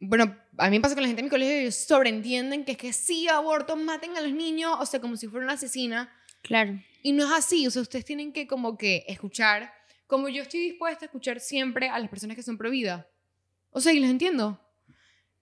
Bueno, 0.00 0.36
a 0.58 0.70
mí 0.70 0.76
me 0.76 0.80
pasa 0.80 0.94
con 0.94 1.02
la 1.02 1.08
gente 1.08 1.22
de 1.22 1.24
mi 1.24 1.30
colegio, 1.30 1.56
ellos 1.56 1.74
sobreentienden 1.74 2.64
que 2.64 2.72
es 2.72 2.78
que 2.78 2.92
sí, 2.92 3.26
aborto, 3.26 3.74
maten 3.74 4.16
a 4.16 4.20
los 4.20 4.32
niños, 4.32 4.76
o 4.78 4.86
sea, 4.86 5.00
como 5.00 5.16
si 5.16 5.26
fuera 5.26 5.44
una 5.44 5.54
asesina. 5.54 6.12
Claro. 6.42 6.80
Y 7.02 7.12
no 7.12 7.24
es 7.24 7.32
así, 7.32 7.66
o 7.66 7.70
sea, 7.70 7.82
ustedes 7.82 8.04
tienen 8.04 8.32
que 8.32 8.46
como 8.46 8.78
que 8.78 9.04
escuchar, 9.08 9.72
como 10.06 10.28
yo 10.28 10.42
estoy 10.42 10.60
dispuesta 10.60 11.04
a 11.04 11.06
escuchar 11.06 11.40
siempre 11.40 11.88
a 11.88 11.98
las 11.98 12.08
personas 12.08 12.36
que 12.36 12.44
son 12.44 12.58
pro 12.58 12.70
vida. 12.70 13.08
O 13.70 13.80
sea, 13.80 13.92
y 13.92 14.00
les 14.00 14.10
entiendo. 14.10 14.60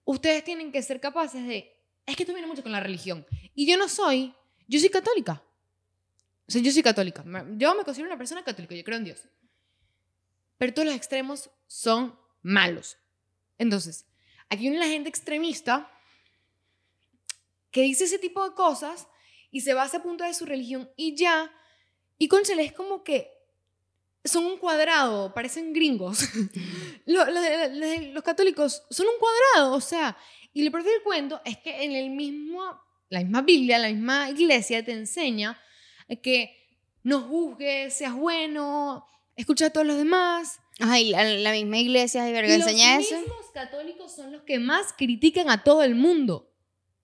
Ustedes 0.05 0.43
tienen 0.43 0.71
que 0.71 0.81
ser 0.81 0.99
capaces 0.99 1.45
de... 1.45 1.75
Es 2.05 2.15
que 2.15 2.23
esto 2.23 2.33
viene 2.33 2.47
mucho 2.47 2.63
con 2.63 2.71
la 2.71 2.79
religión. 2.79 3.25
Y 3.53 3.69
yo 3.69 3.77
no 3.77 3.89
soy, 3.89 4.33
yo 4.67 4.79
soy 4.79 4.89
católica. 4.89 5.43
O 6.47 6.51
sea, 6.51 6.61
yo 6.61 6.71
soy 6.71 6.83
católica. 6.83 7.25
Yo 7.57 7.75
me 7.75 7.83
considero 7.83 8.07
una 8.07 8.17
persona 8.17 8.43
católica, 8.43 8.73
yo 8.75 8.83
creo 8.83 8.97
en 8.97 9.03
Dios. 9.03 9.27
Pero 10.57 10.73
todos 10.73 10.87
los 10.87 10.95
extremos 10.95 11.49
son 11.67 12.17
malos. 12.41 12.97
Entonces, 13.57 14.05
aquí 14.49 14.61
viene 14.61 14.79
la 14.79 14.85
gente 14.85 15.09
extremista 15.09 15.91
que 17.71 17.81
dice 17.81 18.05
ese 18.05 18.19
tipo 18.19 18.47
de 18.47 18.55
cosas 18.55 19.07
y 19.51 19.61
se 19.61 19.73
basa 19.73 19.97
a 19.97 20.03
punto 20.03 20.23
de 20.23 20.33
su 20.33 20.45
religión 20.45 20.89
y 20.95 21.15
ya. 21.15 21.51
Y 22.17 22.27
conchale, 22.27 22.63
es 22.63 22.73
como 22.73 23.03
que 23.03 23.36
son 24.27 24.45
un 24.45 24.57
cuadrado, 24.57 25.33
parecen 25.33 25.73
gringos. 25.73 26.19
los, 27.05 27.27
los- 27.27 27.71
los- 27.73 28.03
los 28.13 28.23
católicos 28.23 28.83
son 28.89 29.07
un 29.07 29.19
cuadrado, 29.19 29.73
o 29.75 29.81
sea. 29.81 30.17
Y 30.53 30.63
lo 30.63 30.71
peor 30.71 30.83
del 30.83 31.01
cuento 31.03 31.41
es 31.45 31.57
que 31.57 31.83
en 31.83 31.91
el 31.91 32.09
mismo, 32.09 32.63
la 33.09 33.19
misma 33.19 33.41
Biblia, 33.43 33.77
la 33.77 33.89
misma 33.89 34.29
iglesia 34.31 34.83
te 34.83 34.91
enseña 34.91 35.59
que 36.23 36.55
no 37.03 37.21
juzgues, 37.21 37.93
seas 37.95 38.13
bueno, 38.15 39.05
escucha 39.35 39.67
a 39.67 39.69
todos 39.69 39.85
los 39.85 39.97
demás. 39.97 40.59
Ay, 40.79 41.09
la, 41.09 41.23
la 41.23 41.51
misma 41.51 41.77
iglesia 41.77 42.23
de 42.23 42.31
verga 42.31 42.57
los 42.57 42.67
enseña 42.67 42.97
eso. 42.99 43.15
mismos 43.19 43.45
católicos 43.53 44.15
son 44.15 44.31
los 44.31 44.41
que 44.43 44.59
más 44.59 44.93
critican 44.93 45.49
a 45.49 45.63
todo 45.63 45.83
el 45.83 45.95
mundo. 45.95 46.51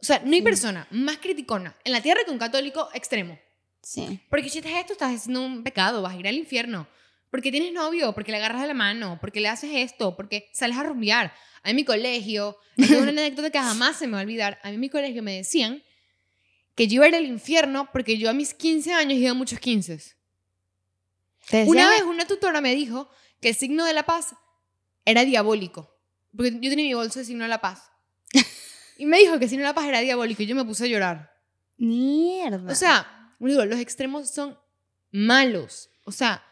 O 0.01 0.03
sea, 0.05 0.19
no 0.19 0.32
hay 0.32 0.39
Sí. 0.39 0.41
persona 0.41 0.88
más 0.91 1.17
criticona 1.17 1.76
en 1.84 1.91
la 1.91 2.01
tierra 2.01 2.21
que 2.26 2.32
un 2.32 2.38
católico 2.38 2.89
extremo. 2.93 3.39
Sí. 3.82 4.19
Porque 4.30 4.49
si 4.49 4.59
haces 4.59 4.71
esto, 4.76 4.93
estás 4.93 5.13
haciendo 5.15 5.41
un 5.45 5.63
pecado, 5.63 6.01
vas 6.01 6.13
a 6.13 6.17
ir 6.17 6.28
al 6.28 6.36
infierno. 6.36 6.88
Porque 7.34 7.50
tienes 7.50 7.74
novio, 7.74 8.14
porque 8.14 8.32
le 8.32 8.38
agarras 8.38 8.62
de 8.62 8.68
la 8.68 8.76
mano, 8.76 9.18
porque 9.20 9.42
le 9.42 9.48
haces 9.48 9.72
esto, 9.74 10.16
porque 10.16 10.52
sales 10.54 10.78
a 10.78 10.84
rumbear. 10.84 11.34
A 11.64 11.66
mí 11.66 11.72
en 11.72 11.76
mi 11.78 11.84
colegio, 11.84 12.60
es 12.78 12.92
una 12.92 13.10
anécdota 13.10 13.50
que 13.50 13.58
jamás 13.58 13.98
se 13.98 14.06
me 14.06 14.14
va 14.14 14.20
a 14.20 14.22
olvidar. 14.22 14.60
A 14.62 14.68
mí 14.68 14.76
en 14.76 14.80
mi 14.80 14.90
colegio 14.90 15.24
me 15.24 15.38
decían 15.38 15.82
que 16.76 16.88
yo 16.88 16.98
iba 16.98 17.06
a 17.06 17.08
ir 17.08 17.16
al 17.16 17.26
infierno 17.26 17.90
porque 17.92 18.20
yo 18.20 18.30
a 18.30 18.34
mis 18.34 18.54
15 18.54 18.94
años 18.94 19.18
iba 19.18 19.32
a 19.32 19.34
muchos 19.34 19.58
15. 19.58 20.16
Te 21.50 21.64
Una 21.64 21.90
vez 21.90 22.04
una 22.04 22.28
tutora 22.28 22.62
me 22.62 22.76
dijo 22.76 23.10
que 23.42 23.50
el 23.50 23.56
signo 23.56 23.84
de 23.84 23.94
la 23.94 24.04
paz 24.04 24.36
era 25.04 25.26
diabólico. 25.26 25.98
Porque 26.38 26.52
yo 26.52 26.70
tenía 26.70 26.86
mi 26.86 26.94
bolso 26.94 27.18
de 27.18 27.26
signo 27.26 27.46
de 27.46 27.50
la 27.50 27.62
paz. 27.62 27.90
Y 29.00 29.08
me 29.08 29.18
dijo 29.18 29.40
que 29.40 29.46
el 29.46 29.50
signo 29.50 29.64
de 29.64 29.70
la 29.70 29.74
paz 29.74 29.88
era 29.88 30.02
diabólico 30.02 30.44
y 30.44 30.46
yo 30.46 30.56
me 30.56 30.66
puse 30.66 30.84
a 30.84 30.88
llorar. 30.88 31.36
Mierda. 31.78 32.72
O 32.72 32.76
sea, 32.76 33.34
digo, 33.40 33.66
los 33.66 33.80
extremos 33.80 34.30
son 34.30 34.56
malos. 35.10 35.90
O 36.06 36.12
sea, 36.12 36.46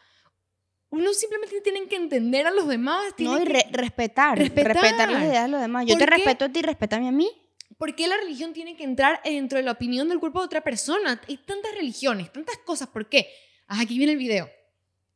uno 0.91 1.13
simplemente 1.13 1.59
tienen 1.61 1.87
que 1.87 1.95
entender 1.95 2.45
a 2.47 2.51
los 2.51 2.67
demás. 2.67 3.03
no, 3.09 3.15
tienen 3.15 3.41
y 3.41 3.45
re- 3.45 3.65
respetar, 3.71 4.37
Respetar. 4.37 4.73
respetar. 4.75 5.09
las 5.11 5.23
ideas 5.23 5.43
de 5.45 5.49
los 5.49 5.61
demás. 5.61 5.85
Yo 5.87 5.95
te 5.97 6.05
¿Por 6.05 6.09
qué? 6.09 6.15
respeto 6.17 6.45
a 6.45 6.49
ti, 6.49 6.61
respétame 6.61 7.07
a 7.07 7.11
mí. 7.11 7.29
¿Por 7.77 7.95
qué 7.95 8.07
la 8.07 8.17
religión 8.17 8.53
tiene 8.53 8.75
que 8.77 8.83
entrar 8.83 9.19
dentro 9.23 9.57
de 9.57 9.63
la 9.63 9.71
opinión 9.71 10.07
del 10.07 10.19
cuerpo 10.19 10.39
de 10.39 10.45
otra 10.45 10.61
persona? 10.61 11.19
Hay 11.27 11.37
tantas 11.37 11.73
religiones, 11.73 12.31
tantas 12.31 12.57
cosas. 12.59 12.87
¿Por 12.89 13.09
qué? 13.09 13.27
Ah, 13.67 13.81
aquí 13.81 13.97
viene 13.97 14.11
el 14.13 14.19
video. 14.19 14.49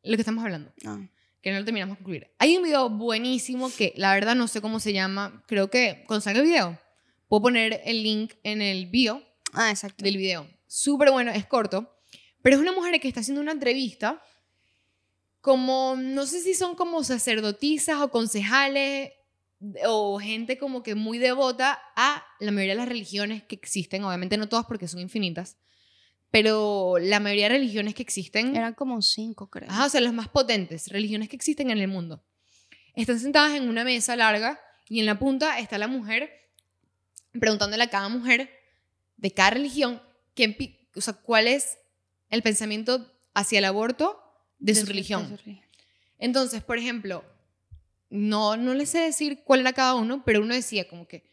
Lo 0.04 0.16
que 0.16 0.22
estamos 0.22 0.44
hablando. 0.44 0.72
No. 0.84 1.08
que 1.42 1.52
no 1.52 1.60
lo 1.60 1.66
terminamos 1.66 1.94
de 1.94 1.98
concluir. 1.98 2.32
Hay 2.40 2.58
un 2.58 2.64
video 2.64 2.90
buenísimo 2.90 3.70
que 3.78 3.94
la 3.98 4.14
verdad 4.16 4.34
no 4.34 4.48
sé 4.48 4.62
cómo 4.62 4.80
se 4.80 4.94
llama. 4.94 5.44
Creo 5.48 5.70
que 5.70 6.04
cuando 6.08 6.22
salga 6.22 6.40
el 6.40 6.46
video, 6.48 6.80
puedo 7.28 7.44
poner 7.44 7.82
el 7.86 8.02
link 8.02 8.34
en 8.44 8.62
el 8.64 8.88
bio 8.88 9.22
Ah, 9.54 9.70
exacto. 9.70 10.04
del 10.04 10.18
video. 10.18 10.48
Súper 10.66 11.12
bueno, 11.12 11.32
es 11.32 11.46
corto. 11.46 11.92
Pero 12.42 12.56
es 12.56 12.62
una 12.62 12.72
mujer 12.72 13.00
que 13.00 13.08
está 13.08 13.20
haciendo 13.20 13.42
una 13.42 13.52
entrevista 13.52 14.22
como, 15.46 15.96
no 15.96 16.26
sé 16.26 16.42
si 16.42 16.56
son 16.56 16.74
como 16.74 17.04
sacerdotisas 17.04 18.02
o 18.02 18.10
concejales 18.10 19.12
o 19.86 20.18
gente 20.20 20.58
como 20.58 20.82
que 20.82 20.96
muy 20.96 21.20
devota 21.20 21.80
a 21.96 22.26
la 22.40 22.52
mayoría 22.52 22.74
de 22.74 22.80
las 22.80 22.90
religiones 22.90 23.44
que 23.44 23.54
existen. 23.54 24.04
Obviamente 24.04 24.38
no 24.38 24.50
todas 24.50 24.66
porque 24.66 24.88
son 24.88 25.02
infinitas. 25.02 25.58
Pero 26.32 26.96
la 27.00 27.20
mayoría 27.20 27.44
de 27.48 27.58
religiones 27.60 27.94
que 27.94 28.02
existen... 28.02 28.56
Eran 28.56 28.74
como 28.74 29.04
cinco, 29.04 29.52
creo. 29.52 29.70
Ajá, 29.70 29.86
o 29.86 29.90
sea, 29.90 30.02
las 30.02 30.14
más 30.14 30.30
potentes, 30.30 30.88
religiones 30.88 31.30
que 31.30 31.36
existen 31.36 31.70
en 31.70 31.78
el 31.78 31.90
mundo. 31.90 32.24
Están 32.96 33.20
sentadas 33.20 33.54
en 33.54 33.70
una 33.70 33.84
mesa 33.84 34.16
larga 34.16 34.60
y 34.90 35.00
en 35.00 35.06
la 35.06 35.20
punta 35.20 35.60
está 35.60 35.78
la 35.78 35.88
mujer 35.88 36.32
preguntándole 37.40 37.84
a 37.84 37.90
cada 37.92 38.10
mujer 38.10 38.50
de 39.18 39.32
cada 39.32 39.52
religión 39.52 40.02
quién 40.34 40.58
pi- 40.58 40.90
o 40.96 41.02
sea, 41.02 41.14
cuál 41.14 41.48
es 41.48 41.78
el 42.32 42.42
pensamiento 42.42 43.14
hacia 43.36 43.60
el 43.60 43.66
aborto 43.66 44.24
de, 44.60 44.76
su, 44.76 44.86
religión. 44.86 45.24
de 45.24 45.38
su 45.38 45.44
religión. 45.44 45.66
Entonces, 46.18 46.64
por 46.64 46.78
ejemplo, 46.78 47.24
no, 48.10 48.56
no 48.58 48.74
les 48.74 48.90
sé 48.90 49.00
decir 49.00 49.44
cuál 49.44 49.62
era 49.62 49.74
cada 49.74 49.96
uno, 49.96 50.24
pero 50.26 50.42
uno 50.42 50.54
decía 50.54 50.88
como 50.88 51.08
que 51.08 51.30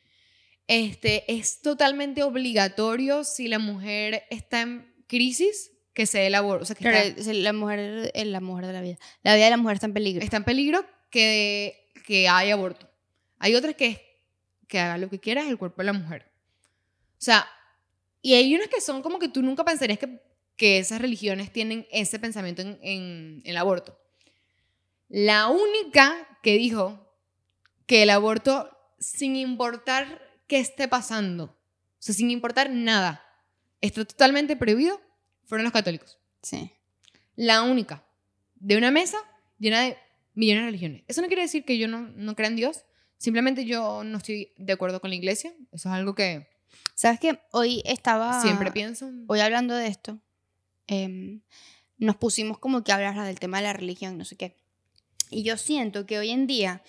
este, 0.66 1.30
es 1.32 1.60
totalmente 1.60 2.22
obligatorio 2.22 3.24
si 3.24 3.48
la 3.48 3.58
mujer 3.58 4.24
está 4.30 4.62
en 4.62 4.92
crisis 5.06 5.70
que 5.92 6.06
se 6.06 6.18
dé 6.18 6.26
el 6.28 6.34
aborto. 6.34 6.62
O 6.62 6.66
sea, 6.66 6.74
que 6.76 6.84
Claro, 6.84 6.98
está- 6.98 7.32
la 7.34 7.52
mujer 7.52 8.12
la 8.14 8.40
mujer 8.40 8.66
de 8.66 8.72
la 8.72 8.80
vida. 8.80 8.96
La 9.22 9.34
vida 9.34 9.44
de 9.44 9.50
la 9.50 9.56
mujer 9.56 9.74
está 9.74 9.86
en 9.86 9.92
peligro. 9.94 10.24
está 10.24 10.36
en 10.38 10.44
peligro 10.44 10.84
que, 11.10 11.90
que 12.06 12.28
haya 12.28 12.54
aborto. 12.54 12.88
Hay 13.38 13.54
otras 13.54 13.74
que 13.74 13.86
es 13.86 14.00
que 14.68 14.78
haga 14.78 14.96
lo 14.96 15.10
que 15.10 15.18
quiera 15.20 15.42
es 15.42 15.48
el 15.48 15.58
cuerpo 15.58 15.82
de 15.82 15.86
la 15.86 15.92
mujer. 15.92 16.24
O 17.12 17.24
sea, 17.24 17.46
y 18.22 18.34
hay 18.34 18.54
unas 18.54 18.68
que 18.68 18.80
son 18.80 19.02
como 19.02 19.18
que 19.18 19.28
tú 19.28 19.42
nunca 19.42 19.64
pensarías 19.64 19.98
que, 19.98 20.22
que 20.57 20.78
esas 20.78 21.00
religiones 21.00 21.53
tienen 21.53 21.86
ese 21.90 22.18
pensamiento 22.18 22.62
en, 22.62 22.78
en, 22.82 23.42
en 23.44 23.50
el 23.50 23.57
aborto. 23.57 23.98
La 25.09 25.48
única 25.48 26.38
que 26.42 26.57
dijo 26.57 27.14
que 27.86 28.03
el 28.03 28.11
aborto, 28.11 28.70
sin 28.98 29.36
importar 29.36 30.22
qué 30.46 30.59
esté 30.59 30.88
pasando, 30.88 31.44
o 31.44 31.57
sea, 31.98 32.14
sin 32.14 32.30
importar 32.30 32.70
nada, 32.70 33.24
está 33.80 34.05
totalmente 34.05 34.57
prohibido, 34.57 35.00
fueron 35.44 35.64
los 35.64 35.72
católicos. 35.72 36.18
Sí. 36.42 36.72
La 37.36 37.62
única. 37.62 38.05
De 38.55 38.76
una 38.76 38.90
mesa 38.90 39.18
llena 39.59 39.82
de 39.82 39.96
millones 40.34 40.62
de 40.62 40.66
religiones. 40.66 41.03
Eso 41.09 41.20
no 41.20 41.26
quiere 41.26 41.42
decir 41.42 41.64
que 41.64 41.78
yo 41.78 41.88
no, 41.88 42.09
no 42.14 42.34
crea 42.34 42.48
en 42.48 42.57
Dios. 42.57 42.84
Simplemente 43.18 43.64
yo 43.64 44.05
no 44.05 44.18
estoy 44.18 44.53
de 44.57 44.72
acuerdo 44.72 45.00
con 45.00 45.11
la 45.11 45.16
iglesia. 45.16 45.53
Eso 45.72 45.88
es 45.88 45.94
algo 45.94 46.14
que 46.14 46.48
¿Sabes 46.94 47.20
qué? 47.20 47.40
Hoy 47.53 47.82
estaba. 47.84 48.40
siempre 48.42 48.70
pienso. 48.70 49.11
Hoy 49.26 49.40
hablando 49.40 49.74
de 49.74 49.88
esto, 49.88 50.20
em, 50.87 51.41
nos 51.99 52.16
pusimos 52.16 52.59
como 52.59 52.83
que 52.85 52.93
a 52.93 52.97
hablar 52.97 53.24
del 53.26 53.39
tema 53.39 53.59
de 53.59 53.64
la 53.64 53.72
religión, 53.72 54.18
no 54.18 54.24
sé 54.24 54.37
qué. 54.37 54.57
Y 55.30 55.45
yo 55.45 55.57
siento 55.57 56.05
que 56.05 56.18
hoy 56.18 56.30
en 56.30 56.47
día 56.47 56.83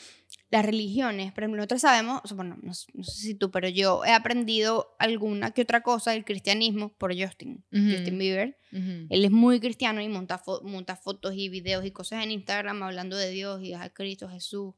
las 0.50 0.66
religiones, 0.66 1.32
por 1.32 1.44
ejemplo, 1.44 1.58
nosotros 1.58 1.82
sabemos, 1.82 2.22
o 2.24 2.28
sea, 2.28 2.36
bueno, 2.36 2.58
no, 2.62 2.74
sé 2.74 2.92
si 3.04 3.34
tú, 3.36 3.50
pero 3.50 3.70
yo 3.70 4.04
he 4.06 4.12
aprendido 4.12 4.96
alguna 5.00 5.52
que 5.52 5.62
otra 5.64 5.82
cosa 5.82 6.12
del 6.12 6.26
cristianismo 6.26 6.94
por 6.98 7.12
Justin. 7.18 7.64
Justin 7.72 8.18
Bieber. 8.20 8.58
Ujú. 8.72 9.08
Él 9.10 9.26
es 9.26 9.32
muy 9.32 9.60
cristiano 9.60 10.02
y 10.02 10.10
monta, 10.10 10.44
fo- 10.44 10.62
monta 10.62 10.96
fotos 10.96 11.34
y 11.36 11.50
videos 11.50 11.86
y 11.86 11.92
cosas 11.92 12.24
en 12.24 12.32
Instagram 12.32 12.84
hablando 12.84 13.16
de 13.16 13.32
Dios 13.32 13.64
y 13.64 13.74
a 13.74 13.90
Cristo 13.92 14.30
Jesús. 14.30 14.76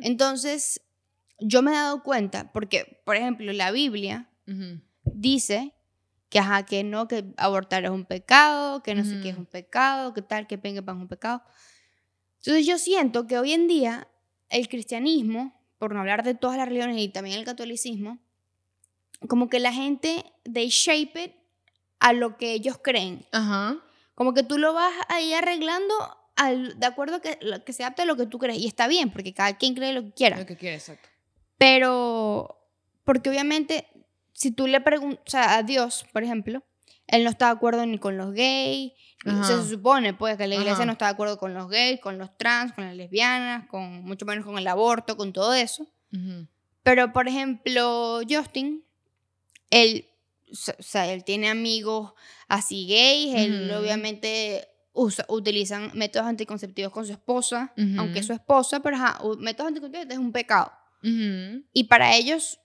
Entonces, 0.00 0.80
yo 1.38 1.62
me 1.62 1.72
he 1.72 1.74
dado 1.74 2.02
cuenta, 2.02 2.50
porque, 2.52 3.00
por 3.04 3.16
ejemplo, 3.16 3.52
la 3.52 3.70
Biblia 3.70 4.30
dice 5.04 5.73
que, 6.34 6.40
ajá, 6.40 6.66
que 6.66 6.82
no, 6.82 7.06
que 7.06 7.24
abortar 7.36 7.84
es 7.84 7.92
un 7.92 8.04
pecado, 8.04 8.82
que 8.82 8.96
no 8.96 9.04
sé 9.04 9.20
qué 9.22 9.28
es 9.28 9.38
un 9.38 9.46
pecado, 9.46 10.12
que 10.14 10.20
tal, 10.20 10.48
que 10.48 10.58
pengue 10.58 10.82
pan 10.82 10.96
es 10.96 11.02
un 11.02 11.06
pecado. 11.06 11.44
Entonces 12.38 12.66
yo 12.66 12.76
siento 12.76 13.28
que 13.28 13.38
hoy 13.38 13.52
en 13.52 13.68
día 13.68 14.08
el 14.48 14.68
cristianismo, 14.68 15.56
por 15.78 15.94
no 15.94 16.00
hablar 16.00 16.24
de 16.24 16.34
todas 16.34 16.56
las 16.56 16.66
religiones 16.66 17.00
y 17.00 17.08
también 17.08 17.38
el 17.38 17.44
catolicismo, 17.44 18.18
como 19.28 19.48
que 19.48 19.60
la 19.60 19.72
gente, 19.72 20.24
they 20.52 20.70
shape 20.70 21.22
it 21.22 21.32
a 22.00 22.12
lo 22.12 22.36
que 22.36 22.50
ellos 22.50 22.78
creen. 22.82 23.24
Ajá. 23.30 23.78
Como 24.16 24.34
que 24.34 24.42
tú 24.42 24.58
lo 24.58 24.72
vas 24.72 24.92
ahí 25.10 25.34
arreglando 25.34 25.94
al, 26.34 26.80
de 26.80 26.86
acuerdo 26.86 27.18
a 27.18 27.20
que, 27.20 27.38
que 27.64 27.72
se 27.72 27.84
adapte 27.84 28.02
a 28.02 28.06
lo 28.06 28.16
que 28.16 28.26
tú 28.26 28.40
crees. 28.40 28.58
Y 28.58 28.66
está 28.66 28.88
bien, 28.88 29.12
porque 29.12 29.32
cada 29.32 29.56
quien 29.56 29.76
cree 29.76 29.92
lo 29.92 30.02
que 30.02 30.14
quiera. 30.14 30.36
Lo 30.36 30.46
que 30.46 30.56
quiere, 30.56 30.78
exacto. 30.78 31.08
Pero, 31.58 32.58
porque 33.04 33.30
obviamente, 33.30 33.86
si 34.44 34.50
tú 34.52 34.66
le 34.66 34.80
preguntas, 34.80 35.20
o 35.26 35.30
sea, 35.30 35.56
a 35.56 35.62
Dios, 35.62 36.04
por 36.12 36.22
ejemplo, 36.22 36.62
él 37.06 37.24
no 37.24 37.30
está 37.30 37.46
de 37.46 37.52
acuerdo 37.52 37.84
ni 37.86 37.98
con 37.98 38.16
los 38.16 38.32
gays. 38.32 38.92
Ajá. 39.26 39.42
se 39.44 39.70
supone, 39.70 40.12
pues, 40.12 40.36
que 40.36 40.46
la 40.46 40.54
iglesia 40.56 40.74
Ajá. 40.74 40.84
no 40.84 40.92
está 40.92 41.06
de 41.06 41.12
acuerdo 41.12 41.38
con 41.38 41.54
los 41.54 41.70
gays, 41.70 41.98
con 41.98 42.18
los 42.18 42.36
trans, 42.36 42.74
con 42.74 42.84
las 42.84 42.94
lesbianas, 42.94 43.66
con 43.68 44.04
mucho 44.04 44.26
menos 44.26 44.44
con 44.44 44.58
el 44.58 44.66
aborto, 44.68 45.16
con 45.16 45.32
todo 45.32 45.54
eso. 45.54 45.86
Pero, 46.82 47.10
por 47.14 47.26
ejemplo, 47.26 48.20
Justin, 48.28 48.84
él, 49.70 50.06
o 50.52 50.82
sea- 50.82 51.10
él 51.10 51.24
tiene 51.24 51.48
amigos 51.48 52.12
así 52.48 52.86
gays, 52.86 53.34
él 53.34 53.70
obviamente 53.72 54.68
usa, 54.92 55.24
utilizan 55.30 55.90
métodos 55.94 56.28
anticonceptivos 56.28 56.92
con 56.92 57.06
su 57.06 57.12
esposa, 57.12 57.72
Ujú. 57.78 58.00
aunque 58.00 58.18
es 58.20 58.26
su 58.26 58.34
esposa, 58.34 58.80
pero 58.80 58.96
ajá, 58.96 59.24
u- 59.24 59.36
métodos 59.38 59.68
anticonceptivos 59.68 60.12
es 60.12 60.18
un 60.18 60.32
pecado. 60.32 60.70
Y 61.72 61.84
para 61.84 62.14
ellos, 62.14 62.60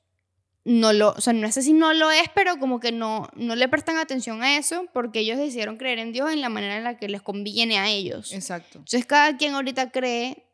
no 0.65 0.93
lo, 0.93 1.11
o 1.11 1.21
sea, 1.21 1.33
no 1.33 1.51
sé 1.51 1.61
si 1.61 1.73
no 1.73 1.93
lo 1.93 2.11
es, 2.11 2.29
pero 2.35 2.57
como 2.59 2.79
que 2.79 2.91
no, 2.91 3.29
no 3.35 3.55
le 3.55 3.67
prestan 3.67 3.97
atención 3.97 4.43
a 4.43 4.57
eso 4.57 4.87
porque 4.93 5.19
ellos 5.19 5.37
decidieron 5.37 5.77
creer 5.77 5.99
en 5.99 6.11
Dios 6.11 6.31
en 6.31 6.41
la 6.41 6.49
manera 6.49 6.77
en 6.77 6.83
la 6.83 6.97
que 6.97 7.07
les 7.07 7.21
conviene 7.21 7.77
a 7.79 7.89
ellos. 7.89 8.33
Exacto. 8.33 8.79
Entonces 8.79 9.05
cada 9.05 9.37
quien 9.37 9.53
ahorita 9.55 9.91
cree 9.91 10.45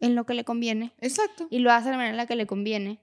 en 0.00 0.14
lo 0.14 0.24
que 0.26 0.34
le 0.34 0.44
conviene 0.44 0.92
Exacto. 1.00 1.48
y 1.50 1.58
lo 1.58 1.72
hace 1.72 1.86
de 1.86 1.92
la 1.92 1.96
manera 1.96 2.12
en 2.12 2.16
la 2.18 2.26
que 2.26 2.36
le 2.36 2.46
conviene. 2.46 3.00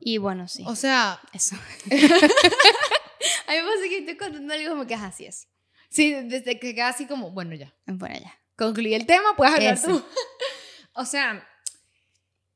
Y 0.00 0.18
bueno, 0.18 0.48
sí. 0.48 0.64
O 0.66 0.76
sea, 0.76 1.20
Eso. 1.32 1.56
a 1.86 1.94
mí 1.94 1.96
me 1.96 3.62
pasa 3.62 3.82
que 3.88 3.98
estoy 3.98 4.16
contando 4.16 4.52
algo 4.52 4.70
como 4.70 4.86
que 4.86 4.94
es 4.94 5.00
así 5.00 5.24
es. 5.24 5.48
sí, 5.88 6.12
desde 6.12 6.58
que 6.58 6.74
queda 6.74 6.88
así 6.88 7.06
como, 7.06 7.30
bueno, 7.30 7.54
ya. 7.54 7.74
Bueno, 7.86 8.16
ya. 8.20 8.38
Concluí 8.56 8.94
el 8.94 9.06
tema, 9.06 9.34
puedes 9.36 9.54
hablar 9.54 9.74
Eso. 9.74 9.88
tú. 9.88 10.04
o 10.94 11.04
sea, 11.04 11.48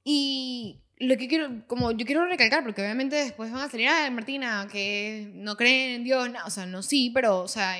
y 0.04 0.82
lo 1.00 1.16
que 1.16 1.28
quiero, 1.28 1.64
como 1.66 1.92
yo 1.92 2.04
quiero 2.04 2.26
recalcar, 2.26 2.62
porque 2.64 2.82
obviamente 2.82 3.16
después 3.16 3.52
van 3.52 3.62
a 3.62 3.70
salir, 3.70 3.88
ah, 3.88 4.10
Martina, 4.10 4.68
que 4.70 5.30
no 5.34 5.56
creen 5.56 5.96
en 5.96 6.04
Dios, 6.04 6.30
no, 6.30 6.38
o 6.44 6.50
sea, 6.50 6.66
no, 6.66 6.82
sí, 6.82 7.10
pero, 7.14 7.40
o 7.40 7.48
sea, 7.48 7.76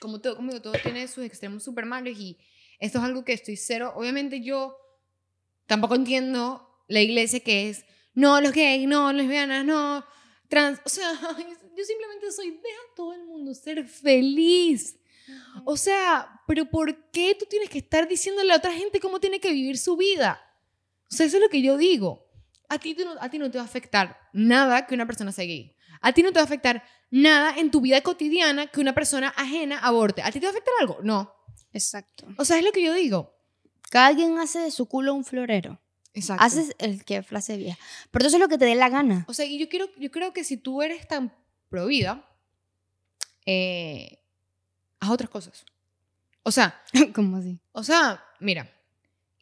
como 0.00 0.20
todo, 0.20 0.36
como 0.36 0.50
digo, 0.50 0.62
todo 0.62 0.74
tiene 0.82 1.08
sus 1.08 1.24
extremos 1.24 1.62
súper 1.62 1.86
malos 1.86 2.18
y 2.18 2.38
esto 2.78 2.98
es 2.98 3.04
algo 3.04 3.24
que 3.24 3.32
estoy 3.32 3.56
cero, 3.56 3.92
obviamente 3.96 4.42
yo 4.42 4.76
tampoco 5.66 5.94
entiendo 5.94 6.68
la 6.88 7.00
iglesia 7.00 7.40
que 7.40 7.70
es, 7.70 7.84
no, 8.12 8.40
los 8.40 8.52
gays, 8.52 8.86
no, 8.86 9.12
lesbianas, 9.12 9.64
no, 9.64 10.04
trans, 10.48 10.80
o 10.84 10.88
sea, 10.88 11.12
yo 11.76 11.84
simplemente 11.84 12.30
soy, 12.30 12.50
deja 12.50 12.80
a 12.92 12.94
todo 12.94 13.14
el 13.14 13.24
mundo 13.24 13.54
ser 13.54 13.86
feliz. 13.86 14.98
O 15.64 15.76
sea, 15.78 16.42
pero 16.46 16.66
¿por 16.66 17.10
qué 17.10 17.34
tú 17.38 17.46
tienes 17.46 17.70
que 17.70 17.78
estar 17.78 18.06
diciéndole 18.06 18.52
a 18.52 18.56
otra 18.56 18.72
gente 18.72 19.00
cómo 19.00 19.20
tiene 19.20 19.40
que 19.40 19.52
vivir 19.52 19.78
su 19.78 19.96
vida? 19.96 20.38
O 21.10 21.14
sea, 21.14 21.24
eso 21.24 21.38
es 21.38 21.42
lo 21.42 21.48
que 21.48 21.62
yo 21.62 21.78
digo. 21.78 22.23
A 22.74 22.78
ti, 22.78 22.96
no, 22.98 23.14
a 23.20 23.28
ti 23.28 23.38
no 23.38 23.50
te 23.50 23.58
va 23.58 23.62
a 23.62 23.66
afectar 23.66 24.18
nada 24.32 24.86
que 24.86 24.94
una 24.94 25.06
persona 25.06 25.30
sea 25.32 25.44
gay. 25.44 25.76
A 26.00 26.12
ti 26.12 26.22
no 26.22 26.30
te 26.30 26.38
va 26.38 26.42
a 26.42 26.44
afectar 26.44 26.82
nada 27.10 27.56
en 27.56 27.70
tu 27.70 27.80
vida 27.80 28.00
cotidiana 28.00 28.66
que 28.66 28.80
una 28.80 28.94
persona 28.94 29.28
ajena 29.36 29.78
aborte. 29.78 30.22
¿A 30.22 30.32
ti 30.32 30.40
te 30.40 30.46
va 30.46 30.50
a 30.50 30.54
afectar 30.54 30.74
algo? 30.80 30.98
No. 31.02 31.32
Exacto. 31.72 32.26
O 32.36 32.44
sea, 32.44 32.58
es 32.58 32.64
lo 32.64 32.72
que 32.72 32.82
yo 32.82 32.92
digo. 32.92 33.32
Cada 33.90 34.14
quien 34.14 34.38
hace 34.38 34.58
de 34.58 34.70
su 34.70 34.86
culo 34.86 35.14
un 35.14 35.24
florero. 35.24 35.80
Exacto. 36.14 36.44
Haces 36.44 36.74
el 36.78 37.04
que 37.04 37.22
frase 37.22 37.56
vieja. 37.56 37.78
Pero 38.10 38.24
entonces 38.24 38.40
lo 38.40 38.48
que 38.48 38.58
te 38.58 38.64
dé 38.64 38.74
la 38.74 38.88
gana. 38.88 39.24
O 39.28 39.34
sea, 39.34 39.44
y 39.44 39.58
yo, 39.58 39.68
quiero, 39.68 39.86
yo 39.96 40.10
creo 40.10 40.32
que 40.32 40.42
si 40.42 40.56
tú 40.56 40.82
eres 40.82 41.06
tan 41.06 41.32
pro 41.68 41.86
vida, 41.86 42.28
eh, 43.46 44.18
haz 44.98 45.10
otras 45.10 45.30
cosas. 45.30 45.64
O 46.42 46.50
sea, 46.50 46.82
¿Cómo 47.14 47.36
así? 47.36 47.58
O 47.72 47.82
sea, 47.82 48.24
mira, 48.40 48.70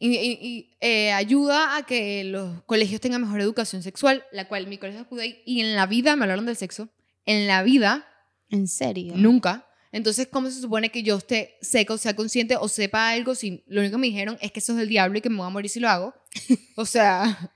y, 0.05 0.17
y- 0.17 0.37
y, 0.41 0.77
eh, 0.81 1.11
ayuda 1.13 1.77
a 1.77 1.85
que 1.85 2.23
los 2.25 2.61
colegios 2.63 2.99
tengan 3.01 3.21
mejor 3.21 3.39
educación 3.41 3.83
sexual, 3.83 4.23
la 4.31 4.47
cual 4.47 4.67
mi 4.67 4.77
colegio 4.77 5.05
ir, 5.23 5.41
y 5.45 5.61
en 5.61 5.75
la 5.75 5.85
vida 5.85 6.15
me 6.15 6.23
hablaron 6.23 6.45
del 6.45 6.57
sexo, 6.57 6.89
en 7.25 7.47
la 7.47 7.63
vida, 7.63 8.05
¿En 8.49 8.67
serio? 8.67 9.13
nunca. 9.15 9.67
Entonces, 9.91 10.27
¿cómo 10.29 10.49
se 10.49 10.59
supone 10.59 10.89
que 10.89 11.03
yo 11.03 11.17
esté 11.17 11.55
seca 11.61 11.93
o 11.93 11.97
sea 11.99 12.15
consciente 12.15 12.55
o 12.57 12.67
sepa 12.67 13.11
algo 13.11 13.35
si 13.35 13.63
lo 13.67 13.81
único 13.81 13.93
que 13.97 14.01
me 14.01 14.07
dijeron 14.07 14.37
es 14.41 14.51
que 14.51 14.59
eso 14.59 14.71
es 14.73 14.79
del 14.79 14.89
diablo 14.89 15.19
y 15.19 15.21
que 15.21 15.29
me 15.29 15.37
voy 15.37 15.45
a 15.45 15.49
morir 15.49 15.69
si 15.69 15.79
lo 15.79 15.87
hago? 15.89 16.13
O 16.75 16.85
sea, 16.85 17.51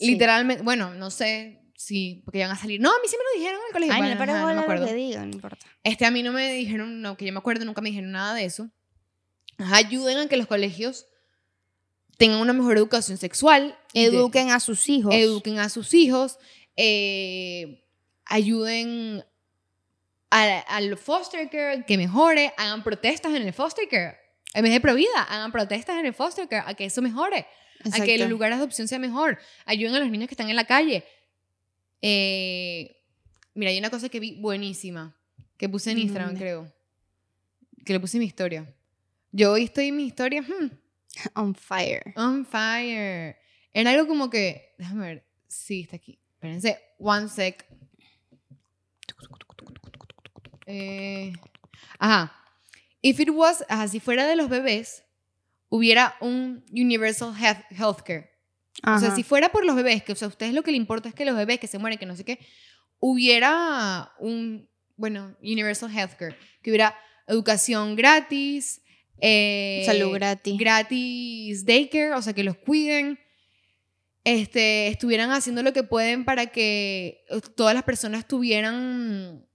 Sí. 0.00 0.12
literalmente, 0.12 0.62
bueno, 0.62 0.94
no 0.94 1.10
sé 1.10 1.60
si, 1.76 2.22
porque 2.24 2.38
iban 2.38 2.50
a 2.52 2.56
salir. 2.56 2.80
No, 2.80 2.88
a 2.88 2.94
mí 3.02 3.08
sí 3.08 3.16
me 3.18 3.24
lo 3.24 3.38
dijeron 3.40 3.60
en 3.60 3.66
el 3.66 3.72
colegio. 3.72 3.94
Ay, 3.94 4.00
bueno, 4.00 4.14
no, 4.14 4.20
pero 4.20 4.32
ajá, 4.32 4.40
no 4.46 4.54
me 4.54 4.60
acuerdo. 4.62 4.82
lo 4.84 4.88
que 4.88 4.94
digan, 4.94 5.28
no 5.30 5.34
importa. 5.36 5.66
Este, 5.84 6.06
a 6.06 6.10
mí 6.12 6.22
no 6.22 6.32
me 6.32 6.52
dijeron, 6.52 7.02
no, 7.02 7.16
que 7.16 7.26
yo 7.26 7.32
me 7.32 7.38
acuerdo, 7.40 7.64
nunca 7.64 7.80
me 7.82 7.90
dijeron 7.90 8.12
nada 8.12 8.32
de 8.34 8.44
eso. 8.44 8.70
Ajá, 9.58 9.76
Ayuden 9.76 10.18
a 10.18 10.28
que 10.28 10.36
los 10.36 10.46
colegios 10.46 11.06
tengan 12.18 12.40
una 12.40 12.52
mejor 12.52 12.76
educación 12.76 13.16
sexual. 13.16 13.78
de- 13.94 14.04
Eduquen 14.04 14.50
a 14.50 14.60
sus 14.60 14.88
hijos. 14.90 15.14
eduquen 15.14 15.58
a 15.58 15.68
sus 15.70 15.94
hijos. 15.94 16.38
eh, 16.76 17.82
ayuden 18.26 19.24
al 20.30 20.96
foster 20.98 21.48
care 21.50 21.84
que 21.86 21.96
mejore. 21.96 22.52
Hagan 22.58 22.84
protestas 22.84 23.34
en 23.34 23.42
el 23.42 23.52
foster 23.52 23.88
care. 23.88 24.16
En 24.54 24.62
vez 24.62 24.72
de 24.72 24.80
provida, 24.80 25.22
hagan 25.28 25.50
protestas 25.52 25.98
en 25.98 26.06
el 26.06 26.14
foster 26.14 26.46
care 26.48 26.62
a 26.66 26.74
que 26.74 26.84
eso 26.84 27.00
mejore. 27.02 27.46
A 27.92 28.00
que 28.04 28.18
los 28.18 28.28
lugares 28.28 28.58
de 28.58 28.62
adopción 28.62 28.86
sean 28.88 29.00
mejor. 29.00 29.38
Ayuden 29.64 29.94
a 29.94 29.98
los 30.00 30.10
niños 30.10 30.28
que 30.28 30.34
están 30.34 30.50
en 30.50 30.56
la 30.56 30.64
calle. 30.66 31.04
Eh, 32.02 32.96
mira, 33.54 33.70
hay 33.70 33.78
una 33.78 33.90
cosa 33.90 34.08
que 34.08 34.20
vi 34.20 34.40
buenísima. 34.40 35.16
Que 35.56 35.68
puse 35.68 35.90
en 35.90 35.98
Instagram, 35.98 36.28
¿Dónde? 36.30 36.40
creo. 36.40 36.72
Que 37.84 37.92
le 37.92 38.00
puse 38.00 38.16
en 38.16 38.20
mi 38.20 38.26
historia. 38.26 38.74
Yo 39.32 39.52
hoy 39.52 39.64
estoy 39.64 39.88
en 39.88 39.96
mi 39.96 40.04
historia. 40.06 40.42
hmm, 40.42 40.70
On 41.34 41.54
fire. 41.54 42.12
on 42.16 42.44
fire. 42.44 43.36
Era 43.72 43.90
algo 43.90 44.06
como 44.06 44.30
que. 44.30 44.74
Déjame 44.78 45.06
ver. 45.06 45.24
Sí, 45.48 45.82
está 45.82 45.96
aquí. 45.96 46.20
Espérense. 46.34 46.78
One 46.98 47.28
sec. 47.28 47.66
Eh, 50.66 51.32
ajá. 51.98 52.32
If 53.02 53.20
it 53.20 53.30
was. 53.30 53.64
Ajá, 53.68 53.88
si 53.88 54.00
fuera 54.00 54.26
de 54.26 54.36
los 54.36 54.48
bebés, 54.48 55.04
hubiera 55.68 56.16
un 56.20 56.64
universal 56.70 57.34
health, 57.36 57.64
healthcare. 57.70 58.30
O 58.84 58.98
sea, 58.98 59.08
Ajá. 59.08 59.16
si 59.16 59.24
fuera 59.24 59.50
por 59.50 59.64
los 59.64 59.74
bebés, 59.74 60.04
que 60.04 60.12
o 60.12 60.16
sea, 60.16 60.26
a 60.26 60.28
ustedes 60.28 60.54
lo 60.54 60.62
que 60.62 60.70
le 60.70 60.76
importa 60.76 61.08
es 61.08 61.14
que 61.14 61.24
los 61.24 61.36
bebés 61.36 61.58
que 61.58 61.66
se 61.66 61.78
mueren, 61.78 61.98
que 61.98 62.06
no 62.06 62.14
sé 62.14 62.24
qué, 62.24 62.38
hubiera 63.00 64.12
un, 64.20 64.68
bueno, 64.96 65.36
universal 65.42 65.90
healthcare, 65.90 66.36
que 66.62 66.70
hubiera 66.70 66.96
educación 67.26 67.96
gratis, 67.96 68.82
eh, 69.20 69.82
Salud 69.86 70.12
gratis. 70.14 70.56
gratis 70.58 71.64
daycare, 71.64 72.12
o 72.14 72.22
sea, 72.22 72.32
que 72.32 72.44
los 72.44 72.56
cuiden, 72.56 73.18
este, 74.24 74.88
estuvieran 74.88 75.30
haciendo 75.30 75.62
lo 75.62 75.72
que 75.72 75.82
pueden 75.82 76.24
para 76.24 76.46
que 76.46 77.24
eh, 77.28 77.40
todas 77.56 77.74
las 77.74 77.84
personas 77.84 78.26
tuvieran 78.28 79.46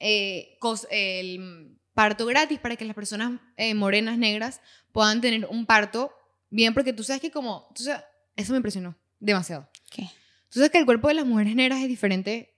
eh, 0.00 0.56
cos- 0.60 0.86
el 0.90 1.76
parto 1.94 2.26
gratis, 2.26 2.58
para 2.60 2.76
que 2.76 2.84
las 2.84 2.94
personas 2.94 3.40
eh, 3.56 3.74
morenas, 3.74 4.18
negras, 4.18 4.60
puedan 4.92 5.20
tener 5.20 5.46
un 5.46 5.66
parto 5.66 6.12
bien, 6.50 6.72
porque 6.74 6.92
tú 6.92 7.02
sabes 7.02 7.20
que 7.20 7.30
como, 7.30 7.68
tú 7.74 7.82
sabes, 7.82 8.04
eso 8.36 8.52
me 8.52 8.58
impresionó 8.58 8.96
demasiado. 9.18 9.68
¿Qué? 9.90 10.02
Tú 10.48 10.60
sabes 10.60 10.70
que 10.70 10.78
el 10.78 10.86
cuerpo 10.86 11.08
de 11.08 11.14
las 11.14 11.26
mujeres 11.26 11.54
negras 11.56 11.80
es 11.82 11.88
diferente, 11.88 12.54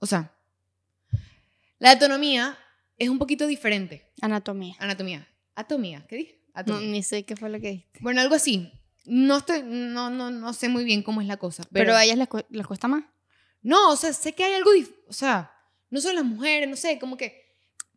o 0.00 0.06
sea, 0.06 0.32
la 1.78 1.90
anatomía 1.92 2.58
es 2.98 3.08
un 3.08 3.18
poquito 3.18 3.46
diferente. 3.46 4.10
Anatomía. 4.20 4.74
Anatomía. 4.78 5.28
Atomía, 5.56 6.06
¿qué 6.08 6.16
dije? 6.16 6.40
No, 6.66 6.80
ni 6.80 7.02
sé 7.02 7.24
qué 7.24 7.34
fue 7.36 7.50
lo 7.50 7.60
que 7.60 7.70
dijiste. 7.70 7.98
Bueno, 8.02 8.20
algo 8.20 8.34
así. 8.36 8.70
No, 9.04 9.38
estoy, 9.38 9.62
no, 9.64 10.08
no, 10.10 10.30
no 10.30 10.52
sé 10.52 10.68
muy 10.68 10.84
bien 10.84 11.02
cómo 11.02 11.20
es 11.20 11.26
la 11.26 11.36
cosa. 11.36 11.62
Pero, 11.64 11.86
Pero, 11.86 11.96
a 11.96 12.04
ellas 12.04 12.16
les, 12.18 12.28
cu- 12.28 12.44
les 12.50 12.66
cuesta 12.66 12.88
más. 12.88 13.04
No, 13.62 13.90
o 13.90 13.96
sea, 13.96 14.12
sé 14.12 14.32
que 14.34 14.44
hay 14.44 14.54
algo. 14.54 14.70
O 15.08 15.12
sea, 15.12 15.52
no 15.90 16.00
son 16.00 16.14
las 16.14 16.24
mujeres, 16.24 16.68
no 16.68 16.76
sé, 16.76 16.98
como 16.98 17.16
que. 17.16 17.44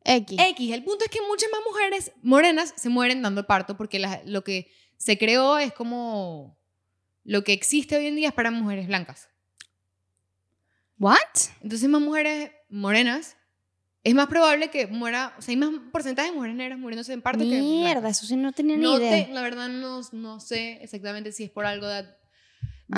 X. 0.04 0.38
X. 0.40 0.72
El 0.74 0.84
punto 0.84 1.06
es 1.06 1.12
que 1.12 1.20
muchas 1.22 1.50
más 1.52 1.62
mujeres 1.66 2.12
morenas 2.22 2.74
se 2.76 2.90
mueren 2.90 3.22
dando 3.22 3.42
el 3.42 3.46
parto 3.48 3.78
porque 3.78 4.00
la- 4.00 4.22
lo 4.26 4.44
que 4.44 4.72
se 4.98 5.18
creó 5.18 5.58
es 5.58 5.72
como. 5.74 6.58
Lo 7.24 7.44
que 7.44 7.54
existe 7.54 7.96
hoy 7.98 8.08
en 8.08 8.16
día 8.16 8.30
es 8.30 8.34
para 8.34 8.50
mujeres 8.52 8.88
blancas. 8.88 9.30
¿What? 11.00 11.16
Entonces, 11.62 11.88
más 11.90 12.02
mujeres 12.02 12.52
morenas. 12.70 13.38
Es 14.04 14.16
más 14.16 14.28
probable 14.28 14.70
que 14.70 14.88
muera. 14.88 15.36
O 15.38 15.42
sea, 15.42 15.52
hay 15.52 15.58
más 15.58 15.70
porcentaje 15.92 16.30
de 16.30 16.36
mujeres 16.36 16.56
negras 16.56 16.80
muriéndose 16.80 17.12
en 17.14 17.22
parto 17.22 17.40
que. 17.44 17.60
Mierda, 17.62 18.10
eso 18.10 18.26
sí 18.26 18.36
no 18.38 18.52
tenía 18.54 18.78
No 18.78 18.98
ni 18.98 19.04
idea. 19.06 19.26
te- 19.28 19.34
la 19.34 19.42
verdad 19.42 19.68
no, 19.70 20.02
no 20.14 20.40
sé 20.40 20.80
exactamente 20.82 21.32
si 21.34 21.44
es 21.44 21.50
por 21.50 21.66
algo 21.66 21.86
de- 21.88 22.04
del 22.04 22.14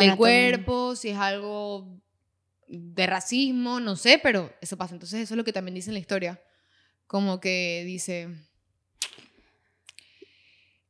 Anatomía. 0.09 0.15
cuerpo, 0.17 0.95
si 0.95 1.09
es 1.09 1.17
algo 1.17 1.99
de 2.67 3.05
racismo, 3.07 3.79
no 3.79 3.95
sé, 3.95 4.19
pero 4.21 4.53
eso 4.61 4.77
pasa. 4.77 4.93
Entonces 4.93 5.21
eso 5.21 5.33
es 5.33 5.37
lo 5.37 5.43
que 5.43 5.51
también 5.53 5.75
dice 5.75 5.89
en 5.89 5.95
la 5.95 5.99
historia. 5.99 6.41
Como 7.07 7.39
que 7.41 7.83
dice... 7.85 8.29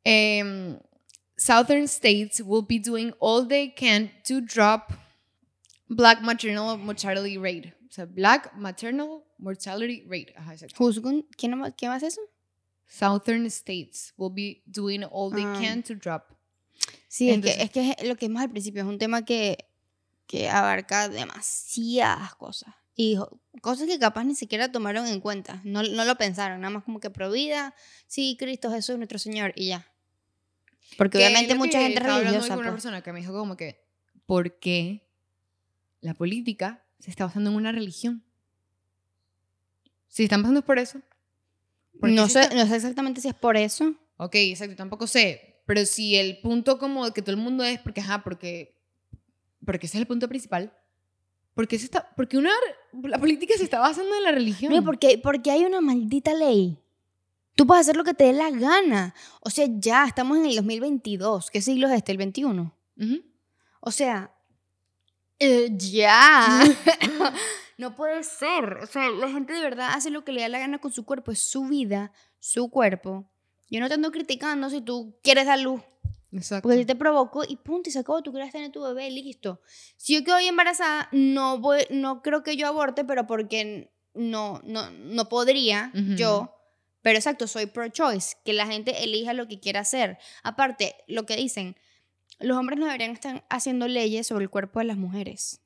em, 0.03 0.77
Southern 1.37 1.87
states 1.87 2.39
will 2.41 2.63
be 2.67 2.77
doing 2.79 3.13
all 3.19 3.47
they 3.47 3.69
can 3.73 4.11
to 4.27 4.41
drop 4.41 4.91
black 5.89 6.21
maternal 6.21 6.77
mortality 6.77 7.37
rate. 7.37 7.73
O 7.89 7.91
sea, 7.91 8.05
black 8.05 8.53
maternal 8.55 9.23
mortality 9.41 10.03
rate. 10.07 10.33
Ajá, 10.37 10.53
exacto. 10.53 10.75
¿Quién, 11.35 11.51
no- 11.59 11.75
¿Quién 11.75 11.91
hace 11.91 12.07
eso? 12.07 12.21
Southern 12.87 13.45
states 13.47 14.13
will 14.17 14.31
be 14.33 14.61
doing 14.65 15.03
all 15.11 15.31
they 15.33 15.43
Ah. 15.45 15.57
can 15.61 15.83
to 15.83 15.95
drop. 15.95 16.23
Sí, 17.07 17.29
es, 17.29 17.35
Entonces- 17.35 17.57
que, 17.57 17.63
es 17.63 17.71
que 17.71 17.95
es 18.03 18.07
lo 18.07 18.15
que 18.15 18.27
vimos 18.27 18.41
al 18.41 18.49
principio 18.49 18.81
es 18.81 18.87
un 18.87 18.97
tema 18.97 19.23
que, 19.25 19.65
que 20.27 20.49
abarca 20.49 21.09
demasiadas 21.09 22.35
cosas. 22.35 22.73
Y 22.95 23.17
cosas 23.61 23.87
que 23.87 23.97
capaz 23.97 24.23
ni 24.25 24.35
siquiera 24.35 24.71
tomaron 24.71 25.07
en 25.07 25.21
cuenta. 25.21 25.61
No, 25.63 25.81
no 25.83 26.05
lo 26.05 26.15
pensaron, 26.17 26.59
nada 26.61 26.71
más 26.73 26.83
como 26.83 26.99
que 26.99 27.09
pro 27.09 27.31
vida, 27.31 27.73
sí, 28.07 28.35
Cristo 28.37 28.69
Jesús, 28.71 28.97
nuestro 28.97 29.17
Señor, 29.19 29.53
y 29.55 29.67
ya. 29.67 29.87
Porque 30.97 31.17
Que 31.19 31.25
obviamente 31.25 31.53
es 31.53 31.57
mucha 31.57 31.79
que 31.79 31.85
gente 31.85 31.99
religiosa. 32.01 32.49
con 32.49 32.59
una 32.59 32.71
pues. 32.71 32.83
persona 32.83 33.01
que 33.01 33.13
me 33.13 33.21
dijo 33.21 33.31
como 33.33 33.55
que, 33.55 33.81
¿por 34.25 34.59
qué 34.59 35.07
la 36.01 36.13
política 36.13 36.83
se 36.99 37.09
está 37.09 37.25
basando 37.25 37.49
en 37.49 37.55
una 37.55 37.71
religión? 37.71 38.23
Si 40.11 40.23
están 40.23 40.41
pasando 40.41 40.61
por 40.61 40.77
eso. 40.77 40.99
¿por 41.99 42.09
qué 42.09 42.15
No 42.15 42.27
sé, 42.27 42.53
no 42.53 42.67
sé 42.67 42.75
exactamente 42.75 43.21
si 43.21 43.29
es 43.29 43.33
por 43.33 43.55
eso. 43.55 43.95
Ok, 44.17 44.35
exacto, 44.35 44.75
tampoco 44.75 45.07
sé. 45.07 45.63
Pero 45.65 45.85
si 45.85 46.17
el 46.17 46.39
punto 46.41 46.77
como 46.77 47.05
de 47.05 47.13
que 47.13 47.21
todo 47.21 47.31
el 47.31 47.41
mundo 47.41 47.63
es 47.63 47.79
porque, 47.79 48.01
ajá, 48.01 48.21
porque, 48.21 48.77
porque 49.65 49.85
ese 49.85 49.97
es 49.97 50.01
el 50.01 50.07
punto 50.07 50.27
principal. 50.27 50.73
Porque 51.53 51.79
se 51.79 51.85
está, 51.85 52.13
porque 52.17 52.37
una, 52.37 52.51
la 53.03 53.19
política 53.19 53.53
se 53.57 53.63
está 53.63 53.79
basando 53.79 54.13
en 54.15 54.23
la 54.23 54.31
religión. 54.31 54.73
No, 54.73 54.83
porque, 54.83 55.17
porque 55.17 55.49
hay 55.49 55.63
una 55.63 55.79
maldita 55.79 56.33
ley. 56.33 56.77
Tú 57.55 57.65
puedes 57.65 57.81
hacer 57.81 57.95
lo 57.95 58.03
que 58.03 58.13
te 58.13 58.25
dé 58.25 58.33
la 58.33 58.51
gana. 58.51 59.15
O 59.39 59.49
sea, 59.49 59.65
ya 59.69 60.05
estamos 60.05 60.37
en 60.37 60.45
el 60.45 60.55
2022. 60.57 61.49
¿Qué 61.49 61.61
siglo 61.61 61.87
es 61.87 61.93
este? 61.93 62.11
¿El 62.11 62.17
21? 62.17 62.75
Ujú. 62.97 63.21
O 63.79 63.91
sea, 63.91 64.33
eh, 65.39 65.69
ya. 65.71 66.63
no 67.81 67.95
puede 67.95 68.23
ser. 68.23 68.77
O 68.83 68.85
sea, 68.85 69.09
la 69.09 69.27
gente 69.29 69.53
de 69.53 69.59
verdad 69.59 69.89
hace 69.93 70.11
lo 70.11 70.23
que 70.23 70.31
le 70.31 70.41
da 70.41 70.49
la 70.49 70.59
gana 70.59 70.77
con 70.77 70.91
su 70.91 71.03
cuerpo. 71.03 71.31
Es 71.31 71.39
su 71.39 71.65
vida, 71.65 72.13
su 72.39 72.69
cuerpo. 72.69 73.27
Yo 73.71 73.79
no 73.79 73.87
te 73.87 73.95
ando 73.95 74.11
criticando 74.11 74.69
si 74.69 74.81
tú 74.81 75.17
quieres 75.23 75.47
dar 75.47 75.59
luz. 75.59 75.81
Exacto. 76.31 76.61
Porque 76.61 76.77
si 76.77 76.85
te 76.85 76.95
provocó 76.95 77.43
y 77.45 77.55
punto, 77.57 77.89
y 77.89 77.91
se 77.91 77.99
acabó, 77.99 78.21
tú 78.21 78.31
quieres 78.31 78.51
tener 78.51 78.71
tu 78.71 78.83
bebé, 78.83 79.09
listo. 79.09 79.61
Si 79.97 80.13
yo 80.13 80.23
quedo 80.23 80.37
embarazada, 80.37 81.09
no, 81.11 81.57
voy, 81.57 81.79
no 81.89 82.21
creo 82.21 82.43
que 82.43 82.55
yo 82.55 82.67
aborte, 82.67 83.03
pero 83.03 83.25
porque 83.25 83.91
no, 84.13 84.61
no, 84.63 84.91
no 84.91 85.27
podría 85.27 85.91
yo. 86.15 86.55
Pero 87.01 87.17
exacto, 87.17 87.47
soy 87.47 87.65
pro-choice, 87.65 88.35
que 88.45 88.53
la 88.53 88.67
gente 88.67 89.03
elija 89.03 89.33
lo 89.33 89.47
que 89.47 89.59
quiera 89.59 89.79
hacer. 89.79 90.19
Aparte, 90.43 90.95
lo 91.07 91.25
que 91.25 91.35
dicen, 91.35 91.75
los 92.39 92.57
hombres 92.57 92.77
no 92.77 92.85
deberían 92.85 93.11
estar 93.11 93.43
haciendo 93.49 93.87
leyes 93.87 94.27
sobre 94.27 94.43
el 94.43 94.51
cuerpo 94.51 94.79
de 94.79 94.85
las 94.85 94.97
mujeres. 94.97 95.61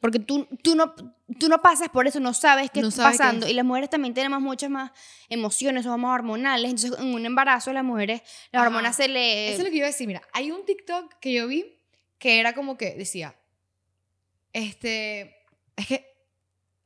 Porque 0.00 0.18
tú, 0.18 0.46
tú, 0.62 0.74
no, 0.76 0.94
tú 1.38 1.48
no 1.48 1.60
pasas 1.60 1.90
por 1.90 2.06
eso, 2.06 2.20
no 2.20 2.32
sabes 2.32 2.70
qué 2.70 2.80
No 2.80 2.88
está 2.88 3.02
sabes 3.02 3.18
qué 3.18 3.22
pasando. 3.22 3.46
es. 3.46 3.52
Y 3.52 3.54
las 3.54 3.64
mujeres 3.66 3.90
también 3.90 4.14
tenemos 4.14 4.40
muchas 4.40 4.70
más 4.70 4.90
emociones, 5.28 5.84
somos 5.84 5.98
más 5.98 6.14
hormonales. 6.14 6.70
Entonces, 6.70 6.98
en 6.98 7.14
un 7.14 7.26
embarazo, 7.26 7.72
las 7.72 7.84
mujeres, 7.84 8.22
las 8.50 8.60
Ajá. 8.60 8.68
hormonas 8.68 8.96
se 8.96 9.08
le... 9.08 9.48
Eso 9.50 9.58
es 9.58 9.64
lo 9.64 9.70
que 9.70 9.76
iba 9.76 9.86
a 9.86 9.90
decir. 9.90 10.06
Mira, 10.06 10.22
hay 10.32 10.50
un 10.50 10.64
TikTok 10.64 11.18
que 11.20 11.32
yo 11.34 11.46
vi 11.46 11.76
que 12.18 12.40
era 12.40 12.54
como 12.54 12.76
que 12.78 12.94
decía, 12.94 13.34
este, 14.52 15.36
es 15.76 15.86
que 15.86 16.06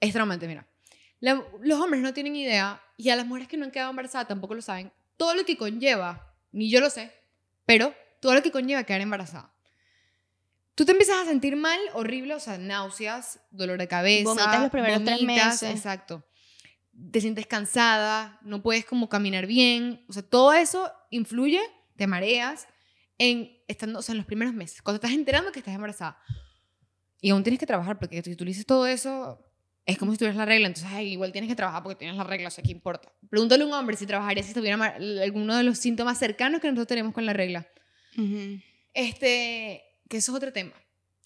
es 0.01 0.13
traumante, 0.13 0.47
mira. 0.49 0.67
La- 1.21 1.43
los 1.61 1.81
hombres 1.81 2.03
no 2.03 2.13
tienen 2.13 2.37
idea 2.37 2.83
y 2.97 3.11
a 3.11 3.17
las 3.17 3.27
mujeres 3.27 3.49
que 3.49 3.57
no 3.57 3.65
han 3.65 3.71
quedado 3.71 3.91
embarazadas 3.91 4.29
tampoco 4.29 4.55
lo 4.55 4.63
saben. 4.63 4.93
Todo 5.17 5.35
lo 5.35 5.45
que 5.45 5.57
conlleva, 5.57 6.35
ni 6.53 6.69
yo 6.69 6.81
lo 6.81 6.91
sé, 6.91 7.13
pero 7.65 7.95
todo 8.21 8.35
lo 8.35 8.43
que 8.43 8.51
conlleva 8.51 8.85
quedar 8.85 9.01
embarazada. 9.01 9.54
Tú 10.75 10.85
te 10.85 10.93
empiezas 10.93 11.23
a 11.23 11.25
sentir 11.25 11.57
mal, 11.57 11.79
horrible, 11.93 12.35
o 12.35 12.41
sea, 12.41 12.59
náuseas, 12.59 13.41
dolor 13.51 13.79
de 13.79 13.87
cabeza. 13.87 14.25
Vomitas 14.25 14.61
los 14.61 14.71
primeros 14.71 15.05
tres 15.05 15.21
vomitas, 15.21 15.63
meses. 15.63 15.71
Exacto. 15.71 16.27
Te 17.13 17.21
sientes 17.21 17.47
cansada, 17.47 18.39
no 18.43 18.63
puedes 18.63 18.85
como 18.85 19.09
caminar 19.09 19.47
bien. 19.47 20.05
O 20.09 20.13
sea, 20.13 20.23
todo 20.23 20.53
eso 20.53 20.93
influye, 21.11 21.61
te 21.97 22.07
mareas, 22.07 22.67
en, 23.19 23.57
estando, 23.69 24.01
o 24.01 24.03
sea, 24.03 24.15
en 24.15 24.19
los 24.19 24.27
primeros 24.27 24.55
meses. 24.55 24.83
Cuando 24.83 24.97
estás 24.97 25.13
enterando 25.13 25.53
que 25.53 25.61
estás 25.61 25.75
embarazada. 25.75 26.19
Y 27.21 27.31
aún 27.31 27.43
tienes 27.43 27.61
que 27.61 27.67
trabajar, 27.67 27.99
porque 27.99 28.21
si 28.23 28.37
tú 28.37 28.45
dices 28.45 28.67
todo 28.67 28.87
eso, 28.87 29.41
es 29.87 29.97
como 29.97 30.13
si 30.13 30.19
tuvieras 30.19 30.37
la 30.37 30.45
regla. 30.45 30.67
Entonces, 30.67 30.91
ay, 30.93 31.13
igual 31.13 31.33
tienes 31.33 31.49
que 31.49 31.57
trabajar 31.57 31.83
porque 31.83 31.97
tienes 31.97 32.17
la 32.17 32.25
regla, 32.25 32.49
o 32.49 32.51
sea, 32.51 32.65
¿qué 32.65 32.73
importa? 32.73 33.13
Pregúntale 33.31 33.63
a 33.63 33.67
un 33.67 33.73
hombre 33.73 33.97
si 33.97 34.07
trabajaría 34.07 34.43
si 34.43 34.55
tuviera 34.55 34.97
alguno 35.23 35.57
de 35.57 35.63
los 35.63 35.79
síntomas 35.79 36.19
cercanos 36.19 36.61
que 36.61 36.69
nosotros 36.69 36.89
tenemos 36.89 37.15
con 37.15 37.27
la 37.27 37.33
regla. 37.33 37.67
Ujú. 38.17 38.61
Este, 38.93 39.83
que 40.09 40.19
eso 40.19 40.33
es 40.33 40.37
otro 40.37 40.53
tema. 40.53 40.73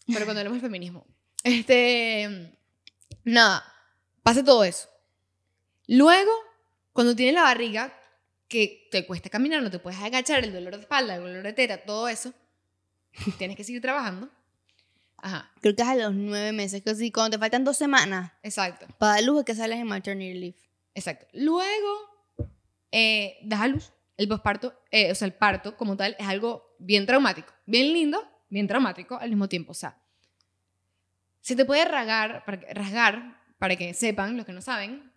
Pero 0.07 0.25
cuando 0.25 0.41
hablamos 0.41 0.61
del 0.61 0.71
feminismo. 0.71 1.07
Este, 1.45 2.53
nada, 3.25 3.65
pasa 4.23 4.45
todo 4.45 4.65
eso. 4.65 4.89
Luego, 5.87 6.33
cuando 6.93 7.15
tienes 7.15 7.35
la 7.35 7.43
barriga, 7.43 7.93
que 8.49 8.89
te 8.91 9.07
cuesta 9.07 9.29
caminar, 9.29 9.63
no 9.63 9.71
te 9.71 9.79
puedes 9.79 10.01
agachar, 10.01 10.43
el 10.43 10.53
dolor 10.53 10.75
de 10.75 10.81
espalda, 10.81 11.17
el 11.17 11.23
dolor 11.23 11.43
de 11.43 11.53
teta, 11.53 11.79
todo 11.85 12.09
eso, 12.09 12.33
tienes 13.39 13.57
que 13.57 13.65
seguir 13.65 13.83
trabajando. 13.83 14.29
Ajá, 15.19 15.51
Creo 15.61 15.75
que 15.75 15.83
es 15.83 15.89
a 15.89 15.97
los 15.97 16.15
nueve 16.15 16.53
meses, 16.53 16.83
que 16.83 16.95
sí, 16.95 17.11
cuando 17.11 17.37
te 17.37 17.41
faltan 17.41 17.65
dos 17.65 17.77
semanas 17.77 18.33
exacto, 18.43 18.87
para 18.99 19.15
dar 19.15 19.25
luz 19.25 19.41
es 19.41 19.45
que 19.45 19.55
sales 19.55 19.79
en 19.79 19.87
maternity 19.87 20.35
leave. 20.39 20.57
exacto. 20.95 21.27
Luego, 21.33 22.47
eh, 22.93 23.39
das 23.43 23.61
a 23.61 23.67
luz. 23.69 23.93
El 24.17 24.29
posparto, 24.29 24.75
eh, 24.91 25.13
o 25.13 25.15
sea, 25.15 25.27
el 25.27 25.35
parto 25.35 25.77
como 25.77 25.97
tal, 25.97 26.17
es 26.19 26.27
algo 26.27 26.75
bien 26.79 27.07
traumático, 27.07 27.53
bien 27.67 27.93
lindo, 27.93 28.21
bien 28.49 28.67
traumático 28.67 29.17
al 29.19 29.31
mismo 29.31 29.49
tiempo. 29.49 29.73
O 29.73 29.75
sea, 29.75 30.01
se 31.41 31.57
te 31.57 31.65
puede 31.65 31.85
rasgar, 31.85 32.45
para 32.45 32.61
que, 32.61 32.75
rasgar, 32.75 33.41
para 33.59 33.77
que 33.77 33.95
sepan 33.95 34.37
los 34.37 34.45
que 34.47 34.53
no 34.53 34.61
saben, 34.63 35.13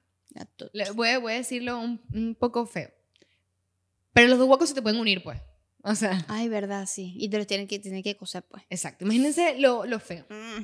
le- 0.73 0.91
voy, 0.91 1.09
a- 1.09 1.19
voy 1.19 1.33
a 1.33 1.35
decirlo 1.37 1.79
un, 1.79 2.01
un 2.13 2.35
poco 2.35 2.65
feo. 2.65 2.89
Pero 4.13 4.27
los 4.27 4.37
dos 4.39 4.47
huecos 4.49 4.69
se 4.69 4.75
te 4.75 4.81
pueden 4.81 4.99
unir, 4.99 5.23
pues. 5.23 5.39
O 5.83 5.95
sea, 5.95 6.23
Ay, 6.27 6.47
verdad, 6.47 6.85
sí. 6.85 7.13
Y 7.17 7.29
te 7.29 7.37
los 7.37 7.47
tienen 7.47 7.67
que, 7.67 7.79
tienen 7.79 8.03
que 8.03 8.15
coser, 8.15 8.43
pues. 8.43 8.63
exacto. 8.69 9.03
Imagínense 9.05 9.57
lo, 9.57 9.85
lo 9.85 9.99
feo. 9.99 10.25
Mm, 10.29 10.61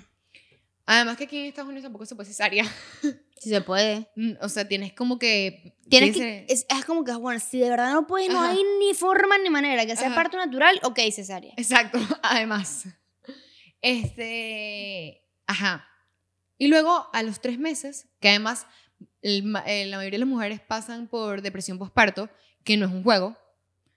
Además 0.87 1.17
que 1.17 1.25
aquí 1.25 1.37
en 1.37 1.45
Estados 1.45 1.67
Unidos 1.67 1.83
tampoco 1.83 2.05
se 2.05 2.15
puede 2.15 2.27
cesárea. 2.29 2.65
Si 3.39 3.49
se 3.51 3.61
puede. 3.61 4.09
Mm, 4.15 4.31
O 4.41 4.49
sea, 4.49 4.67
tienes 4.67 4.93
como 4.93 5.19
que... 5.19 5.75
Tienes 5.91 6.17
que, 6.17 6.47
es, 6.49 6.65
es 6.67 6.85
como 6.85 7.03
que, 7.03 7.13
bueno, 7.13 7.39
si 7.39 7.59
de 7.59 7.69
verdad 7.69 7.93
no 7.93 8.07
puedes, 8.07 8.29
no 8.33 8.41
Ajá. 8.41 8.49
hay 8.49 8.59
ni 8.79 8.95
forma 8.95 9.37
ni 9.37 9.51
manera. 9.51 9.85
Que 9.85 9.95
sea 9.95 10.07
Ajá. 10.07 10.15
parto 10.15 10.37
natural, 10.37 10.79
ok, 10.81 10.97
cesárea. 11.11 11.53
Exacto, 11.55 11.99
además. 12.23 12.85
Este, 13.79 15.23
ajá. 15.45 15.87
Y 16.57 16.67
luego 16.67 17.07
a 17.13 17.21
los 17.23 17.39
tres 17.39 17.59
meses, 17.59 18.07
que 18.19 18.29
además 18.29 18.65
el 19.21 19.55
eh, 19.67 19.85
la 19.85 19.97
mayoría 19.97 20.17
de 20.17 20.25
las 20.25 20.27
mujeres 20.27 20.59
pasan 20.59 21.07
por 21.07 21.41
depresión 21.43 21.77
postparto, 21.77 22.29
que 22.63 22.75
no 22.75 22.87
es 22.87 22.91
un 22.91 23.03
juego. 23.03 23.37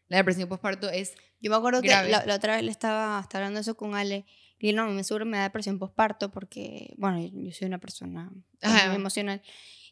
La 0.08 0.18
depresión 0.18 0.48
postparto 0.48 0.90
es, 0.90 1.14
Yo 1.40 1.50
me 1.50 1.56
acuerdo 1.56 1.80
Grave. 1.80 2.06
que 2.06 2.12
la, 2.12 2.26
la 2.26 2.34
otra 2.34 2.56
vez 2.56 2.64
le 2.64 2.70
estaba, 2.70 3.20
estaba 3.20 3.44
hablando 3.46 3.60
eso 3.60 3.74
con 3.76 3.94
Ale. 3.94 4.26
Y 4.60 4.74
no, 4.74 4.86
me 4.90 5.02
seguro 5.04 5.24
me 5.24 5.38
da 5.38 5.44
depresión 5.44 5.78
postparto 5.78 6.30
porque, 6.30 6.94
bueno, 6.98 7.18
yo, 7.18 7.52
soy 7.52 7.66
una 7.66 7.78
persona 7.78 8.30
Ajá. 8.60 8.88
muy 8.88 8.96
emocional. 8.96 9.42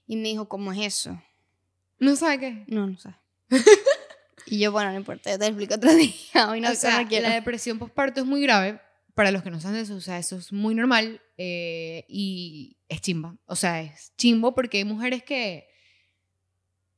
Y 0.06 0.16
me 0.16 0.28
dijo, 0.28 0.48
¿cómo 0.48 0.72
es 0.72 0.80
eso? 0.80 1.20
no 1.98 2.14
sabe 2.14 2.38
qué. 2.38 2.64
No, 2.68 2.86
no 2.86 2.98
sé. 2.98 3.14
y 4.46 4.58
yo, 4.58 4.70
bueno, 4.70 4.90
no 4.90 4.96
importa, 4.96 5.30
yo 5.30 5.38
te 5.38 5.44
lo 5.44 5.48
explico 5.48 5.74
otro 5.74 5.94
día. 5.94 6.50
Hoy 6.50 6.60
no, 6.60 6.70
o 6.70 6.74
sea, 6.74 7.02
no 7.02 7.10
la 7.10 7.34
depresión 7.34 7.78
postparto 7.78 8.20
es 8.20 8.26
muy 8.26 8.42
grave. 8.42 8.80
Para 9.14 9.32
los 9.32 9.42
que 9.42 9.50
no 9.50 9.60
saben 9.60 9.80
eso, 9.80 9.96
o 9.96 10.00
sea, 10.00 10.18
eso 10.18 10.36
es 10.36 10.52
muy 10.52 10.76
normal 10.76 11.20
eh, 11.38 12.04
y 12.08 12.76
es 12.88 13.00
chimba. 13.00 13.36
O 13.46 13.56
sea, 13.56 13.82
es 13.82 14.12
chimbo 14.16 14.54
porque 14.54 14.78
hay 14.78 14.84
mujeres 14.84 15.24
que 15.24 15.66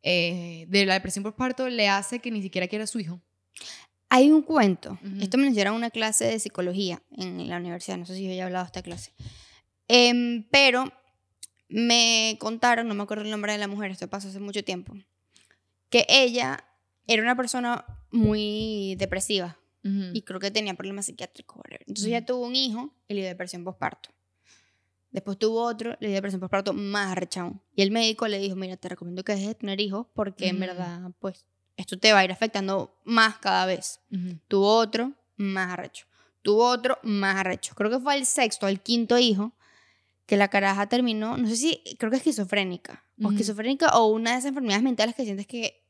eh, 0.03 0.67
de 0.69 0.85
la 0.85 0.95
depresión 0.95 1.23
postparto 1.23 1.69
le 1.71 1.89
hace 1.89 2.19
que 2.19 2.31
ni 2.31 2.43
siquiera 2.43 2.69
quiera 2.69 2.85
a 2.85 2.89
su 2.89 3.01
hijo. 3.01 3.23
Hay 4.11 4.31
un 4.31 4.43
cuento. 4.43 4.99
Ujú. 5.05 5.21
Esto 5.23 5.39
me 5.39 5.45
lo 5.45 5.61
en 5.61 5.73
una 5.73 5.91
clase 5.91 6.25
de 6.27 6.39
psicología 6.39 7.01
en 7.17 7.49
la 7.49 7.57
universidad. 7.57 7.97
No 7.97 8.05
sé 8.07 8.15
si 8.17 8.25
yo 8.25 8.31
ya 8.31 8.37
he 8.37 8.43
hablado 8.43 8.65
de 8.65 8.69
esta 8.69 8.83
clase. 8.83 9.13
Em, 9.89 10.45
pero 10.51 10.93
me 11.69 12.37
contaron, 12.41 12.89
no 12.89 12.95
me 12.95 13.03
acuerdo 13.05 13.25
el 13.25 13.31
nombre 13.31 13.53
de 13.53 13.59
la 13.59 13.69
mujer, 13.69 13.91
esto 13.93 14.09
pasó 14.09 14.29
hace 14.29 14.41
mucho 14.41 14.65
tiempo, 14.65 14.95
que 15.89 16.05
ella 16.09 16.65
era 17.07 17.23
una 17.23 17.37
persona 17.37 17.85
muy 18.11 18.97
depresiva 18.99 19.57
Ujú. 19.85 20.11
y 20.13 20.23
creo 20.23 20.41
que 20.41 20.51
tenía 20.51 20.75
problemas 20.75 21.07
psiquiátricos. 21.07 21.57
whatever. 21.59 21.81
Entonces 21.87 22.07
ella 22.07 22.19
Ujú. 22.19 22.27
tuvo 22.27 22.47
un 22.47 22.57
hijo 22.57 22.93
y 23.09 23.15
le 23.15 23.21
dio 23.21 23.29
depresión 23.31 23.63
postparto. 23.65 24.11
Después 25.13 25.39
tuvo 25.39 25.63
otro, 25.65 25.97
le 26.01 26.09
dio 26.09 26.15
depresión 26.17 26.41
postparto 26.41 26.73
más 26.73 27.13
arrechado. 27.13 27.61
Y 27.75 27.83
el 27.83 27.91
médico 27.91 28.27
le 28.29 28.39
dijo, 28.39 28.55
mira, 28.57 28.77
te 28.77 28.89
recomiendo 28.89 29.23
que 29.25 29.33
dejes 29.33 29.49
de 29.49 29.55
tener 29.55 29.81
hijos 29.81 30.07
porque 30.15 30.49
en 30.49 30.57
Ujú. 30.57 30.67
verdad, 30.67 31.11
pues, 31.21 31.47
esto 31.81 31.99
te 31.99 32.13
va 32.13 32.21
a 32.21 32.25
ir 32.25 32.33
afectando 32.33 32.95
más 33.05 33.39
cada 33.39 33.67
vez. 33.67 34.01
Ujú. 34.13 34.39
Tuvo 34.49 34.75
otro, 34.77 35.13
más 35.37 35.73
arrecho. 35.73 36.07
Tuvo 36.43 36.67
otro, 36.67 36.99
más 37.03 37.37
arrecho. 37.37 37.75
Creo 37.75 37.91
que 37.91 37.99
fue 37.99 38.17
el 38.17 38.25
sexto, 38.27 38.67
el 38.69 38.81
quinto 38.81 39.19
hijo, 39.19 39.53
que 40.27 40.37
la 40.37 40.49
caraja 40.49 40.87
terminó, 40.89 41.37
no 41.37 41.49
sé 41.49 41.57
si, 41.57 41.83
creo 41.99 42.11
que 42.11 42.19
esquizofrénica, 42.19 43.05
o 43.21 43.25
Ujú. 43.25 43.33
esquizofrénica, 43.33 43.89
o 43.99 44.07
una 44.07 44.31
de 44.33 44.37
esas 44.39 44.49
enfermedades 44.51 44.83
mentales 44.85 45.15
que 45.17 45.25
sientes 45.25 45.47
que, 45.47 45.83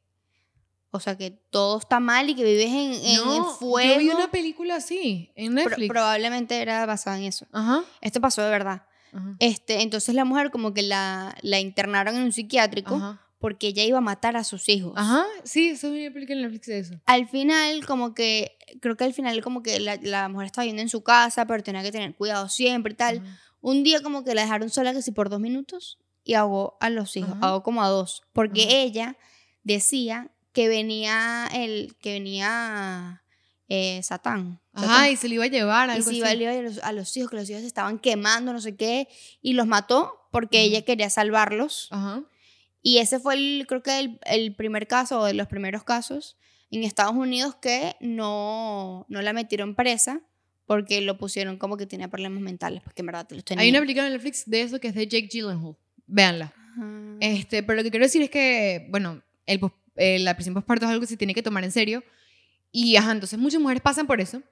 o 0.93 0.99
sea, 0.99 1.17
que 1.17 1.31
todo 1.31 1.79
está 1.79 2.01
mal 2.01 2.29
y 2.31 2.35
que 2.35 2.43
vives 2.43 2.67
en, 2.71 2.93
en 2.95 3.17
no, 3.19 3.45
fuego. 3.57 3.93
yo 3.95 3.99
vi 4.01 4.09
una 4.09 4.31
película 4.31 4.77
así 4.77 5.31
en 5.37 5.55
Pro- 5.55 5.65
Netflix. 5.65 5.89
probablemente 5.89 6.61
era 6.63 6.85
basada 6.87 7.19
en 7.19 7.25
eso. 7.25 7.47
Ajá. 7.53 7.85
Esto 8.01 8.21
pasó 8.21 8.43
de 8.43 8.51
verdad. 8.51 8.87
Ajá. 9.13 9.37
Este, 9.41 9.83
entonces 9.83 10.15
la 10.15 10.25
mujer 10.25 10.51
como 10.51 10.73
que 10.75 10.83
la, 10.83 11.37
la 11.43 11.61
internaron 11.61 12.17
en 12.17 12.23
un 12.23 12.33
psiquiátrico 12.33 12.95
Ajá. 12.97 13.21
Porque 13.41 13.69
ella 13.69 13.83
iba 13.83 13.99
a 13.99 14.03
matar 14.03 14.37
a 14.37 14.45
sus 14.45 14.69
hijos. 14.69 14.93
Ajá. 14.97 15.25
Sí, 15.45 15.71
eso 15.71 15.91
vi 15.91 16.05
una 16.07 16.13
película 16.15 16.37
en 16.37 16.43
Netflix 16.43 16.67
de 16.67 16.79
eso. 16.79 16.95
Al 17.07 17.27
final, 17.29 17.85
como 17.87 18.15
que, 18.15 18.57
creo 18.81 18.97
que 18.97 19.05
al 19.05 19.15
final 19.15 19.41
como 19.43 19.63
que 19.63 19.81
la, 19.81 19.97
la 20.03 20.29
mujer 20.29 20.47
estaba 20.47 20.65
viviendo 20.65 20.83
en 20.83 20.89
su 20.91 21.03
casa, 21.03 21.47
pero 21.47 21.63
tenía 21.63 21.83
que 21.83 21.91
tener 21.91 22.15
cuidado 22.15 22.49
siempre 22.49 22.93
y 22.93 22.97
tal. 22.97 23.19
Ajá. 23.19 23.41
Un 23.63 23.83
día 23.83 24.01
como 24.03 24.25
que 24.25 24.35
la 24.35 24.43
dejaron 24.43 24.71
sola 24.71 24.93
que 24.93 25.03
si 25.03 25.11
por 25.13 25.29
dos 25.31 25.41
minutos 25.41 25.99
y 26.23 26.35
ahogó 26.35 26.77
a 26.81 26.91
los 26.91 27.17
hijos, 27.17 27.33
Ajá. 27.33 27.49
ahogó 27.49 27.63
como 27.63 27.83
a 27.83 27.89
dos, 27.89 28.23
porque 28.33 28.63
Ajá. 28.65 28.73
ella 28.77 29.17
decía 29.65 30.31
que 30.53 30.69
venía 30.69 31.47
el, 31.53 31.95
que 32.01 32.13
venía 32.15 33.23
eh, 33.69 34.03
Satán. 34.03 34.61
Ajá, 34.73 34.87
Satán. 34.87 35.13
y 35.13 35.17
se 35.17 35.29
le 35.29 35.35
iba 35.37 35.45
a 35.45 35.49
llevar 35.49 35.89
Y 35.89 35.93
algo 35.93 36.09
se 36.11 36.17
iba 36.17 36.27
a 36.27 36.31
así. 36.31 36.39
llevar 36.39 36.57
a 36.57 36.63
los, 36.63 36.79
a 36.79 36.93
los 36.93 37.17
hijos, 37.17 37.31
que 37.31 37.37
los 37.37 37.49
hijos 37.49 37.61
se 37.63 37.67
estaban 37.69 37.99
quemando, 37.99 38.53
no 38.53 38.61
sé 38.61 38.77
qué, 38.77 39.09
y 39.41 39.53
los 39.55 39.67
mató 39.67 40.29
porque 40.33 40.61
ella 40.63 40.83
quería 40.83 41.09
salvarlos. 41.11 41.89
Ajá. 41.91 42.23
Y 42.83 42.99
ese 42.99 43.21
fue, 43.21 43.35
el, 43.35 43.65
creo 43.69 43.83
que 43.83 43.99
el, 43.99 44.21
el 44.25 44.55
primer 44.55 44.87
caso, 44.87 45.21
o 45.21 45.25
de 45.25 45.35
los 45.35 45.49
primeros 45.49 45.85
casos, 45.85 46.37
en 46.71 46.85
Estados 46.85 47.15
Unidos 47.15 47.57
que 47.57 47.97
no, 48.01 49.07
no 49.09 49.23
la 49.23 49.33
metieron 49.33 49.75
presa 49.75 50.21
porque 50.67 51.01
lo 51.01 51.19
pusieron 51.19 51.57
como 51.57 51.77
que 51.77 51.87
tenía 51.87 52.09
problemas 52.09 52.43
mentales, 52.43 52.81
porque 52.83 53.03
en 53.03 53.07
verdad 53.07 53.27
los 53.31 53.45
tenía. 53.45 53.63
Hay 53.63 53.71
una 53.71 53.81
película 53.81 54.07
en 54.07 54.13
Netflix 54.13 54.49
de 54.49 54.63
eso 54.63 54.79
que 54.79 54.89
es 54.89 54.95
de 54.95 55.07
Jake 55.07 55.29
Gyllenhaal. 55.29 55.77
Véanla. 56.07 56.55
Ajá. 56.55 57.17
Este, 57.19 57.63
pero 57.65 57.77
lo 57.77 57.83
que 57.83 57.91
quiero 57.91 58.07
decir 58.07 58.23
es 58.23 58.31
que, 58.31 58.87
bueno, 58.89 59.21
el, 59.47 59.61
eh, 59.97 60.21
la 60.21 60.35
presión 60.35 60.55
postparto 60.55 60.87
es 60.87 60.91
algo 60.91 61.01
que 61.01 61.09
se 61.09 61.17
tiene 61.17 61.35
que 61.35 61.43
tomar 61.43 61.65
en 61.65 61.73
serio. 61.73 62.05
Y, 62.71 62.95
ajá, 62.95 63.11
entonces 63.11 63.37
muchas 63.37 63.61
mujeres 63.61 63.83
pasan 63.83 64.07
por 64.07 64.21
eso. 64.21 64.43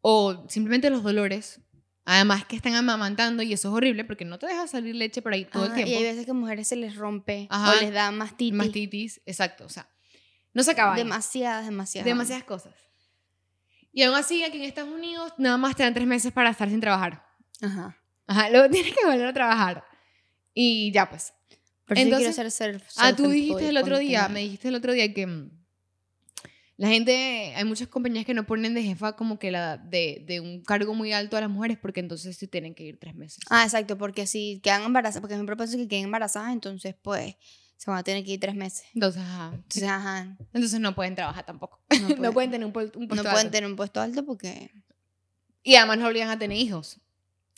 O 0.00 0.46
simplemente 0.48 0.88
los 0.88 1.02
dolores. 1.02 1.60
Además 2.04 2.44
que 2.46 2.56
están 2.56 2.74
amamantando 2.74 3.42
y 3.42 3.52
eso 3.52 3.68
es 3.68 3.74
horrible 3.74 4.04
porque 4.04 4.24
no 4.24 4.38
te 4.38 4.46
deja 4.46 4.66
salir 4.66 4.94
leche 4.96 5.22
por 5.22 5.32
ahí 5.32 5.44
todo 5.44 5.66
el 5.66 5.74
tiempo. 5.74 5.90
Y 5.92 5.94
hay 5.96 6.02
veces 6.02 6.24
que 6.24 6.30
a 6.30 6.34
mujeres 6.34 6.66
se 6.68 6.76
les 6.76 6.96
rompe 6.96 7.46
Ajá. 7.50 7.72
o 7.76 7.80
les 7.80 7.92
da 7.92 8.10
mastitis. 8.10 8.54
Mastitis, 8.56 9.20
exacto. 9.26 9.64
O 9.66 9.68
sea, 9.68 9.88
no 10.52 10.62
se 10.62 10.70
acaba. 10.72 10.96
Demasiadas, 10.96 11.66
demasiadas. 11.66 12.06
Demasiadas 12.06 12.44
cosas. 12.44 12.74
Y 13.92 14.02
aún 14.02 14.16
así, 14.16 14.42
aquí 14.44 14.56
en 14.58 14.64
Estados 14.64 14.92
Unidos, 14.92 15.32
nada 15.36 15.56
más 15.56 15.76
te 15.76 15.82
dan 15.82 15.94
tres 15.94 16.06
meses 16.06 16.32
para 16.32 16.50
estar 16.50 16.68
sin 16.68 16.80
trabajar. 16.80 17.26
Ajá. 17.60 17.96
Ajá, 18.26 18.50
luego 18.50 18.70
tienes 18.70 18.94
que 18.94 19.04
volver 19.06 19.26
a 19.26 19.32
trabajar. 19.32 19.84
Y 20.54 20.90
ya, 20.92 21.08
pues. 21.10 21.32
Pero 21.86 22.00
sí 22.00 22.06
quiero 22.06 22.18
Entonces- 22.18 22.36
ser 22.36 22.50
self 22.50 22.84
Ah, 22.96 23.14
tú 23.14 23.28
dijiste 23.28 23.68
el 23.68 23.76
otro 23.76 23.98
día, 23.98 24.28
me 24.28 24.40
dijiste 24.40 24.68
el 24.68 24.74
otro 24.76 24.92
día 24.92 25.12
que 25.12 25.26
mm, 25.26 25.50
la 26.80 26.88
gente, 26.88 27.52
hay 27.54 27.64
muchas 27.64 27.88
compañías 27.88 28.24
que 28.24 28.32
no 28.32 28.46
ponen 28.46 28.72
de 28.72 28.82
jefa 28.82 29.14
como 29.14 29.38
que 29.38 29.50
la 29.50 29.76
de, 29.76 30.24
de 30.26 30.40
un 30.40 30.62
cargo 30.62 30.94
muy 30.94 31.12
alto 31.12 31.36
a 31.36 31.42
las 31.42 31.50
mujeres 31.50 31.76
porque 31.76 32.00
entonces 32.00 32.38
se 32.38 32.48
tienen 32.48 32.74
que 32.74 32.84
ir 32.84 32.98
tres 32.98 33.14
meses. 33.14 33.40
Ah, 33.50 33.64
exacto, 33.64 33.98
porque 33.98 34.26
si 34.26 34.60
quedan 34.62 34.82
embarazadas, 34.84 35.20
porque 35.20 35.36
mi 35.36 35.44
propósito 35.44 35.76
es 35.76 35.82
que 35.84 35.88
queden 35.88 36.04
embarazadas, 36.06 36.52
entonces 36.54 36.94
pues 37.02 37.36
se 37.76 37.90
van 37.90 37.98
a 37.98 38.02
tener 38.02 38.24
que 38.24 38.30
ir 38.32 38.40
tres 38.40 38.54
meses. 38.54 38.84
Entonces, 38.94 39.20
ajá. 39.20 39.50
Entonces, 39.54 39.82
ajá, 39.84 40.36
Entonces 40.54 40.80
no 40.80 40.94
pueden 40.94 41.14
trabajar 41.14 41.44
tampoco. 41.44 41.80
no, 41.90 41.98
No, 42.08 42.16
pueden- 42.16 42.32
pueden 42.32 42.50
tener 42.50 42.66
un, 42.66 42.72
un 42.74 42.82
no 42.84 43.08
puesto 43.08 43.22
pueden 43.24 43.36
alto. 43.38 43.50
tener 43.50 43.70
un 43.70 43.76
puesto 43.76 44.00
alto 44.00 44.24
porque... 44.24 44.70
Y 45.62 45.74
además 45.74 45.98
no 45.98 46.06
obligan 46.08 46.30
a 46.30 46.38
tener 46.38 46.56
hijos. 46.56 46.98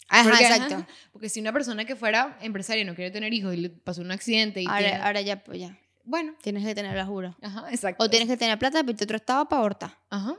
Ajá, 0.09 0.29
Porque, 0.31 0.45
ajá, 0.47 0.57
exacto. 0.57 0.87
Porque 1.13 1.29
si 1.29 1.41
una 1.41 1.53
persona 1.53 1.85
que 1.85 1.95
fuera 1.95 2.37
empresaria 2.43 2.85
no 2.85 2.97
quiere 2.97 3.13
tener 3.13 3.33
hijos 3.33 3.55
y 3.55 3.59
le 3.59 3.71
pasó 3.71 4.01
un 4.01 4.11
accidente 4.11 4.61
y 4.63 4.67
Ahora, 4.67 4.79
tiene- 4.81 4.97
ahora 4.97 5.21
ya, 5.21 5.45
pues 5.45 5.61
ya, 5.61 5.79
Bueno, 6.05 6.35
tienes 6.43 6.65
que 6.65 6.75
tener 6.75 6.97
la 6.97 7.07
juro. 7.07 7.37
ajá, 7.43 7.71
exacto. 7.71 8.05
O 8.05 8.11
tienes 8.11 8.29
que 8.29 8.37
tener 8.37 8.59
plata 8.59 8.81
para 8.81 8.91
irte 8.91 9.05
a 9.05 9.07
otro 9.07 9.17
estado 9.17 9.49
para 9.49 9.61
abortar. 9.61 9.99
Ajá. 10.11 10.37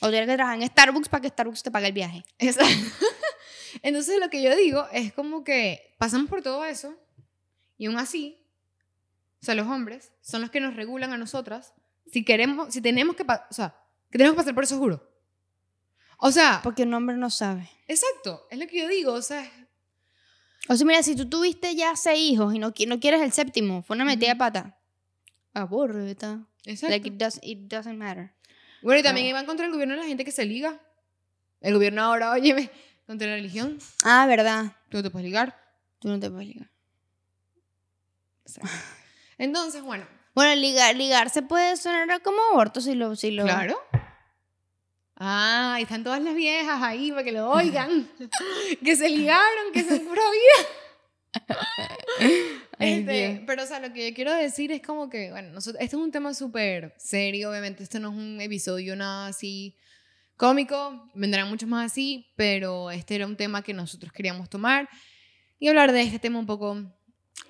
O 0.00 0.10
tienes 0.10 0.28
que 0.28 0.34
trabajar 0.34 0.60
en 0.60 0.68
Starbucks 0.68 1.08
para 1.08 1.20
que 1.22 1.28
Starbucks 1.28 1.62
te 1.62 1.70
pague 1.70 1.88
el 1.88 1.92
viaje. 1.92 2.24
Exacto. 2.38 2.72
Entonces 3.82 4.18
lo 4.20 4.30
que 4.30 4.42
yo 4.42 4.54
digo 4.56 4.86
es 4.92 5.12
como 5.12 5.44
que 5.44 5.94
pasamos 5.98 6.28
por 6.28 6.42
todo 6.42 6.64
eso 6.64 6.94
y 7.76 7.86
aún 7.86 7.98
así, 7.98 8.44
o 9.40 9.44
sea, 9.44 9.54
los 9.54 9.66
hombres 9.66 10.12
son 10.20 10.40
los 10.40 10.50
que 10.50 10.60
nos 10.60 10.74
regulan 10.74 11.12
a 11.12 11.18
nosotras 11.18 11.74
si 12.10 12.24
queremos, 12.24 12.72
si 12.72 12.80
tenemos 12.80 13.16
que, 13.16 13.22
o 13.22 13.52
sea, 13.52 13.74
que 14.10 14.18
tenemos 14.18 14.34
que 14.34 14.38
pasar 14.42 14.54
por 14.54 14.64
eso, 14.64 14.78
juro. 14.78 15.06
O 16.18 16.32
sea, 16.32 16.60
Porque 16.64 16.82
un 16.82 16.94
hombre 16.94 17.16
no 17.16 17.30
sabe. 17.30 17.70
exacto, 17.86 18.46
es 18.50 18.58
lo 18.58 18.66
que 18.66 18.78
yo 18.80 18.88
digo, 18.88 19.12
o 19.12 19.22
sea, 19.22 19.48
O 20.68 20.76
sea, 20.76 20.86
mira, 20.86 21.02
si 21.02 21.14
tú 21.14 21.28
tuviste 21.28 21.74
ya 21.76 21.94
seis 21.96 22.32
hijos 22.32 22.54
y 22.54 22.58
no, 22.58 22.72
no 22.86 23.00
quieres 23.00 23.22
el 23.22 23.32
séptimo, 23.32 23.82
fue 23.82 23.94
una 23.96 24.04
metida 24.04 24.30
de 24.30 24.36
pata. 24.36 24.77
Aburrida. 25.62 26.40
exacto. 26.64 26.92
Like 26.92 27.08
it, 27.08 27.14
does, 27.14 27.40
it 27.42 27.58
doesn't 27.68 27.96
matter. 27.98 28.32
bueno, 28.82 29.00
y 29.00 29.02
también 29.02 29.26
Ah. 29.26 29.30
iban 29.30 29.46
contra 29.46 29.66
el 29.66 29.72
gobierno 29.72 29.96
la 29.96 30.04
gente 30.04 30.24
que 30.24 30.32
se 30.32 30.44
liga. 30.44 30.78
El 31.60 31.74
gobierno 31.74 32.02
ahora, 32.02 32.30
oye, 32.32 32.70
contra 33.06 33.26
la 33.28 33.34
religión, 33.34 33.78
Ah, 34.04 34.26
verdad. 34.26 34.72
tú 34.90 34.98
no 34.98 35.02
te 35.02 35.10
puedes 35.10 35.24
ligar. 35.26 35.58
Tú 35.98 36.08
no 36.08 36.20
te 36.20 36.30
puedes 36.30 36.46
ligar. 36.48 36.70
Exacto. 38.46 38.70
Entonces, 39.38 39.82
bueno, 39.82 40.06
Bueno, 40.34 40.54
ligar, 40.60 40.94
ligarse 40.94 41.42
puede 41.42 41.76
sonar 41.76 42.22
como 42.22 42.38
aborto 42.52 42.80
si 42.80 42.94
lo... 42.94 43.16
Si 43.16 43.30
lo 43.32 43.42
Claro. 43.44 43.76
Ah, 45.16 45.78
están 45.80 46.04
todas 46.04 46.22
las 46.22 46.34
viejas 46.36 46.80
ahí 46.80 47.10
para 47.10 47.24
que 47.24 47.32
lo 47.32 47.50
oigan. 47.50 48.08
que 48.84 48.94
se 48.94 49.08
ligaron, 49.08 49.72
que 49.72 49.82
son 49.82 49.98
pura 50.06 50.22
vida. 50.30 50.68
Este, 52.78 53.42
pero, 53.46 53.62
o 53.62 53.66
sea, 53.66 53.80
lo 53.80 53.92
que 53.92 54.08
yo 54.08 54.14
quiero 54.14 54.32
decir 54.32 54.70
es 54.72 54.82
como 54.82 55.08
que, 55.08 55.30
bueno, 55.30 55.50
nosotros, 55.50 55.82
este 55.82 55.96
es 55.96 56.02
un 56.02 56.12
tema 56.12 56.32
súper 56.34 56.94
serio, 56.98 57.50
obviamente. 57.50 57.82
Este 57.82 57.98
no 58.00 58.10
es 58.10 58.16
un 58.16 58.40
episodio 58.40 58.94
nada 58.96 59.28
así 59.28 59.76
cómico. 60.36 61.10
Vendrán 61.14 61.48
muchos 61.48 61.68
más 61.68 61.92
así, 61.92 62.26
pero 62.36 62.90
este 62.90 63.16
era 63.16 63.26
un 63.26 63.36
tema 63.36 63.62
que 63.62 63.74
nosotros 63.74 64.12
queríamos 64.12 64.48
tomar 64.48 64.88
y 65.58 65.68
hablar 65.68 65.92
de 65.92 66.02
este 66.02 66.18
tema 66.18 66.38
un 66.38 66.46
poco 66.46 66.76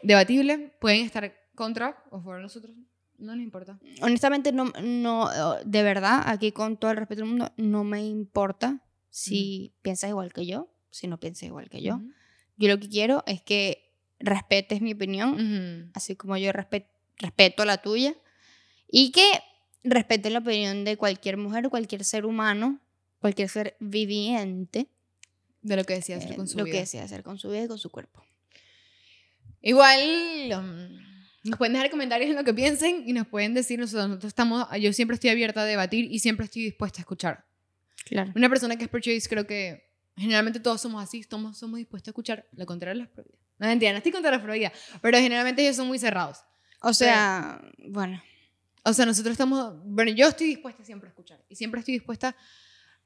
debatible. 0.03 0.73
Pueden 0.81 1.05
estar 1.05 1.35
contra 1.55 2.03
o 2.11 2.23
por 2.23 2.41
nosotros, 2.41 2.75
no 3.19 3.35
nos 3.35 3.43
importa. 3.43 3.79
Honestamente, 4.01 4.53
no, 4.53 4.73
no, 4.83 5.29
de 5.65 5.83
verdad, 5.83 6.23
aquí 6.27 6.53
con 6.53 6.77
todo 6.77 6.93
el 6.93 6.97
respeto 6.97 7.23
del 7.23 7.31
mundo, 7.31 7.53
no 7.57 7.85
me 7.85 8.05
importa 8.05 8.83
si 9.11 9.75
piensas 9.83 10.11
igual 10.11 10.33
que 10.33 10.47
yo, 10.47 10.73
si 10.91 11.09
no 11.09 11.19
piensas 11.19 11.45
igual 11.45 11.69
que 11.69 11.83
yo. 11.83 12.01
Yo 12.57 12.69
lo 12.69 12.79
que 12.79 12.89
quiero 12.89 13.23
es 13.27 13.43
que 13.43 13.88
respetes 14.21 14.81
mi 14.81 14.93
opinión, 14.93 15.31
Ujú. 15.35 15.91
así 15.95 16.17
como 16.17 16.37
yo 16.37 16.51
respe- 16.53 16.89
respeto 17.19 17.65
la 17.65 17.79
tuya, 17.79 18.15
y 18.91 19.11
que 19.13 19.25
respetes 19.85 20.33
la 20.33 20.41
opinión 20.41 20.85
de 20.85 20.97
cualquier 20.97 21.37
mujer, 21.37 21.69
cualquier 21.69 22.05
ser 22.05 22.27
humano, 22.27 22.81
cualquier 23.21 23.49
ser 23.49 23.77
viviente, 23.81 24.89
De 25.63 25.77
lo 25.77 25.85
que 25.85 25.95
decía 25.95 26.17
hacer 26.17 26.33
eh, 26.33 26.37
con 26.37 26.47
su 26.49 26.57
lo 26.59 26.65
vida. 26.65 26.75
que 26.75 26.81
desea 26.81 27.05
hacer 27.05 27.23
con 27.23 27.39
su 27.39 27.51
vida 27.51 27.65
y 27.65 27.69
con 27.69 27.79
su 27.79 27.91
cuerpo. 27.91 28.25
Igual 29.61 30.01
um, 30.57 30.99
nos 31.45 31.59
pueden 31.59 31.73
dejar 31.73 31.91
comentarios 31.91 32.31
en 32.31 32.37
lo 32.37 32.45
que 32.45 32.55
piensen 32.55 33.03
y 33.07 33.13
nos 33.13 33.27
pueden 33.27 33.55
decir, 33.55 33.79
nosotros, 33.79 34.09
nosotros 34.09 34.31
estamos, 34.31 34.67
yo 34.81 34.93
siempre 34.93 35.15
estoy 35.17 35.31
abierta 35.31 35.63
a 35.63 35.65
debatir 35.65 36.11
y 36.11 36.19
siempre 36.21 36.45
estoy 36.47 36.63
dispuesta 36.65 37.01
a 37.01 37.03
escuchar. 37.03 37.45
Claro. 38.05 38.33
Una 38.37 38.49
persona 38.49 38.77
que 38.77 38.85
es 38.85 38.89
pro-choice 38.91 39.29
creo 39.29 39.47
que 39.47 39.91
generalmente 40.17 40.61
todos 40.61 40.81
somos 40.81 41.03
así, 41.03 41.23
somos, 41.25 41.59
somos 41.59 41.79
dispuestos 41.79 42.09
a 42.09 42.13
escuchar 42.13 42.47
lo 42.53 42.67
contrario 42.67 42.99
las 43.01 43.09
prohibidas. 43.09 43.41
No, 43.59 43.67
mentira, 43.67 43.93
no 43.93 43.99
estoy 43.99 44.13
contra 44.13 44.31
las 44.31 44.41
prohibidas, 44.41 44.73
pero 45.03 45.19
generalmente 45.19 45.63
ellos 45.63 45.77
son 45.77 45.87
muy 45.89 45.99
cerrados. 45.99 46.39
O 46.83 46.93
sea, 46.93 47.61
bueno, 47.89 48.23
O 48.85 48.93
sea, 48.93 49.05
nosotros 49.05 49.33
estamos, 49.33 49.75
bueno, 49.85 50.11
yo 50.13 50.29
estoy 50.29 50.47
dispuesta 50.47 50.85
siempre 50.85 51.09
a 51.09 51.11
escuchar 51.11 51.45
y 51.49 51.57
siempre 51.57 51.81
estoy 51.81 51.95
dispuesta 51.95 52.35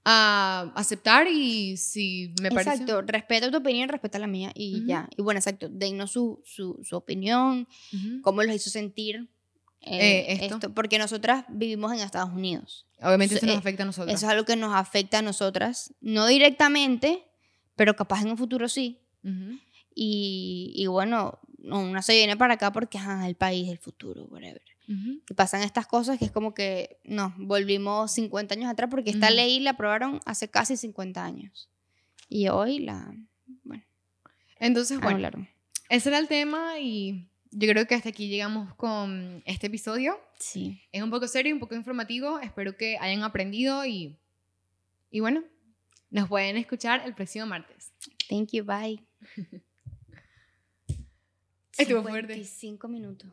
a 0.04 0.72
aceptar 0.74 1.26
y 1.28 1.76
si 1.76 2.34
me 2.42 2.50
parece... 2.50 2.70
exacto, 2.82 3.02
respeta 3.02 3.50
tu 3.50 3.56
opinión, 3.58 3.88
respeta 3.88 4.18
la 4.18 4.26
mía 4.26 4.50
y 4.54 4.78
Ujú. 4.78 4.86
ya. 4.86 5.08
Y 5.16 5.22
bueno, 5.22 5.38
exacto, 5.38 5.68
dennos 5.70 6.10
su, 6.12 6.40
su, 6.44 6.78
su 6.84 6.96
opinión, 6.96 7.66
Ujú. 7.92 8.20
cómo 8.22 8.42
los 8.42 8.54
hizo 8.54 8.68
sentir 8.70 9.28
Eh, 9.80 9.96
eh, 10.28 10.32
esto. 10.44 10.54
esto. 10.56 10.74
porque 10.74 10.98
nosotras 10.98 11.44
vivimos 11.48 11.92
en 11.92 12.00
Estados 12.00 12.30
Unidos. 12.30 12.86
Obviamente 13.00 13.34
Eso- 13.36 13.46
esto 13.46 13.46
nos 13.46 13.56
eh, 13.56 13.58
afecta 13.58 13.82
a 13.84 13.86
nosotros. 13.86 14.14
Eso 14.14 14.26
es 14.26 14.32
algo 14.32 14.44
que 14.44 14.56
nos 14.56 14.74
afecta 14.74 15.18
a 15.18 15.22
nosotras, 15.22 15.92
no 16.00 16.26
directamente, 16.26 17.24
pero 17.76 17.96
capaz 17.96 18.22
en 18.22 18.30
un 18.30 18.38
futuro 18.38 18.68
sí. 18.68 19.00
Ujú. 19.24 19.58
Y, 19.94 20.72
y 20.74 20.86
bueno, 20.86 21.38
no, 21.58 21.80
una 21.80 22.02
se 22.02 22.14
viene 22.14 22.36
para 22.36 22.54
acá 22.54 22.72
porque 22.72 22.98
es 22.98 23.04
el 23.24 23.34
país, 23.34 23.68
el 23.68 23.78
futuro, 23.78 24.24
whatever. 24.24 24.62
Ujú. 24.88 25.20
Y 25.30 25.34
pasan 25.34 25.62
estas 25.62 25.86
cosas 25.86 26.18
que 26.18 26.24
es 26.24 26.32
como 26.32 26.54
que 26.54 26.98
no, 27.04 27.34
volvimos 27.38 28.10
50 28.12 28.54
años 28.54 28.70
atrás 28.70 28.88
porque 28.90 29.10
esta 29.10 29.26
Ujú. 29.28 29.36
ley 29.36 29.60
la 29.60 29.70
aprobaron 29.70 30.20
hace 30.24 30.48
casi 30.48 30.76
50 30.76 31.24
años. 31.24 31.68
Y 32.28 32.48
hoy 32.48 32.80
la, 32.80 33.14
bueno, 33.62 33.84
Entonces, 34.58 34.96
bueno, 34.98 35.10
anularon. 35.16 35.48
ese 35.88 36.08
era 36.08 36.18
el 36.18 36.26
tema 36.28 36.78
y 36.80 37.28
yo 37.50 37.68
creo 37.68 37.86
que 37.86 37.94
hasta 37.94 38.08
aquí 38.08 38.28
llegamos 38.28 38.74
con 38.74 39.42
este 39.44 39.66
episodio. 39.68 40.18
Sí. 40.38 40.80
Es 40.90 41.02
un 41.02 41.10
poco 41.10 41.28
serio 41.28 41.54
un 41.54 41.60
poco 41.60 41.74
informativo. 41.74 42.38
Espero 42.40 42.76
que 42.76 42.96
hayan 42.98 43.22
aprendido 43.22 43.84
y, 43.86 44.16
y 45.10 45.20
bueno, 45.20 45.44
nos 46.10 46.28
pueden 46.28 46.56
escuchar 46.56 47.02
el 47.04 47.14
próximo 47.14 47.46
martes. 47.46 47.92
Thank 48.28 48.50
you, 48.52 48.64
bye. 48.64 49.04
Estuvo 51.78 52.02
fuerte. 52.02 52.34
55 52.34 52.88
minutos. 52.88 53.28